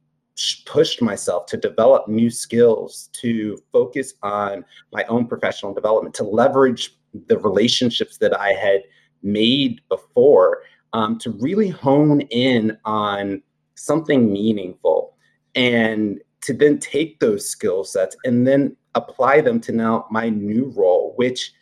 pushed 0.67 1.03
myself 1.03 1.47
to 1.47 1.57
develop 1.57 2.09
new 2.09 2.31
skills, 2.31 3.11
to 3.13 3.59
focus 3.73 4.15
on 4.23 4.65
my 4.93 5.05
own 5.05 5.27
professional 5.27 5.75
development, 5.75 6.15
to 6.17 6.25
leverage 6.25 6.97
the 7.27 7.39
relationships 7.39 8.19
that 8.19 8.39
I 8.39 8.53
had 8.53 8.83
made 9.23 9.81
before, 9.89 10.63
um, 10.93 11.19
to 11.19 11.31
really 11.31 11.69
hone 11.69 12.23
in 12.23 12.77
on 12.85 13.43
something 13.75 14.33
meaningful 14.33 15.17
and 15.55 16.21
to 16.43 16.55
then 16.55 16.79
take 16.79 17.21
those 17.21 17.49
skill 17.49 17.85
sets 17.85 18.17
and 18.25 18.47
then 18.47 18.77
apply 18.95 19.41
them 19.41 19.61
to 19.61 19.73
now 19.73 20.07
my 20.11 20.29
new 20.29 20.73
role, 20.77 21.13
which 21.17 21.53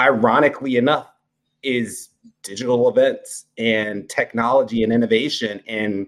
ironically 0.00 0.76
enough 0.76 1.08
is 1.62 2.08
digital 2.42 2.88
events 2.88 3.46
and 3.58 4.08
technology 4.08 4.82
and 4.82 4.92
innovation 4.92 5.60
and 5.66 6.06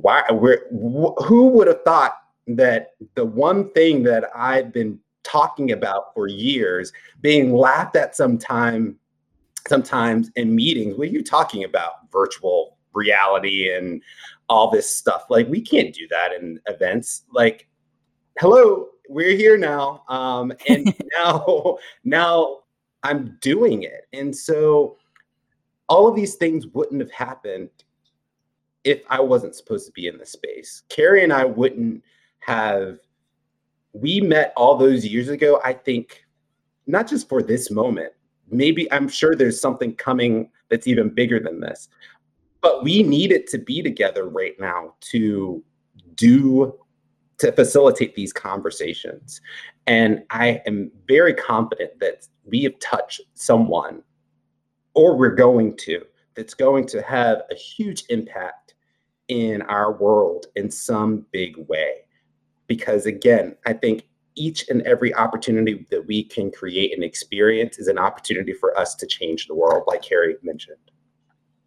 why 0.00 0.22
we're, 0.30 0.66
who 0.70 1.48
would 1.48 1.66
have 1.66 1.82
thought 1.84 2.16
that 2.46 2.94
the 3.14 3.24
one 3.24 3.70
thing 3.70 4.02
that 4.04 4.30
I've 4.34 4.72
been 4.72 4.98
talking 5.22 5.72
about 5.72 6.14
for 6.14 6.26
years, 6.26 6.92
being 7.20 7.54
laughed 7.54 7.96
at 7.96 8.16
sometime, 8.16 8.96
sometimes 9.68 10.30
in 10.36 10.54
meetings, 10.54 10.96
what 10.96 11.08
are 11.08 11.12
you 11.12 11.22
talking 11.22 11.64
about? 11.64 12.10
Virtual 12.10 12.76
reality 12.92 13.72
and 13.72 14.02
all 14.48 14.70
this 14.70 14.94
stuff. 14.94 15.26
Like 15.30 15.48
we 15.48 15.60
can't 15.60 15.94
do 15.94 16.08
that 16.08 16.32
in 16.32 16.60
events. 16.66 17.24
Like, 17.30 17.68
hello, 18.38 18.88
we're 19.08 19.36
here 19.36 19.56
now. 19.56 20.04
Um, 20.08 20.52
and 20.68 20.94
now, 21.14 21.78
now 22.04 22.60
I'm 23.02 23.38
doing 23.40 23.84
it. 23.84 24.08
And 24.12 24.34
so 24.34 24.96
all 25.88 26.08
of 26.08 26.16
these 26.16 26.36
things 26.36 26.66
wouldn't 26.68 27.00
have 27.00 27.10
happened 27.10 27.70
if 28.84 29.02
I 29.08 29.20
wasn't 29.20 29.54
supposed 29.54 29.86
to 29.86 29.92
be 29.92 30.06
in 30.06 30.18
this 30.18 30.32
space. 30.32 30.82
Carrie 30.88 31.22
and 31.22 31.32
I 31.32 31.44
wouldn't 31.44 32.02
have 32.40 32.98
we 33.92 34.20
met 34.20 34.52
all 34.56 34.76
those 34.76 35.04
years 35.06 35.28
ago, 35.28 35.60
I 35.64 35.72
think 35.72 36.24
not 36.86 37.08
just 37.08 37.28
for 37.28 37.42
this 37.42 37.70
moment. 37.70 38.12
Maybe 38.50 38.90
I'm 38.92 39.08
sure 39.08 39.34
there's 39.34 39.60
something 39.60 39.94
coming 39.94 40.50
that's 40.68 40.86
even 40.86 41.10
bigger 41.10 41.38
than 41.38 41.60
this. 41.60 41.88
But 42.60 42.82
we 42.82 43.02
needed 43.02 43.46
to 43.48 43.58
be 43.58 43.82
together 43.82 44.28
right 44.28 44.58
now 44.58 44.94
to 45.12 45.62
do 46.14 46.78
to 47.38 47.52
facilitate 47.52 48.14
these 48.14 48.32
conversations. 48.32 49.40
And 49.86 50.22
I 50.30 50.62
am 50.66 50.92
very 51.08 51.34
confident 51.34 51.98
that 51.98 52.28
we 52.44 52.62
have 52.62 52.78
touched 52.78 53.22
someone 53.34 54.02
or 54.94 55.16
we're 55.16 55.34
going 55.34 55.76
to 55.78 56.04
that's 56.34 56.54
going 56.54 56.86
to 56.86 57.02
have 57.02 57.42
a 57.50 57.54
huge 57.54 58.04
impact 58.10 58.71
in 59.32 59.62
our 59.62 59.92
world 59.92 60.46
in 60.56 60.70
some 60.70 61.26
big 61.32 61.56
way. 61.68 61.92
Because 62.66 63.06
again, 63.06 63.56
I 63.66 63.72
think 63.72 64.04
each 64.34 64.68
and 64.68 64.82
every 64.82 65.14
opportunity 65.14 65.86
that 65.90 66.06
we 66.06 66.24
can 66.24 66.50
create 66.50 66.92
and 66.94 67.04
experience 67.04 67.78
is 67.78 67.88
an 67.88 67.98
opportunity 67.98 68.52
for 68.52 68.76
us 68.78 68.94
to 68.96 69.06
change 69.06 69.46
the 69.46 69.54
world, 69.54 69.84
like 69.86 70.02
Carrie 70.02 70.36
mentioned. 70.42 70.78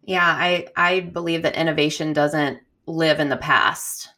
Yeah, 0.04 0.26
I, 0.26 0.66
I 0.76 1.00
believe 1.00 1.42
that 1.42 1.56
innovation 1.56 2.12
doesn't 2.12 2.60
live 2.86 3.20
in 3.20 3.28
the 3.28 3.36
past. 3.36 4.08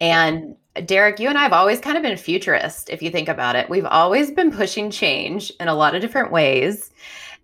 And 0.00 0.56
Derrick, 0.86 1.20
you 1.20 1.28
and 1.28 1.38
I 1.38 1.42
have 1.42 1.52
always 1.52 1.80
kind 1.80 1.96
of 1.96 2.02
been 2.02 2.16
futurist, 2.16 2.90
if 2.90 3.02
you 3.02 3.10
think 3.10 3.28
about 3.28 3.56
it. 3.56 3.68
We've 3.68 3.86
always 3.86 4.30
been 4.30 4.50
pushing 4.50 4.90
change 4.90 5.52
in 5.60 5.68
a 5.68 5.74
lot 5.74 5.94
of 5.94 6.00
different 6.00 6.32
ways. 6.32 6.90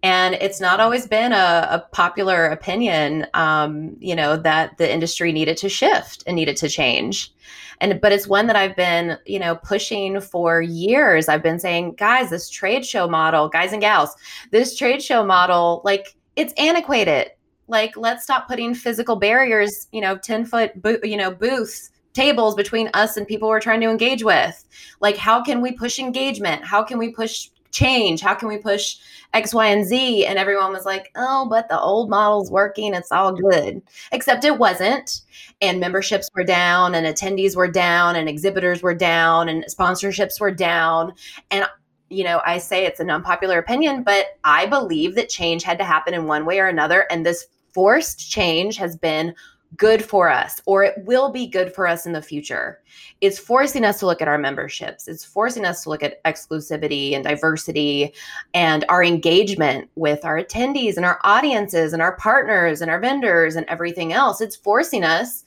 And 0.03 0.35
it's 0.37 0.61
not 0.61 0.79
always 0.79 1.07
been 1.07 1.33
a, 1.33 1.67
a 1.71 1.85
popular 1.93 2.47
opinion, 2.47 3.27
um, 3.35 3.97
you 3.99 4.15
know, 4.15 4.37
that 4.37 4.79
the 4.79 4.91
industry 4.91 5.33
needed 5.33 5.57
to 5.59 5.69
shift 5.69 6.23
and 6.27 6.37
needed 6.37 6.57
to 6.59 6.69
change. 6.69 7.33
And 7.81 8.01
but 8.01 8.13
it's 8.13 8.27
one 8.27 8.47
that 8.47 8.57
I've 8.57 8.77
been, 8.77 9.19
you 9.27 9.39
know, 9.39 9.57
pushing 9.57 10.21
for 10.21 10.61
years. 10.63 11.29
I've 11.29 11.43
been 11.43 11.59
saying, 11.59 11.95
guys, 11.95 12.31
this 12.31 12.49
trade 12.49 12.85
show 12.85 13.09
model, 13.09 13.49
guys 13.49 13.73
and 13.73 13.81
gals, 13.81 14.15
this 14.51 14.77
trade 14.77 15.03
show 15.03 15.25
model, 15.25 15.83
like 15.85 16.17
it's 16.37 16.53
antiquated. 16.55 17.31
Like, 17.67 17.97
let's 17.97 18.23
stop 18.23 18.49
putting 18.49 18.75
physical 18.75 19.17
barriers, 19.17 19.89
you 19.93 20.01
know, 20.01 20.17
10 20.17 20.47
foot, 20.47 20.81
bo- 20.81 21.01
you 21.03 21.17
know, 21.17 21.31
booths 21.31 21.91
tables 22.15 22.57
between 22.57 22.91
us 22.95 23.17
and 23.17 23.29
people 23.29 23.49
we're 23.49 23.61
trying 23.61 23.81
to 23.81 23.89
engage 23.89 24.25
with. 24.25 24.65
Like, 25.01 25.17
how 25.17 25.43
can 25.43 25.61
we 25.61 25.73
push 25.73 25.99
engagement? 25.99 26.65
How 26.65 26.83
can 26.83 26.99
we 26.99 27.13
push 27.13 27.51
change? 27.71 28.21
How 28.21 28.35
can 28.35 28.49
we 28.49 28.59
push 28.59 28.97
X, 29.35 29.53
Y, 29.55 29.67
and 29.67 29.85
Z? 29.85 30.27
And 30.27 30.39
everyone 30.39 30.73
was 30.73 30.87
like, 30.87 31.11
oh, 31.17 31.47
but 31.49 31.69
the 31.69 31.79
old 31.79 32.11
model's 32.11 32.51
working. 32.51 32.95
It's 32.95 33.13
all 33.13 33.33
good. 33.33 33.83
Except 34.13 34.45
it 34.45 34.59
wasn't. 34.59 35.23
And 35.61 35.81
memberships 35.81 36.29
were 36.35 36.45
down, 36.45 36.95
and 36.95 37.07
attendees 37.07 37.57
were 37.57 37.71
down, 37.71 38.17
and 38.17 38.29
exhibitors 38.29 38.83
were 38.83 38.95
down, 38.95 39.49
and 39.49 39.65
sponsorships 39.65 40.41
were 40.41 40.53
down. 40.53 41.15
And 41.51 41.67
you 42.11 42.25
know, 42.25 42.41
I 42.47 42.59
say 42.59 42.87
it's 42.87 43.01
an 43.01 43.11
unpopular 43.11 43.59
opinion, 43.59 44.03
but 44.03 44.39
I 44.45 44.67
believe 44.67 45.15
that 45.15 45.29
change 45.29 45.63
had 45.63 45.79
to 45.79 45.85
happen 45.85 46.15
in 46.15 46.27
one 46.27 46.47
way 46.47 46.59
or 46.59 46.67
another. 46.67 47.07
And 47.11 47.25
this 47.25 47.47
forced 47.75 48.31
change 48.31 48.77
has 48.77 48.97
been 48.97 49.35
good 49.77 50.05
for 50.05 50.31
us 50.31 50.61
or 50.67 50.83
it 50.83 50.95
will 51.05 51.31
be 51.31 51.47
good 51.47 51.73
for 51.75 51.87
us 51.87 52.07
in 52.07 52.13
the 52.13 52.23
future. 52.23 52.81
It's 53.21 53.39
forcing 53.39 53.85
us 53.85 53.99
to 54.01 54.07
look 54.07 54.23
at 54.23 54.29
our 54.29 54.39
memberships. 54.39 55.09
It's 55.09 55.25
forcing 55.25 55.65
us 55.65 55.83
to 55.83 55.91
look 55.91 56.03
at 56.03 56.23
exclusivity 56.25 57.15
and 57.15 57.23
diversity 57.23 58.15
and 58.55 58.85
our 58.89 59.05
engagement 59.05 59.91
with 59.95 60.25
our 60.25 60.43
attendees 60.43 60.97
and 60.97 61.05
our 61.05 61.21
audiences 61.23 61.93
and 61.93 62.01
our 62.01 62.17
partners 62.17 62.81
and 62.81 62.91
our 62.91 63.01
vendors 63.01 63.57
and 63.57 63.67
everything 63.67 64.13
else. 64.13 64.41
It's 64.41 64.57
forcing 64.57 65.05
us 65.05 65.45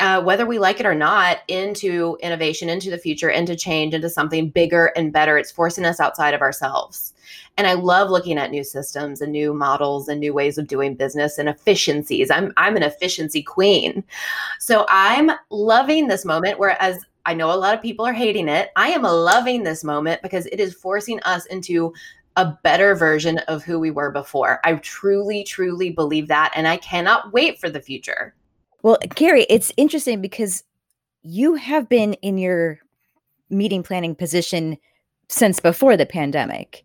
uh, 0.00 0.22
whether 0.22 0.46
we 0.46 0.58
like 0.58 0.80
it 0.80 0.86
or 0.86 0.94
not, 0.94 1.38
into 1.48 2.16
innovation, 2.22 2.68
into 2.68 2.90
the 2.90 2.98
future, 2.98 3.30
into 3.30 3.54
change, 3.54 3.94
into 3.94 4.10
something 4.10 4.50
bigger 4.50 4.86
and 4.96 5.12
better. 5.12 5.38
It's 5.38 5.52
forcing 5.52 5.84
us 5.84 6.00
outside 6.00 6.34
of 6.34 6.40
ourselves. 6.40 7.14
And 7.56 7.66
I 7.66 7.74
love 7.74 8.10
looking 8.10 8.38
at 8.38 8.50
new 8.50 8.64
systems 8.64 9.20
and 9.20 9.30
new 9.30 9.52
models 9.52 10.08
and 10.08 10.18
new 10.18 10.32
ways 10.32 10.58
of 10.58 10.66
doing 10.66 10.94
business 10.94 11.38
and 11.38 11.48
efficiencies. 11.48 12.30
I'm 12.30 12.52
I'm 12.56 12.76
an 12.76 12.82
efficiency 12.82 13.42
queen. 13.42 14.02
So 14.58 14.86
I'm 14.88 15.30
loving 15.50 16.08
this 16.08 16.24
moment 16.24 16.58
whereas 16.58 17.04
I 17.24 17.34
know 17.34 17.52
a 17.52 17.54
lot 17.54 17.74
of 17.74 17.82
people 17.82 18.06
are 18.06 18.12
hating 18.12 18.48
it. 18.48 18.70
I 18.74 18.88
am 18.88 19.02
loving 19.02 19.62
this 19.62 19.84
moment 19.84 20.22
because 20.22 20.46
it 20.46 20.58
is 20.58 20.74
forcing 20.74 21.20
us 21.22 21.46
into 21.46 21.92
a 22.36 22.58
better 22.62 22.94
version 22.94 23.38
of 23.46 23.62
who 23.62 23.78
we 23.78 23.90
were 23.90 24.10
before. 24.10 24.58
I 24.64 24.74
truly, 24.76 25.44
truly 25.44 25.90
believe 25.90 26.28
that. 26.28 26.52
And 26.56 26.66
I 26.66 26.78
cannot 26.78 27.32
wait 27.32 27.60
for 27.60 27.68
the 27.68 27.80
future. 27.80 28.34
Well, 28.82 28.98
Carrie, 29.14 29.46
it's 29.48 29.72
interesting 29.76 30.20
because 30.20 30.64
you 31.22 31.54
have 31.54 31.88
been 31.88 32.14
in 32.14 32.38
your 32.38 32.80
meeting 33.48 33.82
planning 33.82 34.14
position 34.14 34.76
since 35.28 35.60
before 35.60 35.96
the 35.96 36.06
pandemic. 36.06 36.84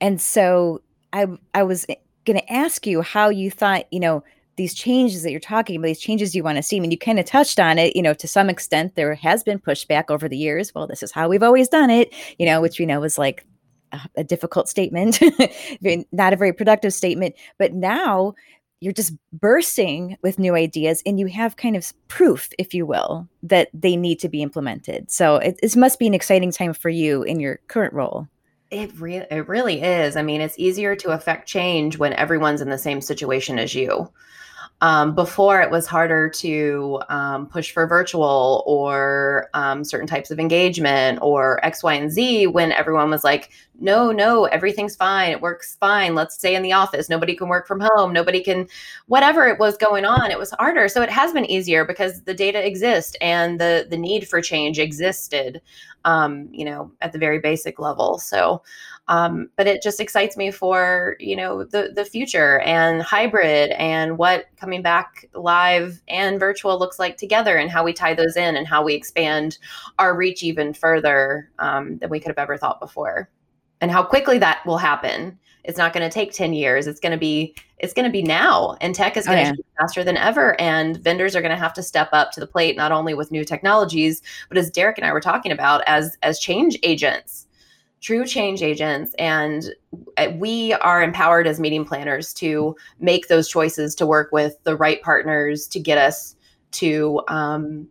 And 0.00 0.20
so 0.20 0.80
I 1.12 1.26
I 1.54 1.62
was 1.62 1.86
going 2.24 2.38
to 2.38 2.52
ask 2.52 2.86
you 2.86 3.02
how 3.02 3.28
you 3.28 3.50
thought, 3.50 3.86
you 3.90 4.00
know, 4.00 4.22
these 4.56 4.74
changes 4.74 5.22
that 5.22 5.30
you're 5.30 5.40
talking 5.40 5.76
about, 5.76 5.86
these 5.86 6.00
changes 6.00 6.34
you 6.34 6.42
want 6.42 6.56
to 6.56 6.62
see. 6.62 6.76
I 6.76 6.80
mean, 6.80 6.90
you 6.90 6.98
kind 6.98 7.18
of 7.18 7.24
touched 7.24 7.60
on 7.60 7.78
it, 7.78 7.94
you 7.94 8.02
know, 8.02 8.14
to 8.14 8.26
some 8.26 8.50
extent, 8.50 8.96
there 8.96 9.14
has 9.14 9.44
been 9.44 9.58
pushback 9.58 10.04
over 10.08 10.28
the 10.28 10.36
years. 10.36 10.74
Well, 10.74 10.86
this 10.86 11.02
is 11.02 11.12
how 11.12 11.28
we've 11.28 11.42
always 11.42 11.68
done 11.68 11.90
it, 11.90 12.12
you 12.38 12.46
know, 12.46 12.60
which 12.60 12.78
we 12.78 12.86
know 12.86 13.00
was 13.00 13.18
like 13.18 13.46
a, 13.92 14.00
a 14.16 14.24
difficult 14.24 14.68
statement, 14.68 15.20
not 16.12 16.32
a 16.32 16.36
very 16.36 16.52
productive 16.52 16.92
statement. 16.92 17.36
But 17.56 17.72
now 17.72 18.34
you're 18.80 18.92
just 18.92 19.14
bursting 19.32 20.16
with 20.22 20.38
new 20.38 20.54
ideas 20.54 21.02
and 21.04 21.18
you 21.18 21.26
have 21.26 21.56
kind 21.56 21.76
of 21.76 21.92
proof, 22.06 22.50
if 22.58 22.74
you 22.74 22.86
will, 22.86 23.28
that 23.42 23.68
they 23.74 23.96
need 23.96 24.20
to 24.20 24.28
be 24.28 24.42
implemented. 24.42 25.10
So 25.10 25.36
it, 25.36 25.58
it 25.62 25.76
must 25.76 25.98
be 25.98 26.06
an 26.06 26.14
exciting 26.14 26.52
time 26.52 26.72
for 26.72 26.88
you 26.88 27.22
in 27.22 27.40
your 27.40 27.60
current 27.68 27.92
role. 27.92 28.28
It 28.70 28.90
it 29.00 29.48
really 29.48 29.80
is. 29.80 30.16
I 30.16 30.22
mean, 30.22 30.40
it's 30.42 30.58
easier 30.58 30.94
to 30.96 31.10
affect 31.10 31.48
change 31.48 31.96
when 31.96 32.12
everyone's 32.12 32.60
in 32.60 32.68
the 32.68 32.78
same 32.78 33.00
situation 33.00 33.58
as 33.58 33.74
you. 33.74 34.12
Um, 34.80 35.12
before 35.12 35.60
it 35.60 35.72
was 35.72 35.88
harder 35.88 36.28
to 36.28 37.00
um, 37.08 37.46
push 37.48 37.72
for 37.72 37.84
virtual 37.88 38.62
or 38.64 39.50
um, 39.52 39.82
certain 39.82 40.06
types 40.06 40.30
of 40.30 40.38
engagement 40.38 41.18
or 41.20 41.64
X, 41.66 41.82
Y, 41.82 41.94
and 41.94 42.12
Z 42.12 42.46
when 42.46 42.70
everyone 42.70 43.10
was 43.10 43.24
like, 43.24 43.50
no, 43.80 44.12
no, 44.12 44.44
everything's 44.44 44.94
fine. 44.94 45.32
It 45.32 45.40
works 45.40 45.76
fine. 45.80 46.14
Let's 46.14 46.36
stay 46.36 46.54
in 46.54 46.62
the 46.62 46.72
office. 46.72 47.08
Nobody 47.08 47.34
can 47.34 47.48
work 47.48 47.66
from 47.66 47.80
home. 47.80 48.12
Nobody 48.12 48.40
can, 48.40 48.68
whatever 49.06 49.48
it 49.48 49.58
was 49.58 49.76
going 49.76 50.04
on, 50.04 50.30
it 50.30 50.38
was 50.38 50.52
harder. 50.52 50.88
So 50.88 51.02
it 51.02 51.10
has 51.10 51.32
been 51.32 51.44
easier 51.46 51.84
because 51.84 52.22
the 52.22 52.34
data 52.34 52.64
exists 52.64 53.16
and 53.20 53.60
the 53.60 53.86
the 53.90 53.96
need 53.96 54.28
for 54.28 54.40
change 54.40 54.78
existed, 54.78 55.60
um, 56.04 56.48
you 56.52 56.64
know, 56.64 56.92
at 57.00 57.12
the 57.12 57.18
very 57.18 57.40
basic 57.40 57.80
level. 57.80 58.18
So 58.18 58.62
um, 59.08 59.48
but 59.56 59.66
it 59.66 59.82
just 59.82 60.00
excites 60.00 60.36
me 60.36 60.50
for 60.50 61.16
you 61.18 61.34
know 61.34 61.64
the 61.64 61.92
the 61.94 62.04
future 62.04 62.60
and 62.60 63.02
hybrid 63.02 63.70
and 63.72 64.18
what 64.18 64.46
coming 64.56 64.82
back 64.82 65.28
live 65.34 66.02
and 66.08 66.38
virtual 66.38 66.78
looks 66.78 66.98
like 66.98 67.16
together 67.16 67.56
and 67.56 67.70
how 67.70 67.82
we 67.82 67.92
tie 67.92 68.14
those 68.14 68.36
in 68.36 68.56
and 68.56 68.66
how 68.66 68.82
we 68.82 68.94
expand 68.94 69.58
our 69.98 70.14
reach 70.14 70.42
even 70.42 70.74
further 70.74 71.50
um, 71.58 71.98
than 71.98 72.10
we 72.10 72.20
could 72.20 72.28
have 72.28 72.38
ever 72.38 72.56
thought 72.56 72.80
before. 72.80 73.30
And 73.80 73.90
how 73.90 74.02
quickly 74.02 74.38
that 74.38 74.64
will 74.66 74.78
happen. 74.78 75.38
It's 75.64 75.78
not 75.78 75.92
going 75.92 76.08
to 76.08 76.12
take 76.12 76.32
10 76.32 76.52
years. 76.52 76.86
It's 76.86 77.00
going 77.00 77.12
to 77.12 77.18
be 77.18 77.54
it's 77.78 77.92
going 77.92 78.06
to 78.06 78.12
be 78.12 78.22
now. 78.22 78.76
And 78.80 78.94
tech 78.94 79.16
is 79.16 79.26
going 79.26 79.38
to 79.38 79.50
oh, 79.50 79.54
yeah. 79.56 79.80
faster 79.80 80.02
than 80.02 80.16
ever. 80.16 80.60
And 80.60 80.96
vendors 80.96 81.36
are 81.36 81.40
going 81.40 81.50
to 81.50 81.56
have 81.56 81.74
to 81.74 81.82
step 81.82 82.08
up 82.12 82.32
to 82.32 82.40
the 82.40 82.46
plate 82.46 82.76
not 82.76 82.90
only 82.90 83.14
with 83.14 83.30
new 83.30 83.44
technologies 83.44 84.20
but 84.48 84.58
as 84.58 84.70
derrick 84.70 84.98
and 84.98 85.06
i 85.06 85.12
were 85.12 85.20
talking 85.20 85.52
about 85.52 85.82
as 85.86 86.16
as 86.22 86.38
change 86.40 86.78
agents 86.82 87.46
true 88.00 88.24
change 88.24 88.62
agents 88.62 89.14
and 89.18 89.74
uh, 90.16 90.28
we 90.36 90.72
are 90.74 91.02
empowered 91.02 91.46
as 91.46 91.58
meeting 91.58 91.84
planners 91.84 92.32
to 92.32 92.76
make 93.00 93.28
those 93.28 93.48
choices 93.48 93.94
to 93.94 94.06
work 94.06 94.30
with 94.30 94.56
the 94.64 94.76
right 94.76 95.02
partners 95.02 95.66
to 95.66 95.80
get 95.80 95.98
us 95.98 96.36
to 96.70 97.20
um, 97.28 97.88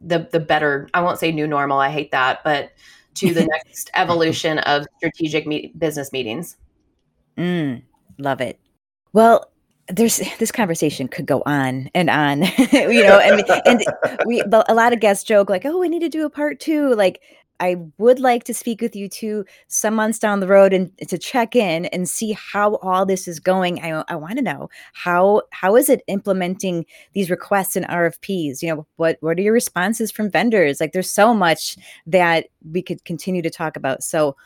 the 0.00 0.26
the 0.32 0.40
better 0.40 0.88
i 0.94 1.00
won't 1.00 1.18
say 1.18 1.30
new 1.30 1.46
normal 1.46 1.78
i 1.78 1.90
hate 1.90 2.10
that 2.10 2.42
but 2.44 2.72
to 3.14 3.32
the 3.32 3.46
next 3.66 3.90
evolution 3.94 4.58
of 4.60 4.86
strategic 4.98 5.46
me- 5.46 5.72
business 5.78 6.12
meetings. 6.12 6.56
Mm, 7.36 7.82
love 8.18 8.40
it. 8.40 8.58
Well 9.12 9.48
there's 9.88 10.20
this 10.38 10.52
conversation 10.52 11.08
could 11.08 11.26
go 11.26 11.42
on 11.44 11.90
and 11.92 12.08
on 12.08 12.42
you 12.72 13.02
know 13.02 13.18
and, 13.18 13.44
and 13.66 13.84
we 14.24 14.40
a 14.40 14.74
lot 14.74 14.92
of 14.92 15.00
guests 15.00 15.24
joke 15.24 15.50
like 15.50 15.66
oh 15.66 15.76
we 15.76 15.88
need 15.88 15.98
to 15.98 16.08
do 16.08 16.24
a 16.24 16.30
part 16.30 16.60
two 16.60 16.94
like 16.94 17.20
I 17.60 17.76
would 17.98 18.18
like 18.18 18.44
to 18.44 18.54
speak 18.54 18.80
with 18.80 18.96
you 18.96 19.08
too 19.08 19.44
some 19.68 19.94
months 19.94 20.18
down 20.18 20.40
the 20.40 20.48
road 20.48 20.72
and 20.72 20.90
to 21.08 21.16
check 21.16 21.54
in 21.54 21.86
and 21.86 22.08
see 22.08 22.32
how 22.32 22.76
all 22.76 23.06
this 23.06 23.28
is 23.28 23.38
going. 23.38 23.80
I, 23.80 24.02
I 24.08 24.16
want 24.16 24.36
to 24.36 24.42
know 24.42 24.68
how 24.94 25.42
how 25.50 25.76
is 25.76 25.88
it 25.88 26.02
implementing 26.08 26.84
these 27.12 27.30
requests 27.30 27.76
and 27.76 27.86
RFPs? 27.86 28.62
You 28.62 28.74
know, 28.74 28.86
what 28.96 29.18
what 29.20 29.38
are 29.38 29.42
your 29.42 29.52
responses 29.52 30.10
from 30.10 30.30
vendors? 30.30 30.80
Like 30.80 30.92
there's 30.92 31.10
so 31.10 31.32
much 31.32 31.76
that 32.06 32.46
we 32.72 32.82
could 32.82 33.04
continue 33.04 33.42
to 33.42 33.50
talk 33.50 33.76
about. 33.76 34.02
So 34.02 34.36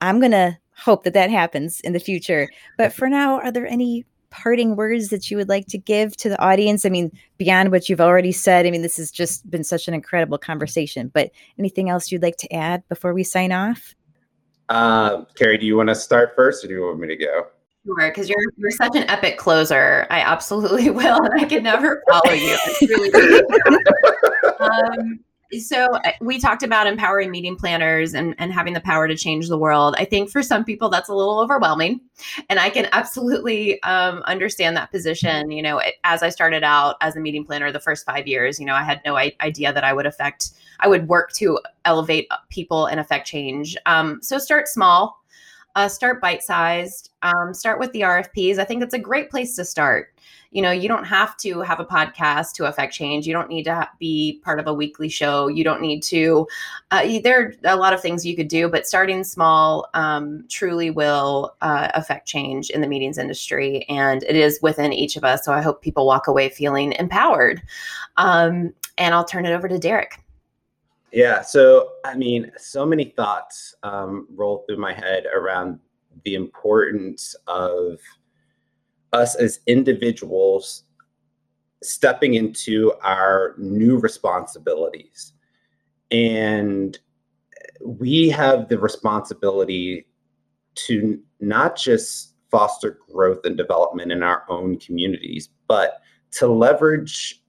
I'm 0.00 0.20
to 0.32 0.58
hope 0.76 1.04
that 1.04 1.14
that 1.14 1.30
happens 1.30 1.80
in 1.80 1.92
the 1.92 2.00
future. 2.00 2.48
But 2.76 2.92
for 2.92 3.08
now, 3.08 3.40
are 3.40 3.52
there 3.52 3.66
any 3.66 4.04
parting 4.34 4.74
words 4.74 5.10
that 5.10 5.30
you 5.30 5.36
would 5.36 5.48
like 5.48 5.66
to 5.68 5.78
give 5.78 6.16
to 6.16 6.28
the 6.28 6.40
audience? 6.42 6.84
I 6.84 6.88
mean, 6.88 7.12
beyond 7.38 7.70
what 7.70 7.88
you've 7.88 8.00
already 8.00 8.32
said, 8.32 8.66
I 8.66 8.70
mean, 8.72 8.82
this 8.82 8.96
has 8.96 9.12
just 9.12 9.48
been 9.48 9.62
such 9.62 9.86
an 9.86 9.94
incredible 9.94 10.38
conversation, 10.38 11.08
but 11.14 11.30
anything 11.56 11.88
else 11.88 12.10
you'd 12.10 12.22
like 12.22 12.36
to 12.38 12.52
add 12.52 12.82
before 12.88 13.14
we 13.14 13.22
sign 13.22 13.52
off? 13.52 13.94
Uh, 14.68 15.24
Carrie, 15.36 15.56
do 15.56 15.66
you 15.66 15.76
want 15.76 15.88
to 15.88 15.94
start 15.94 16.32
first 16.34 16.64
or 16.64 16.68
do 16.68 16.74
you 16.74 16.82
want 16.82 16.98
me 16.98 17.06
to 17.06 17.16
go? 17.16 17.46
Sure, 17.86 18.08
because 18.10 18.28
you're 18.28 18.38
you're 18.56 18.70
such 18.70 18.96
an 18.96 19.08
epic 19.10 19.36
closer. 19.36 20.06
I 20.10 20.20
absolutely 20.20 20.90
will, 20.98 21.22
and 21.22 21.40
I 21.40 21.44
can 21.44 21.62
never 21.62 22.02
follow 22.10 22.32
you. 22.32 22.56
Really 22.80 23.42
um, 24.60 25.20
so 25.60 25.86
uh, 25.86 26.12
we 26.20 26.38
talked 26.38 26.62
about 26.62 26.86
empowering 26.86 27.30
meeting 27.30 27.56
planners 27.56 28.14
and, 28.14 28.34
and 28.38 28.52
having 28.52 28.72
the 28.72 28.80
power 28.80 29.08
to 29.08 29.16
change 29.16 29.48
the 29.48 29.58
world. 29.58 29.94
I 29.98 30.04
think 30.04 30.30
for 30.30 30.42
some 30.42 30.64
people 30.64 30.88
that's 30.88 31.08
a 31.08 31.14
little 31.14 31.38
overwhelming. 31.40 32.00
And 32.48 32.58
i 32.58 32.70
can 32.70 32.88
absolutely 32.92 33.82
um, 33.82 34.22
understand 34.26 34.76
that 34.76 34.90
position. 34.90 35.50
You 35.50 35.62
know 35.62 35.80
as 36.04 36.22
i 36.22 36.28
started 36.28 36.62
out 36.62 36.96
as 37.00 37.16
a 37.16 37.20
meeting 37.20 37.44
planner 37.44 37.70
the 37.72 37.80
first 37.80 38.04
five 38.06 38.26
years 38.26 38.58
you 38.60 38.66
know 38.66 38.74
i 38.74 38.82
had 38.82 39.00
no 39.04 39.16
idea 39.16 39.72
that 39.72 39.84
i 39.84 39.92
would 39.92 40.06
affect 40.06 40.50
i 40.80 40.88
would 40.88 41.08
work 41.08 41.32
to 41.32 41.58
elevate 41.84 42.28
people 42.50 42.86
and 42.86 43.00
affect 43.00 43.26
change. 43.26 43.76
Um, 43.86 44.20
so 44.22 44.38
start 44.38 44.68
small 44.68 45.24
uh, 45.74 45.88
start 45.88 46.20
bite 46.20 46.42
sized 46.42 47.10
um, 47.22 47.52
start 47.52 47.78
with 47.78 47.92
the 47.92 48.00
rfps 48.02 48.58
i 48.58 48.64
think 48.64 48.82
it's 48.82 48.94
a 48.94 48.98
great 48.98 49.30
place 49.30 49.56
to 49.56 49.64
start 49.64 50.13
you 50.54 50.62
know 50.62 50.70
you 50.70 50.88
don't 50.88 51.04
have 51.04 51.36
to 51.38 51.60
have 51.60 51.80
a 51.80 51.84
podcast 51.84 52.52
to 52.54 52.66
affect 52.66 52.94
change. 52.94 53.26
You 53.26 53.32
don't 53.32 53.48
need 53.48 53.64
to 53.64 53.88
be 53.98 54.40
part 54.44 54.60
of 54.60 54.68
a 54.68 54.72
weekly 54.72 55.08
show. 55.08 55.48
You 55.48 55.64
don't 55.64 55.82
need 55.82 56.02
to 56.04 56.46
uh, 56.92 57.18
there 57.24 57.40
are 57.40 57.54
a 57.64 57.76
lot 57.76 57.92
of 57.92 58.00
things 58.00 58.24
you 58.24 58.36
could 58.36 58.46
do 58.46 58.68
but 58.68 58.86
starting 58.86 59.24
small 59.24 59.88
um, 59.94 60.44
truly 60.48 60.90
will 60.90 61.56
uh, 61.60 61.88
affect 61.94 62.28
change 62.28 62.70
in 62.70 62.80
the 62.80 62.86
meetings 62.86 63.18
industry 63.18 63.84
and 63.88 64.22
it 64.22 64.36
is 64.36 64.60
within 64.62 64.92
each 64.92 65.16
of 65.16 65.24
us 65.24 65.44
so 65.44 65.52
i 65.52 65.60
hope 65.60 65.82
people 65.82 66.06
walk 66.06 66.28
away 66.28 66.48
feeling 66.48 66.92
empowered. 66.92 67.60
Um, 68.16 68.72
and 68.96 69.12
i'll 69.12 69.24
turn 69.24 69.44
it 69.44 69.52
over 69.52 69.68
to 69.68 69.78
derrick. 69.78 70.20
Yeah 71.10 71.42
so 71.42 71.90
i 72.04 72.14
mean 72.14 72.52
so 72.56 72.86
many 72.86 73.06
thoughts 73.06 73.74
um, 73.82 74.28
roll 74.30 74.64
through 74.66 74.78
my 74.78 74.92
head 74.92 75.26
around 75.34 75.80
the 76.24 76.36
importance 76.36 77.34
of 77.48 77.98
us 79.14 79.34
as 79.36 79.60
individuals 79.66 80.84
stepping 81.82 82.34
into 82.34 82.92
our 83.02 83.54
new 83.58 83.98
responsibilities. 83.98 85.32
And 86.10 86.98
we 87.84 88.28
have 88.30 88.68
the 88.68 88.78
responsibility 88.78 90.06
to 90.74 91.20
not 91.40 91.76
just 91.76 92.34
foster 92.50 92.98
growth 93.10 93.40
and 93.44 93.56
development 93.56 94.12
in 94.12 94.22
our 94.22 94.44
own 94.48 94.78
communities, 94.78 95.48
but 95.68 96.00
to 96.32 96.46
leverage 96.46 97.42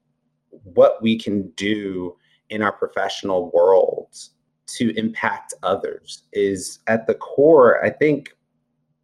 what 0.49 1.01
we 1.01 1.17
can 1.17 1.49
do 1.51 2.15
in 2.49 2.61
our 2.61 2.71
professional 2.71 3.51
worlds 3.51 4.31
to 4.67 4.95
impact 4.97 5.53
others 5.63 6.23
is 6.33 6.79
at 6.87 7.07
the 7.07 7.15
core, 7.15 7.83
I 7.83 7.89
think, 7.89 8.35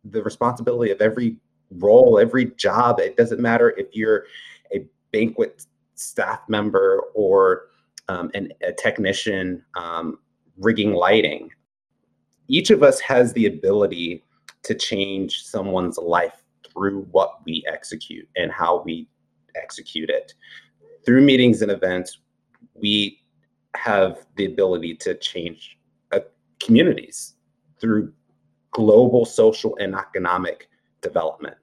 the 0.04 0.24
responsibility 0.24 0.92
of 0.92 1.02
every 1.02 1.38
role, 1.78 2.20
every 2.20 2.46
job. 2.56 3.00
It 3.00 3.18
doesn't 3.18 3.40
matter 3.40 3.74
if 3.78 3.88
you're 3.94 4.26
a 4.74 4.86
banquet 5.12 5.66
staff 5.96 6.42
member 6.48 7.04
or 7.14 7.68
um, 8.08 8.32
an, 8.34 8.52
a 8.62 8.74
technician 8.74 9.64
um, 9.76 10.20
rigging 10.58 10.94
lighting. 10.94 11.50
Each 12.48 12.70
of 12.70 12.84
us 12.84 13.00
has 13.00 13.34
the 13.34 13.46
ability 13.46 14.24
to 14.64 14.76
change 14.76 15.44
someone's 15.44 15.98
life 15.98 16.44
through 16.68 17.04
what 17.12 17.40
we 17.46 17.64
execute 17.68 18.28
and 18.36 18.52
how 18.52 18.82
we 18.84 19.08
execute 19.56 20.10
it. 20.10 20.34
Through 21.06 21.22
meetings 21.22 21.62
and 21.62 21.72
events, 21.72 22.20
we 22.76 23.22
have 23.76 24.26
the 24.36 24.46
ability 24.46 24.96
to 24.96 25.16
change 25.16 25.80
uh, 26.12 26.20
communities 26.60 27.36
through 27.80 28.14
global 28.72 29.26
social 29.26 29.76
and 29.78 29.96
economic 29.96 30.70
development. 31.02 31.56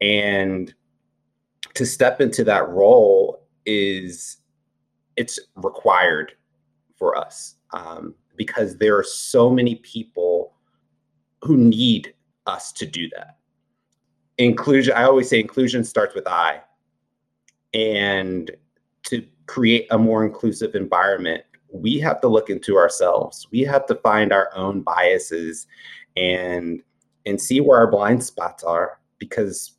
And 0.00 0.72
to 1.74 1.86
step 1.86 2.20
into 2.20 2.44
that 2.44 2.68
role 2.68 3.46
is 3.66 4.38
it's 5.16 5.38
required 5.56 6.32
for 6.96 7.16
us 7.16 7.56
um, 7.72 8.14
because 8.36 8.76
there 8.76 8.96
are 8.96 9.04
so 9.04 9.50
many 9.50 9.76
people 9.76 10.54
who 11.42 11.56
need 11.56 12.14
us 12.46 12.72
to 12.72 12.86
do 12.86 13.08
that. 13.16 13.38
Inclusion, 14.38 14.94
I 14.94 15.04
always 15.04 15.28
say 15.28 15.40
inclusion 15.40 15.84
starts 15.84 16.14
with 16.14 16.26
I. 16.26 16.60
And 17.74 18.50
to 19.04 19.24
create 19.46 19.86
a 19.90 19.98
more 19.98 20.24
inclusive 20.24 20.74
environment, 20.74 21.44
we 21.72 21.98
have 22.00 22.20
to 22.22 22.28
look 22.28 22.50
into 22.50 22.76
ourselves. 22.76 23.46
We 23.52 23.60
have 23.60 23.86
to 23.86 23.94
find 23.96 24.32
our 24.32 24.50
own 24.54 24.82
biases 24.82 25.66
and 26.16 26.82
and 27.26 27.40
see 27.40 27.60
where 27.60 27.78
our 27.78 27.90
blind 27.90 28.24
spots 28.24 28.64
are 28.64 28.98
because 29.18 29.76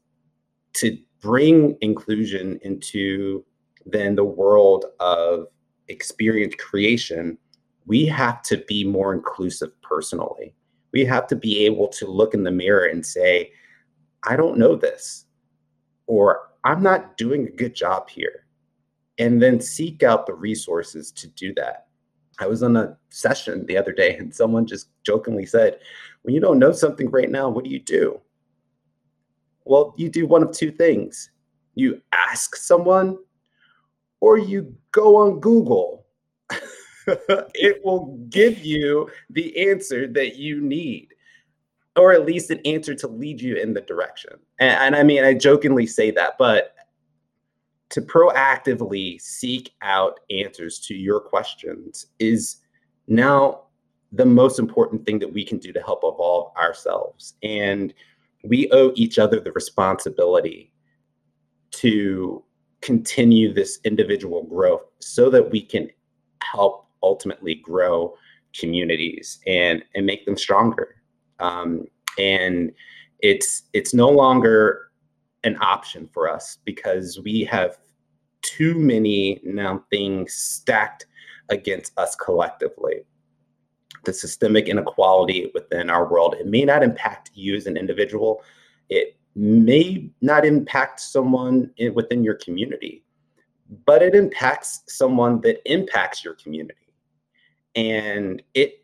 to 0.74 0.98
bring 1.20 1.78
inclusion 1.82 2.60
into 2.64 3.46
then 3.86 4.16
the 4.16 4.24
world 4.24 4.86
of 5.00 5.48
experience 5.88 6.56
creation, 6.56 7.38
we 7.86 8.06
have 8.06 8.42
to 8.44 8.58
be 8.68 8.84
more 8.84 9.14
inclusive 9.14 9.70
personally. 9.82 10.54
We 10.94 11.06
have 11.06 11.28
to 11.28 11.36
be 11.36 11.66
able 11.66 11.88
to 11.90 12.08
look 12.08 12.34
in 12.34 12.44
the 12.44 12.52
mirror 12.52 12.86
and 12.86 13.06
say, 13.06 13.52
I 14.24 14.36
don't 14.36 14.58
know 14.58 14.76
this, 14.76 15.26
or 16.08 16.52
I'm 16.64 16.84
not 16.84 17.18
doing 17.18 17.48
a 17.48 17.52
good 17.52 17.74
job 17.74 18.10
here. 18.10 18.46
And 19.18 19.42
then 19.42 19.60
seek 19.60 20.04
out 20.04 20.26
the 20.26 20.34
resources 20.34 21.12
to 21.14 21.28
do 21.28 21.54
that. 21.56 21.88
I 22.40 22.48
was 22.48 22.64
on 22.64 22.76
a 22.76 22.98
session 23.10 23.66
the 23.66 23.78
other 23.78 23.92
day 23.92 24.16
and 24.18 24.34
someone 24.34 24.66
just 24.66 24.90
jokingly 25.04 25.46
said, 25.46 25.80
When 26.24 26.34
you 26.34 26.42
don't 26.42 26.60
know 26.60 26.72
something 26.72 27.10
right 27.10 27.30
now, 27.30 27.50
what 27.50 27.64
do 27.64 27.70
you 27.70 27.80
do? 27.80 28.20
Well, 29.66 29.93
you 29.97 30.09
do 30.09 30.26
one 30.26 30.43
of 30.43 30.51
two 30.51 30.72
things 30.72 31.30
you 31.76 32.01
ask 32.12 32.55
someone, 32.55 33.18
or 34.20 34.38
you 34.38 34.76
go 34.91 35.16
on 35.16 35.39
Google. 35.39 36.05
it 37.07 37.84
will 37.84 38.18
give 38.30 38.64
you 38.64 39.09
the 39.30 39.70
answer 39.70 40.07
that 40.07 40.36
you 40.36 40.59
need 40.62 41.07
or 41.95 42.14
at 42.14 42.26
least 42.26 42.51
an 42.51 42.59
answer 42.66 42.95
to 42.95 43.07
lead 43.07 43.41
you 43.41 43.55
in 43.55 43.74
the 43.74 43.82
direction. 43.82 44.34
And, 44.59 44.80
and, 44.80 44.95
I 44.95 45.03
mean, 45.03 45.24
I 45.24 45.34
jokingly 45.34 45.86
say 45.86 46.12
that, 46.12 46.38
but 46.38 46.74
to 47.89 48.01
proactively 48.01 49.20
seek 49.20 49.74
out 49.82 50.22
answers 50.30 50.80
to 50.80 50.95
your 50.95 51.20
questions 51.20 52.07
is 52.20 52.57
now 53.07 53.64
the 54.14 54.26
most 54.26 54.59
important 54.59 55.05
thing 55.05 55.20
that 55.20 55.32
we 55.32 55.43
can 55.43 55.57
do 55.57 55.74
to 55.74 55.82
help 55.82 55.99
evolve 56.03 56.55
ourselves. 56.55 57.34
And 57.43 57.93
we 58.44 58.70
owe 58.72 58.92
each 58.96 59.20
other 59.20 59.39
the 59.39 59.52
responsibility 59.52 60.72
to 61.72 62.44
continue 62.82 63.54
this 63.54 63.80
individual 63.84 64.44
growth 64.44 64.84
so 65.00 65.30
that 65.30 65.52
we 65.52 65.62
can 65.62 65.89
help 66.44 66.88
ultimately 67.04 67.56
grow 67.56 68.16
communities 68.58 69.39
and 69.48 69.84
and 69.96 70.06
make 70.06 70.26
them 70.26 70.38
stronger. 70.38 70.96
Um, 71.39 71.86
and 72.18 72.72
it's 73.20 73.64
it's 73.74 73.94
no 73.94 74.10
longer 74.10 74.92
an 75.44 75.58
option 75.62 76.10
for 76.14 76.30
us 76.30 76.58
because 76.66 77.20
we 77.24 77.44
have 77.44 77.78
too 78.42 78.76
many 78.76 79.39
now 79.44 79.84
things 79.89 80.34
stacked 80.34 81.06
against 81.50 81.98
us 81.98 82.16
collectively 82.16 83.02
the 84.04 84.14
systemic 84.14 84.68
inequality 84.68 85.52
within 85.54 85.89
our 85.89 86.10
world. 86.10 86.36
It 86.39 86.47
may 86.47 86.66
not 86.66 86.84
impact 86.84 87.32
you 87.34 87.56
as 87.56 87.68
an 87.68 87.78
individual. 87.78 88.43
It 88.89 89.16
may 89.36 90.10
not 90.22 90.45
impact 90.45 90.99
someone 90.99 91.72
in, 91.78 91.93
within 91.93 92.24
your 92.24 92.36
community 92.36 93.04
but 93.86 94.02
it 94.02 94.16
impacts 94.16 94.84
someone 94.88 95.41
that 95.41 95.62
impacts 95.72 96.24
your 96.24 96.34
community. 96.36 96.76
And 97.76 98.41
it 98.54 98.84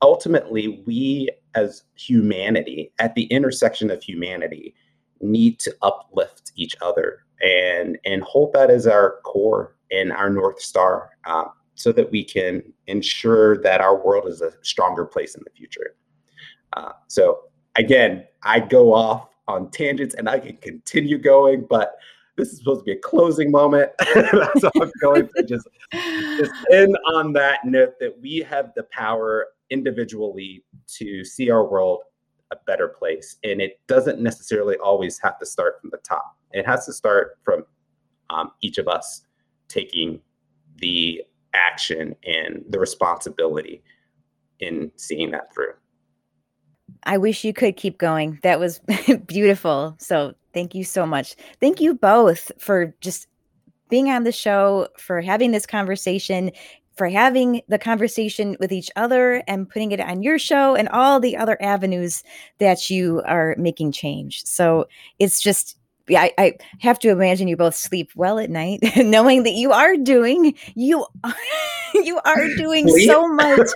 ultimately 0.00 0.82
we 0.86 1.28
as 1.54 1.84
humanity 1.94 2.92
at 2.98 3.14
the 3.14 3.24
intersection 3.24 3.90
of 3.90 4.02
humanity 4.02 4.74
need 5.20 5.60
to 5.60 5.74
uplift 5.82 6.52
each 6.56 6.74
other 6.80 7.24
and 7.42 7.98
and 8.04 8.22
hold 8.22 8.52
that 8.54 8.70
as 8.70 8.86
our 8.86 9.20
core 9.22 9.76
and 9.90 10.12
our 10.12 10.30
north 10.30 10.60
star. 10.60 11.10
Uh, 11.24 11.44
so 11.74 11.92
that 11.92 12.10
we 12.10 12.22
can 12.22 12.62
ensure 12.86 13.62
that 13.62 13.80
our 13.80 14.04
world 14.04 14.28
is 14.28 14.40
a 14.40 14.52
stronger 14.62 15.04
place 15.04 15.34
in 15.34 15.42
the 15.44 15.50
future 15.50 15.94
uh, 16.74 16.92
so 17.08 17.40
again 17.76 18.24
i 18.42 18.60
go 18.60 18.92
off 18.92 19.28
on 19.48 19.70
tangents 19.70 20.14
and 20.14 20.28
i 20.28 20.38
can 20.38 20.56
continue 20.58 21.18
going 21.18 21.66
but 21.68 21.96
this 22.36 22.52
is 22.52 22.58
supposed 22.58 22.80
to 22.80 22.84
be 22.84 22.92
a 22.92 22.98
closing 22.98 23.50
moment. 23.50 23.90
That's 24.14 24.64
all 24.64 24.82
I'm 24.82 24.90
going 25.00 25.28
to 25.36 25.42
just, 25.42 25.68
just 25.92 26.52
end 26.72 26.96
on 27.12 27.32
that 27.34 27.64
note 27.64 27.94
that 28.00 28.18
we 28.20 28.38
have 28.38 28.72
the 28.74 28.84
power 28.84 29.48
individually 29.70 30.64
to 30.86 31.24
see 31.24 31.50
our 31.50 31.66
world 31.66 32.00
a 32.52 32.56
better 32.66 32.88
place. 32.88 33.38
And 33.44 33.60
it 33.60 33.80
doesn't 33.86 34.20
necessarily 34.20 34.76
always 34.76 35.18
have 35.18 35.38
to 35.38 35.46
start 35.46 35.80
from 35.80 35.90
the 35.90 35.98
top. 35.98 36.36
It 36.52 36.66
has 36.66 36.86
to 36.86 36.92
start 36.92 37.38
from 37.44 37.64
um, 38.30 38.52
each 38.60 38.78
of 38.78 38.88
us 38.88 39.22
taking 39.68 40.20
the 40.76 41.22
action 41.54 42.14
and 42.24 42.64
the 42.68 42.78
responsibility 42.78 43.82
in 44.60 44.90
seeing 44.96 45.30
that 45.32 45.52
through. 45.52 45.72
I 47.04 47.18
wish 47.18 47.44
you 47.44 47.52
could 47.52 47.76
keep 47.76 47.98
going. 47.98 48.38
That 48.42 48.60
was 48.60 48.80
beautiful. 49.26 49.96
So 49.98 50.34
thank 50.54 50.74
you 50.74 50.84
so 50.84 51.06
much. 51.06 51.34
Thank 51.60 51.80
you 51.80 51.94
both 51.94 52.52
for 52.58 52.94
just 53.00 53.26
being 53.88 54.08
on 54.08 54.24
the 54.24 54.32
show, 54.32 54.88
for 54.98 55.20
having 55.20 55.50
this 55.50 55.66
conversation, 55.66 56.50
for 56.96 57.08
having 57.08 57.62
the 57.68 57.78
conversation 57.78 58.56
with 58.60 58.72
each 58.72 58.90
other 58.96 59.42
and 59.46 59.68
putting 59.68 59.92
it 59.92 60.00
on 60.00 60.22
your 60.22 60.38
show 60.38 60.74
and 60.74 60.88
all 60.90 61.20
the 61.20 61.36
other 61.36 61.60
avenues 61.60 62.22
that 62.58 62.90
you 62.90 63.22
are 63.26 63.54
making 63.58 63.92
change. 63.92 64.44
So 64.44 64.86
it's 65.18 65.40
just 65.40 65.76
I, 66.10 66.32
I, 66.38 66.54
have 66.80 66.98
to 67.00 67.10
imagine 67.10 67.48
you 67.48 67.56
both 67.56 67.74
sleep 67.74 68.10
well 68.14 68.38
at 68.38 68.50
night, 68.50 68.80
knowing 68.96 69.42
that 69.44 69.52
you 69.52 69.72
are 69.72 69.96
doing 69.96 70.54
you 70.74 71.06
you 71.94 72.20
are 72.24 72.48
doing 72.56 72.88
Sleep? 72.88 73.06
so 73.06 73.28
much, 73.28 73.68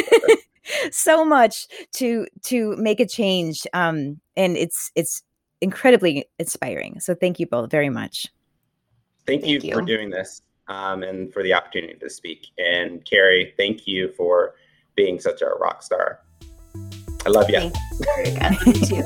so 0.90 1.24
much 1.24 1.66
to 1.94 2.26
to 2.44 2.76
make 2.76 3.00
a 3.00 3.06
change. 3.06 3.66
Um, 3.72 4.20
and 4.36 4.56
it's 4.56 4.90
it's 4.94 5.22
incredibly 5.60 6.26
inspiring. 6.38 7.00
So 7.00 7.14
thank 7.14 7.40
you 7.40 7.46
both 7.46 7.70
very 7.70 7.90
much. 7.90 8.26
Thank, 9.26 9.42
thank 9.42 9.62
you, 9.62 9.68
you, 9.68 9.74
for 9.74 9.82
doing 9.82 10.10
this 10.10 10.42
um, 10.68 11.02
and 11.02 11.32
for 11.32 11.42
the 11.42 11.52
opportunity 11.52 11.94
to 11.94 12.10
speak. 12.10 12.46
And 12.58 13.04
Carrie, 13.04 13.52
thank 13.56 13.86
you 13.86 14.12
for 14.12 14.54
being 14.94 15.20
such 15.20 15.42
a 15.42 15.50
rock 15.60 15.82
star. 15.82 16.20
I 17.26 17.30
love 17.30 17.50
you. 17.50 17.70
Thanks, 18.00 18.90
you. 18.90 19.02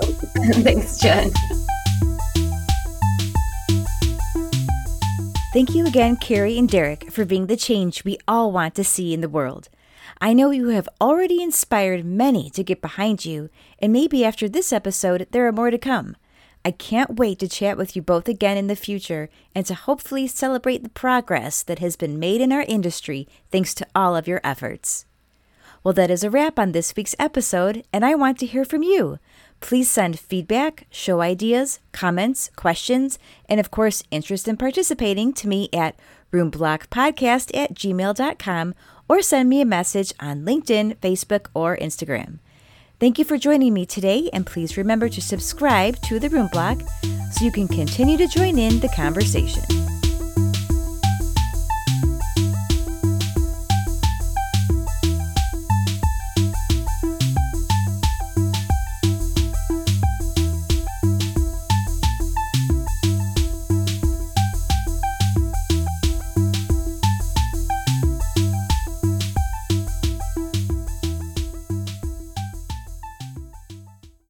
Thanks, 0.62 0.98
Jen. 0.98 1.32
Thank 5.52 5.74
you 5.74 5.86
again, 5.86 6.16
Carrie 6.16 6.56
and 6.56 6.66
Derrick, 6.66 7.12
for 7.12 7.26
being 7.26 7.46
the 7.46 7.58
change 7.58 8.04
we 8.04 8.16
all 8.26 8.50
want 8.50 8.74
to 8.76 8.82
see 8.82 9.12
in 9.12 9.20
the 9.20 9.28
world. 9.28 9.68
I 10.18 10.32
know 10.32 10.50
you 10.50 10.68
have 10.68 10.88
already 10.98 11.42
inspired 11.42 12.06
many 12.06 12.48
to 12.48 12.64
get 12.64 12.80
behind 12.80 13.26
you, 13.26 13.50
and 13.78 13.92
maybe 13.92 14.24
after 14.24 14.48
this 14.48 14.72
episode, 14.72 15.26
there 15.30 15.46
are 15.46 15.52
more 15.52 15.70
to 15.70 15.76
come. 15.76 16.16
I 16.64 16.70
can't 16.70 17.16
wait 17.16 17.38
to 17.40 17.48
chat 17.48 17.76
with 17.76 17.94
you 17.94 18.00
both 18.00 18.28
again 18.28 18.56
in 18.56 18.68
the 18.68 18.74
future 18.74 19.28
and 19.54 19.66
to 19.66 19.74
hopefully 19.74 20.26
celebrate 20.26 20.84
the 20.84 20.88
progress 20.88 21.62
that 21.64 21.80
has 21.80 21.96
been 21.96 22.18
made 22.18 22.40
in 22.40 22.50
our 22.50 22.62
industry 22.62 23.28
thanks 23.50 23.74
to 23.74 23.86
all 23.94 24.16
of 24.16 24.26
your 24.26 24.40
efforts. 24.42 25.04
Well, 25.84 25.92
that 25.92 26.10
is 26.10 26.24
a 26.24 26.30
wrap 26.30 26.58
on 26.58 26.72
this 26.72 26.96
week's 26.96 27.16
episode, 27.18 27.84
and 27.92 28.06
I 28.06 28.14
want 28.14 28.38
to 28.38 28.46
hear 28.46 28.64
from 28.64 28.82
you. 28.82 29.18
Please 29.62 29.90
send 29.90 30.18
feedback, 30.18 30.86
show 30.90 31.22
ideas, 31.22 31.78
comments, 31.92 32.50
questions, 32.56 33.18
and 33.48 33.58
of 33.60 33.70
course, 33.70 34.02
interest 34.10 34.48
in 34.48 34.56
participating 34.58 35.32
to 35.32 35.48
me 35.48 35.70
at 35.72 35.96
roomblockpodcast 36.32 37.56
at 37.56 37.72
gmail.com 37.72 38.74
or 39.08 39.22
send 39.22 39.48
me 39.48 39.60
a 39.60 39.64
message 39.64 40.12
on 40.20 40.44
LinkedIn, 40.44 40.96
Facebook, 40.96 41.46
or 41.54 41.76
Instagram. 41.76 42.40
Thank 42.98 43.18
you 43.18 43.24
for 43.24 43.38
joining 43.38 43.72
me 43.72 43.86
today, 43.86 44.28
and 44.32 44.44
please 44.44 44.76
remember 44.76 45.08
to 45.08 45.22
subscribe 45.22 46.00
to 46.02 46.18
The 46.18 46.28
Room 46.28 46.48
Block 46.52 46.80
so 47.32 47.44
you 47.44 47.52
can 47.52 47.68
continue 47.68 48.16
to 48.18 48.26
join 48.26 48.58
in 48.58 48.80
the 48.80 48.88
conversation. 48.88 49.91